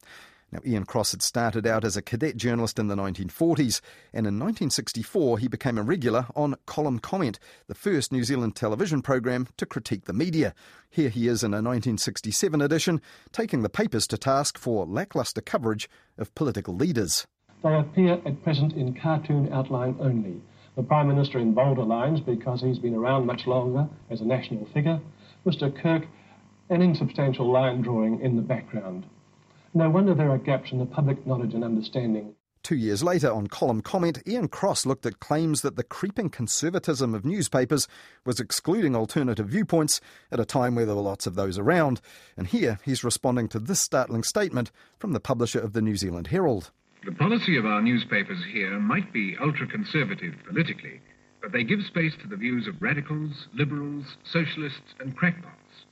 Now, 0.51 0.59
Ian 0.65 0.83
Cross 0.83 1.11
had 1.11 1.21
started 1.21 1.65
out 1.65 1.85
as 1.85 1.95
a 1.95 2.01
cadet 2.01 2.35
journalist 2.35 2.77
in 2.77 2.87
the 2.87 2.95
1940s, 2.95 3.79
and 4.11 4.27
in 4.27 4.37
1964 4.37 5.37
he 5.37 5.47
became 5.47 5.77
a 5.77 5.83
regular 5.83 6.25
on 6.35 6.55
Column 6.65 6.99
Comment, 6.99 7.39
the 7.67 7.73
first 7.73 8.11
New 8.11 8.25
Zealand 8.25 8.57
television 8.57 9.01
program 9.01 9.47
to 9.55 9.65
critique 9.65 10.05
the 10.05 10.13
media. 10.13 10.53
Here 10.89 11.07
he 11.07 11.29
is 11.29 11.41
in 11.41 11.53
a 11.53 11.63
1967 11.63 12.61
edition, 12.61 12.99
taking 13.31 13.61
the 13.61 13.69
papers 13.69 14.05
to 14.07 14.17
task 14.17 14.57
for 14.57 14.85
lacklustre 14.85 15.39
coverage 15.39 15.89
of 16.17 16.35
political 16.35 16.75
leaders. 16.75 17.25
They 17.63 17.73
appear 17.73 18.21
at 18.25 18.43
present 18.43 18.73
in 18.73 18.93
cartoon 18.99 19.53
outline 19.53 19.95
only. 20.01 20.41
The 20.75 20.83
Prime 20.83 21.07
Minister 21.07 21.39
in 21.39 21.53
bolder 21.53 21.83
lines 21.83 22.19
because 22.19 22.61
he's 22.61 22.79
been 22.79 22.95
around 22.95 23.25
much 23.25 23.47
longer 23.47 23.87
as 24.09 24.19
a 24.19 24.25
national 24.25 24.65
figure. 24.73 24.99
Mr 25.45 25.73
Kirk, 25.81 26.07
an 26.69 26.81
insubstantial 26.81 27.49
line 27.49 27.81
drawing 27.81 28.19
in 28.19 28.35
the 28.35 28.41
background. 28.41 29.05
No 29.73 29.89
wonder 29.89 30.13
there 30.13 30.29
are 30.29 30.38
gaps 30.38 30.71
in 30.71 30.79
the 30.79 30.86
public 30.86 31.25
knowledge 31.25 31.53
and 31.53 31.63
understanding. 31.63 32.36
Two 32.63 32.75
years 32.75 33.03
later, 33.03 33.31
on 33.31 33.47
column 33.47 33.81
comment, 33.81 34.21
Ian 34.27 34.47
Cross 34.47 34.86
looked 34.86 35.05
at 35.05 35.19
claims 35.19 35.62
that 35.62 35.77
the 35.77 35.84
creeping 35.84 36.29
conservatism 36.29 37.15
of 37.15 37.25
newspapers 37.25 37.88
was 38.23 38.39
excluding 38.39 38.95
alternative 38.95 39.47
viewpoints 39.47 39.99
at 40.31 40.39
a 40.39 40.45
time 40.45 40.75
where 40.75 40.86
there 40.86 40.95
were 40.95 41.01
lots 41.01 41.25
of 41.25 41.34
those 41.34 41.57
around. 41.57 42.01
And 42.38 42.47
here 42.47 42.77
he's 42.84 43.03
responding 43.03 43.47
to 43.49 43.60
this 43.60 43.79
startling 43.79 44.23
statement 44.23 44.71
from 44.99 45.13
the 45.13 45.19
publisher 45.19 45.60
of 45.60 45.73
the 45.73 45.81
New 45.81 45.95
Zealand 45.95 46.27
Herald. 46.27 46.69
The 47.03 47.13
policy 47.13 47.57
of 47.57 47.65
our 47.65 47.81
newspapers 47.81 48.43
here 48.53 48.77
might 48.79 49.12
be 49.12 49.36
ultra 49.41 49.65
conservative 49.65 50.36
politically, 50.47 51.01
but 51.41 51.51
they 51.51 51.63
give 51.63 51.81
space 51.81 52.13
to 52.21 52.27
the 52.27 52.36
views 52.36 52.67
of 52.67 52.79
radicals, 52.79 53.47
liberals, 53.53 54.17
socialists, 54.23 54.93
and 54.99 55.17
crackpots. 55.17 55.86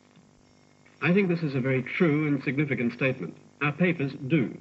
I 1.02 1.14
think 1.14 1.30
this 1.30 1.42
is 1.42 1.56
a 1.56 1.62
very 1.62 1.82
true 1.82 2.28
and 2.28 2.44
significant 2.44 2.94
statement. 2.94 3.36
Our 3.62 3.72
papers 3.74 4.14
do. 4.28 4.58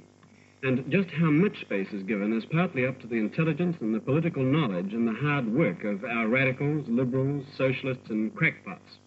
And 0.61 0.91
just 0.91 1.09
how 1.11 1.31
much 1.31 1.61
space 1.61 1.87
is 1.93 2.03
given 2.03 2.33
is 2.35 2.43
partly 2.45 2.85
up 2.85 2.99
to 2.99 3.07
the 3.07 3.15
intelligence 3.15 3.77
and 3.79 3.95
the 3.95 3.99
political 4.01 4.43
knowledge 4.43 4.93
and 4.93 5.07
the 5.07 5.13
hard 5.13 5.47
work 5.53 5.85
of 5.85 6.03
our 6.03 6.27
radicals, 6.27 6.85
liberals, 6.89 7.45
socialists, 7.57 8.09
and 8.09 8.35
crackpots. 8.35 8.99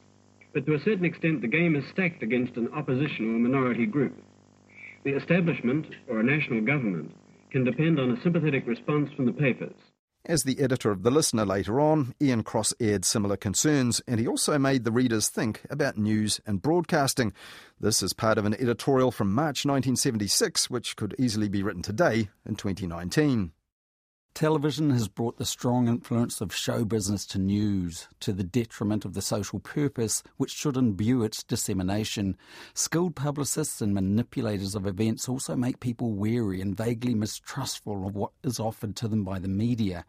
But 0.55 0.65
to 0.67 0.75
a 0.75 0.81
certain 0.81 1.05
extent, 1.05 1.43
the 1.43 1.49
game 1.49 1.77
is 1.77 1.85
stacked 1.91 2.23
against 2.23 2.57
an 2.57 2.69
opposition 2.73 3.35
or 3.35 3.39
minority 3.39 3.85
group. 3.85 4.15
The 5.05 5.15
establishment 5.15 5.87
or 6.09 6.21
a 6.21 6.25
national 6.25 6.63
government 6.63 7.13
can 7.51 7.65
depend 7.65 8.01
on 8.01 8.11
a 8.11 8.23
sympathetic 8.23 8.67
response 8.67 9.11
from 9.15 9.27
the 9.27 9.33
papers. 9.33 9.75
As 10.25 10.45
the 10.45 10.61
editor 10.61 10.93
of 10.93 11.03
The 11.03 11.11
Listener 11.11 11.45
later 11.45 11.81
on, 11.81 12.15
Ian 12.23 12.45
Cross 12.45 12.75
aired 12.79 13.05
similar 13.05 13.37
concerns, 13.37 14.01
and 14.07 14.21
he 14.21 14.29
also 14.29 14.57
made 14.57 14.85
the 14.85 14.93
readers 14.93 15.29
think 15.29 15.63
about 15.69 15.99
news 15.99 16.41
and 16.47 16.63
broadcasting. 16.63 17.33
This 17.81 18.05
is 18.05 18.13
part 18.13 18.39
of 18.39 18.45
an 18.45 18.55
editorial 18.55 19.11
from 19.11 19.33
March 19.33 19.65
1976, 19.67 20.71
which 20.71 20.95
could 20.95 21.17
easily 21.19 21.49
be 21.49 21.65
written 21.65 21.83
today 21.83 22.29
in 22.47 22.55
2019. 22.55 23.51
Television 24.35 24.89
has 24.91 25.09
brought 25.09 25.37
the 25.37 25.45
strong 25.45 25.89
influence 25.89 26.41
of 26.41 26.55
show 26.55 26.87
business 26.87 27.27
to 27.27 27.39
news, 27.39 28.09
to 28.19 28.33
the 28.33 28.43
detriment 28.43 29.05
of 29.05 29.13
the 29.13 29.21
social 29.21 29.61
purpose 29.61 30.23
which 30.39 30.51
should 30.51 30.75
imbue 30.75 31.23
its 31.23 31.43
dissemination. 31.43 32.39
Skilled 32.73 33.15
publicists 33.15 33.83
and 33.83 33.93
manipulators 33.93 34.75
of 34.75 34.87
events 34.87 35.29
also 35.29 35.55
make 35.55 35.81
people 35.81 36.15
wary 36.15 36.63
and 36.63 36.75
vaguely 36.75 37.15
mistrustful 37.15 38.07
of 38.07 38.15
what 38.17 38.33
is 38.43 38.59
offered 38.59 38.97
to 38.97 39.07
them 39.07 39.23
by 39.23 39.39
the 39.39 39.49
media. 39.49 40.03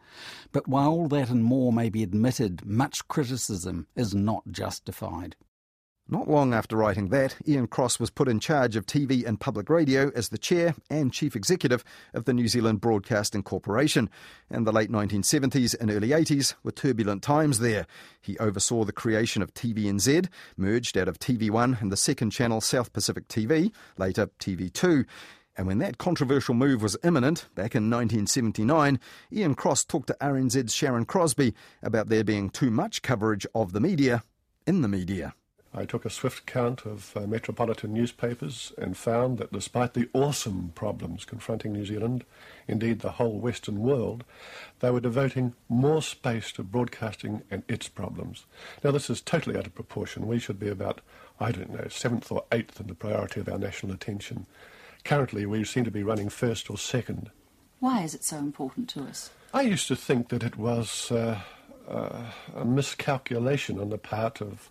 But 0.52 0.66
while 0.66 0.88
all 0.88 1.08
that 1.08 1.28
and 1.28 1.44
more 1.44 1.70
may 1.70 1.90
be 1.90 2.02
admitted, 2.02 2.64
much 2.64 3.06
criticism 3.08 3.88
is 3.94 4.14
not 4.14 4.44
justified. 4.50 5.36
Not 6.06 6.28
long 6.28 6.52
after 6.52 6.76
writing 6.76 7.08
that, 7.08 7.36
Ian 7.48 7.66
Cross 7.66 7.98
was 7.98 8.10
put 8.10 8.28
in 8.28 8.38
charge 8.38 8.76
of 8.76 8.84
TV 8.84 9.24
and 9.24 9.40
public 9.40 9.70
radio 9.70 10.12
as 10.14 10.28
the 10.28 10.36
chair 10.36 10.74
and 10.90 11.10
chief 11.10 11.34
executive 11.34 11.82
of 12.12 12.26
the 12.26 12.34
New 12.34 12.46
Zealand 12.46 12.82
Broadcasting 12.82 13.42
Corporation. 13.42 14.10
And 14.50 14.66
the 14.66 14.72
late 14.72 14.90
1970s 14.90 15.74
and 15.80 15.90
early 15.90 16.08
80s 16.10 16.54
were 16.62 16.72
turbulent 16.72 17.22
times 17.22 17.58
there. 17.58 17.86
He 18.20 18.36
oversaw 18.38 18.84
the 18.84 18.92
creation 18.92 19.40
of 19.40 19.54
TVNZ, 19.54 20.28
merged 20.58 20.98
out 20.98 21.08
of 21.08 21.18
TV1 21.18 21.80
and 21.80 21.90
the 21.90 21.96
second 21.96 22.30
channel 22.30 22.60
South 22.60 22.92
Pacific 22.92 23.26
TV, 23.26 23.72
later 23.96 24.26
TV2. 24.38 25.06
And 25.56 25.66
when 25.66 25.78
that 25.78 25.96
controversial 25.96 26.54
move 26.54 26.82
was 26.82 26.98
imminent, 27.02 27.48
back 27.54 27.74
in 27.74 27.88
1979, 27.88 29.00
Ian 29.32 29.54
Cross 29.54 29.86
talked 29.86 30.08
to 30.08 30.16
RNZ's 30.20 30.74
Sharon 30.74 31.06
Crosbie 31.06 31.54
about 31.82 32.10
there 32.10 32.24
being 32.24 32.50
too 32.50 32.70
much 32.70 33.00
coverage 33.00 33.46
of 33.54 33.72
the 33.72 33.80
media 33.80 34.22
in 34.66 34.82
the 34.82 34.88
media. 34.88 35.34
I 35.76 35.84
took 35.84 36.04
a 36.04 36.10
swift 36.10 36.46
count 36.46 36.86
of 36.86 37.16
uh, 37.16 37.26
metropolitan 37.26 37.92
newspapers 37.92 38.72
and 38.78 38.96
found 38.96 39.38
that 39.38 39.52
despite 39.52 39.94
the 39.94 40.08
awesome 40.12 40.70
problems 40.76 41.24
confronting 41.24 41.72
New 41.72 41.84
Zealand, 41.84 42.24
indeed 42.68 43.00
the 43.00 43.12
whole 43.12 43.40
Western 43.40 43.80
world, 43.80 44.22
they 44.78 44.90
were 44.90 45.00
devoting 45.00 45.54
more 45.68 46.00
space 46.00 46.52
to 46.52 46.62
broadcasting 46.62 47.42
and 47.50 47.64
its 47.66 47.88
problems. 47.88 48.46
Now, 48.84 48.92
this 48.92 49.10
is 49.10 49.20
totally 49.20 49.56
out 49.56 49.66
of 49.66 49.74
proportion. 49.74 50.28
We 50.28 50.38
should 50.38 50.60
be 50.60 50.68
about, 50.68 51.00
I 51.40 51.50
don't 51.50 51.72
know, 51.72 51.88
seventh 51.88 52.30
or 52.30 52.44
eighth 52.52 52.80
in 52.80 52.86
the 52.86 52.94
priority 52.94 53.40
of 53.40 53.48
our 53.48 53.58
national 53.58 53.92
attention. 53.92 54.46
Currently, 55.02 55.44
we 55.44 55.64
seem 55.64 55.84
to 55.84 55.90
be 55.90 56.04
running 56.04 56.28
first 56.28 56.70
or 56.70 56.78
second. 56.78 57.30
Why 57.80 58.02
is 58.02 58.14
it 58.14 58.22
so 58.22 58.38
important 58.38 58.88
to 58.90 59.02
us? 59.02 59.30
I 59.52 59.62
used 59.62 59.88
to 59.88 59.96
think 59.96 60.28
that 60.28 60.44
it 60.44 60.56
was 60.56 61.10
uh, 61.10 61.40
uh, 61.88 62.22
a 62.54 62.64
miscalculation 62.64 63.80
on 63.80 63.90
the 63.90 63.98
part 63.98 64.40
of 64.40 64.70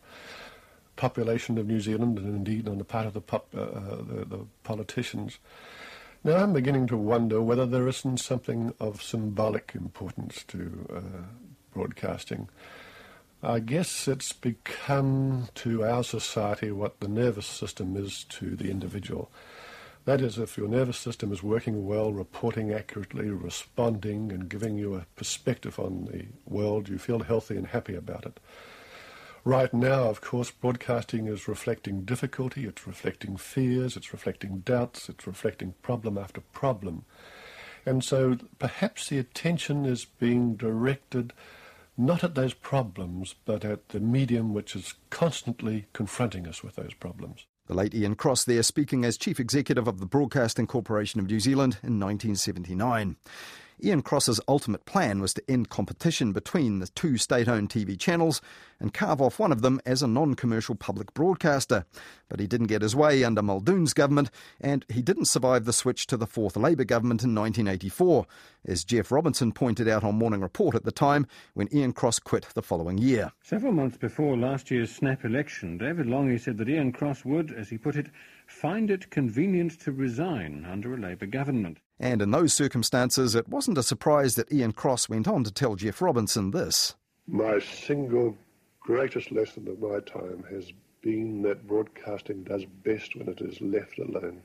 population 0.95 1.57
of 1.57 1.67
New 1.67 1.79
Zealand 1.79 2.17
and 2.17 2.27
indeed 2.27 2.67
on 2.67 2.77
the 2.77 2.83
part 2.83 3.05
of 3.05 3.13
the, 3.13 3.21
pop, 3.21 3.47
uh, 3.55 3.61
uh, 3.61 3.97
the, 3.97 4.25
the, 4.25 4.45
politicians. 4.63 5.39
Now 6.23 6.37
I'm 6.37 6.53
beginning 6.53 6.87
to 6.87 6.97
wonder 6.97 7.41
whether 7.41 7.65
there 7.65 7.87
isn't 7.87 8.17
something 8.17 8.73
of 8.79 9.01
symbolic 9.01 9.73
importance 9.75 10.43
to 10.49 10.87
uh, 10.95 11.01
broadcasting. 11.73 12.49
I 13.41 13.59
guess 13.59 14.07
it's 14.07 14.31
become 14.31 15.49
to 15.55 15.83
our 15.83 16.03
society 16.03 16.71
what 16.71 17.01
the 17.01 17.09
nervous 17.09 17.45
system 17.45 17.97
is 17.97 18.23
to 18.29 18.55
the 18.55 18.71
individual. 18.71 19.29
That 20.05 20.21
is, 20.21 20.37
if 20.37 20.57
your 20.57 20.67
nervous 20.67 20.97
system 20.97 21.31
is 21.31 21.41
working 21.41 21.85
well, 21.85 22.11
reporting 22.11 22.73
accurately, 22.73 23.29
responding, 23.29 24.31
and 24.31 24.49
giving 24.49 24.77
you 24.77 24.95
a 24.95 25.05
perspective 25.15 25.79
on 25.79 26.09
the 26.11 26.25
world, 26.45 26.89
you 26.89 26.97
feel 26.97 27.19
healthy 27.19 27.55
and 27.55 27.67
happy 27.67 27.95
about 27.95 28.25
it. 28.25 28.39
Right 29.45 29.73
now, 29.73 30.03
of 30.03 30.21
course, 30.21 30.51
broadcasting 30.51 31.27
is 31.27 31.49
reflecting 31.49 32.05
difficulty, 32.05 32.65
it's 32.65 32.87
reflecting 32.87 33.35
fears, 33.35 33.97
it's 33.97 34.13
reflecting 34.13 34.59
doubts, 34.59 35.09
it's 35.09 35.27
reflecting 35.27 35.73
problem 35.81 36.17
after 36.17 36.39
problem. 36.39 37.03
And 37.85 38.03
so 38.03 38.37
perhaps 38.57 39.09
the 39.09 39.17
attention 39.17 39.85
is 39.85 40.05
being 40.05 40.55
directed 40.55 41.33
not 41.97 42.23
at 42.23 42.35
those 42.35 42.53
problems, 42.53 43.35
but 43.45 43.63
at 43.65 43.89
the 43.89 43.99
medium 43.99 44.53
which 44.53 44.75
is 44.75 44.95
constantly 45.09 45.85
confronting 45.93 46.47
us 46.47 46.63
with 46.63 46.75
those 46.75 46.93
problems. 46.93 47.45
The 47.67 47.73
late 47.73 47.93
Ian 47.93 48.15
Cross 48.15 48.45
there 48.45 48.63
speaking 48.63 49.05
as 49.05 49.17
Chief 49.17 49.39
Executive 49.39 49.87
of 49.87 49.99
the 49.99 50.05
Broadcasting 50.05 50.67
Corporation 50.67 51.19
of 51.19 51.27
New 51.27 51.39
Zealand 51.39 51.77
in 51.83 51.99
1979. 51.99 53.15
Ian 53.81 54.01
Cross's 54.01 54.41
ultimate 54.47 54.85
plan 54.85 55.21
was 55.21 55.33
to 55.33 55.43
end 55.49 55.69
competition 55.69 56.31
between 56.31 56.79
the 56.79 56.87
two 56.87 57.17
state 57.17 57.47
owned 57.47 57.69
TV 57.69 57.97
channels 57.97 58.41
and 58.79 58.93
carve 58.93 59.21
off 59.21 59.39
one 59.39 59.51
of 59.51 59.61
them 59.61 59.79
as 59.85 60.03
a 60.03 60.07
non 60.07 60.33
commercial 60.33 60.75
public 60.75 61.13
broadcaster. 61.13 61.85
But 62.27 62.39
he 62.39 62.47
didn't 62.47 62.67
get 62.67 62.81
his 62.81 62.95
way 62.95 63.23
under 63.23 63.41
Muldoon's 63.41 63.93
government, 63.93 64.29
and 64.59 64.85
he 64.89 65.01
didn't 65.01 65.27
survive 65.27 65.65
the 65.65 65.73
switch 65.73 66.07
to 66.07 66.17
the 66.17 66.27
fourth 66.27 66.57
Labour 66.57 66.83
government 66.83 67.23
in 67.23 67.33
1984, 67.33 68.25
as 68.65 68.83
Geoff 68.83 69.11
Robinson 69.11 69.51
pointed 69.51 69.87
out 69.87 70.03
on 70.03 70.15
Morning 70.15 70.41
Report 70.41 70.75
at 70.75 70.83
the 70.83 70.91
time 70.91 71.25
when 71.53 71.73
Ian 71.73 71.93
Cross 71.93 72.19
quit 72.19 72.47
the 72.53 72.61
following 72.61 72.97
year. 72.97 73.31
Several 73.41 73.71
months 73.71 73.97
before 73.97 74.37
last 74.37 74.69
year's 74.69 74.93
snap 74.93 75.23
election, 75.23 75.77
David 75.77 76.07
Lange 76.07 76.37
said 76.37 76.57
that 76.57 76.69
Ian 76.69 76.91
Cross 76.91 77.25
would, 77.25 77.51
as 77.51 77.69
he 77.69 77.77
put 77.77 77.95
it, 77.95 78.07
find 78.47 78.91
it 78.91 79.09
convenient 79.09 79.79
to 79.81 79.91
resign 79.91 80.65
under 80.69 80.93
a 80.93 80.97
Labour 80.97 81.25
government. 81.25 81.79
And 81.99 82.21
in 82.21 82.31
those 82.31 82.53
circumstances, 82.53 83.35
it 83.35 83.47
wasn't 83.47 83.77
a 83.77 83.83
surprise 83.83 84.35
that 84.35 84.51
Ian 84.51 84.73
Cross 84.73 85.09
went 85.09 85.27
on 85.27 85.43
to 85.43 85.51
tell 85.51 85.75
Geoff 85.75 86.01
Robinson 86.01 86.51
this. 86.51 86.95
My 87.27 87.59
single 87.59 88.35
greatest 88.79 89.31
lesson 89.31 89.67
of 89.67 89.79
my 89.79 89.99
time 90.01 90.43
has 90.49 90.71
been 91.01 91.41
that 91.43 91.67
broadcasting 91.67 92.43
does 92.43 92.65
best 92.83 93.15
when 93.15 93.29
it 93.29 93.41
is 93.41 93.61
left 93.61 93.99
alone, 93.99 94.41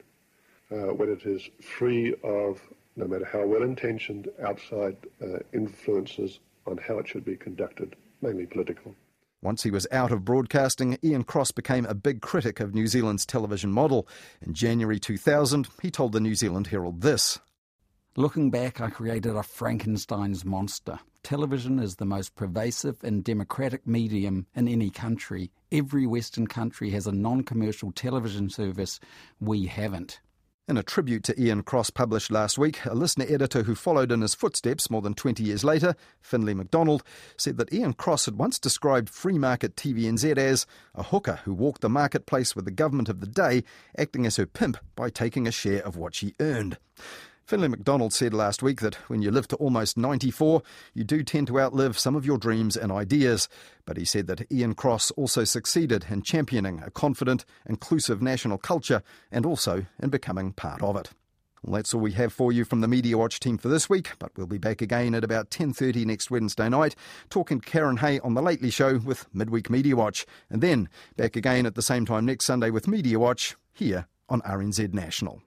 uh, 0.71 0.93
when 0.95 1.09
it 1.09 1.25
is 1.25 1.49
free 1.61 2.15
of, 2.23 2.61
no 2.97 3.07
matter 3.07 3.25
how 3.25 3.45
well 3.45 3.63
intentioned, 3.63 4.29
outside 4.45 4.97
uh, 5.23 5.39
influences 5.53 6.41
on 6.67 6.77
how 6.77 6.99
it 6.99 7.09
should 7.09 7.25
be 7.25 7.37
conducted, 7.37 7.97
mainly 8.21 8.47
political. 8.47 8.95
Once 9.41 9.63
he 9.63 9.71
was 9.71 9.87
out 9.93 10.11
of 10.11 10.25
broadcasting, 10.25 10.99
Ian 11.05 11.23
Cross 11.23 11.53
became 11.53 11.87
a 11.87 11.95
big 11.95 12.21
critic 12.21 12.59
of 12.59 12.75
New 12.75 12.89
Zealand's 12.89 13.25
television 13.25 13.71
model. 13.71 14.09
In 14.45 14.53
January 14.53 14.99
2000, 14.99 15.69
he 15.81 15.93
told 15.93 16.11
the 16.11 16.21
New 16.21 16.35
Zealand 16.35 16.69
Herald 16.69 17.03
this 17.03 17.39
Looking 18.17 18.51
back, 18.51 18.81
I 18.81 18.91
created 18.91 19.37
a 19.37 19.45
Frankenstein's 19.45 20.45
monster. 20.45 20.99
Television 21.23 21.79
is 21.79 21.97
the 21.97 22.05
most 22.05 22.35
pervasive 22.35 23.05
and 23.05 23.23
democratic 23.23 23.87
medium 23.87 24.49
in 24.57 24.67
any 24.67 24.91
country. 24.91 25.53
Every 25.71 26.05
Western 26.05 26.49
country 26.49 26.91
has 26.91 27.07
a 27.07 27.13
non 27.13 27.45
commercial 27.45 27.93
television 27.93 28.51
service. 28.51 28.99
We 29.39 29.67
haven't. 29.67 30.19
In 30.69 30.77
a 30.77 30.83
tribute 30.83 31.25
to 31.25 31.43
Ian 31.43 31.63
Cross 31.63 31.89
published 31.89 32.31
last 32.31 32.59
week, 32.59 32.85
a 32.85 32.95
listener 32.95 33.25
editor 33.27 33.63
who 33.63 33.75
followed 33.75 34.13
in 34.13 34.21
his 34.21 34.35
footsteps 34.35 34.91
more 34.91 35.01
than 35.01 35.15
20 35.15 35.43
years 35.43 35.65
later, 35.65 35.97
Finlay 36.21 36.53
Macdonald, 36.53 37.03
said 37.39 37.57
that 37.57 37.73
Ian 37.73 37.95
Cross 37.95 38.27
had 38.27 38.37
once 38.37 38.59
described 38.59 39.09
free 39.09 39.39
market 39.39 39.77
TVNZ 39.77 40.37
as 40.37 40.67
a 40.95 41.05
hooker 41.05 41.41
who 41.47 41.55
walked 41.55 41.81
the 41.81 41.89
marketplace 41.89 42.55
with 42.55 42.67
the 42.67 42.71
government 42.71 43.09
of 43.09 43.21
the 43.21 43.27
day, 43.27 43.65
acting 43.97 44.27
as 44.27 44.37
her 44.37 44.45
pimp 44.45 44.77
by 44.95 45.09
taking 45.09 45.49
a 45.49 45.51
share 45.51 45.83
of 45.87 45.97
what 45.97 46.15
she 46.15 46.35
earned. 46.39 46.77
Finlay 47.49 47.69
Macdonald 47.69 48.13
said 48.13 48.35
last 48.35 48.63
week 48.63 48.83
that 48.83 48.97
when 49.09 49.23
you 49.23 49.31
live 49.31 49.49
to 49.49 49.57
almost 49.57 49.97
94, 49.97 50.61
you 50.93 51.03
do 51.03 51.23
tend 51.23 51.47
to 51.47 51.59
outlive 51.59 51.99
some 51.99 52.15
of 52.15 52.27
your 52.27 52.37
dreams 52.37 52.77
and 52.77 52.93
ideas. 52.93 53.49
But 53.87 53.97
he 53.97 54.05
said 54.05 54.27
that 54.27 54.53
Ian 54.53 54.75
Cross 54.75 55.13
also 55.13 55.45
succeeded 55.45 56.05
in 56.11 56.21
championing 56.21 56.83
a 56.85 56.91
confident, 56.91 57.47
inclusive 57.65 58.21
national 58.21 58.59
culture 58.59 59.03
and 59.33 59.47
also 59.47 59.87
in 59.99 60.11
becoming 60.11 60.53
part 60.53 60.83
of 60.83 60.95
it. 60.97 61.09
Well, 61.63 61.77
that's 61.77 61.95
all 61.95 62.03
we 62.03 62.13
have 62.13 62.35
for 62.35 62.53
you 62.53 62.67
from 62.67 62.83
the 62.83 62.87
Mediawatch 62.87 63.39
team 63.39 63.57
for 63.57 63.69
this 63.69 63.89
week, 63.89 64.11
but 64.19 64.31
we'll 64.37 64.47
be 64.47 64.59
back 64.59 64.83
again 64.83 65.15
at 65.15 65.25
about 65.25 65.49
10.30 65.49 66.05
next 66.05 66.31
Wednesday 66.31 66.69
night, 66.69 66.95
talking 67.31 67.63
to 67.63 67.67
Karyn 67.71 68.01
Hay 68.01 68.21
on 68.21 68.35
The 68.35 68.43
Lately 68.43 68.69
Show 68.69 68.99
with 68.99 69.25
Midweek 69.35 69.69
Mediawatch, 69.69 70.27
and 70.51 70.61
then 70.61 70.91
back 71.17 71.35
again 71.35 71.65
at 71.65 71.77
the 71.77 71.81
same 71.81 72.05
time 72.05 72.27
next 72.27 72.45
Sunday 72.45 72.69
with 72.69 72.85
Mediawatch 72.85 73.55
here 73.73 74.07
on 74.29 74.43
RNZ 74.43 74.93
National. 74.93 75.41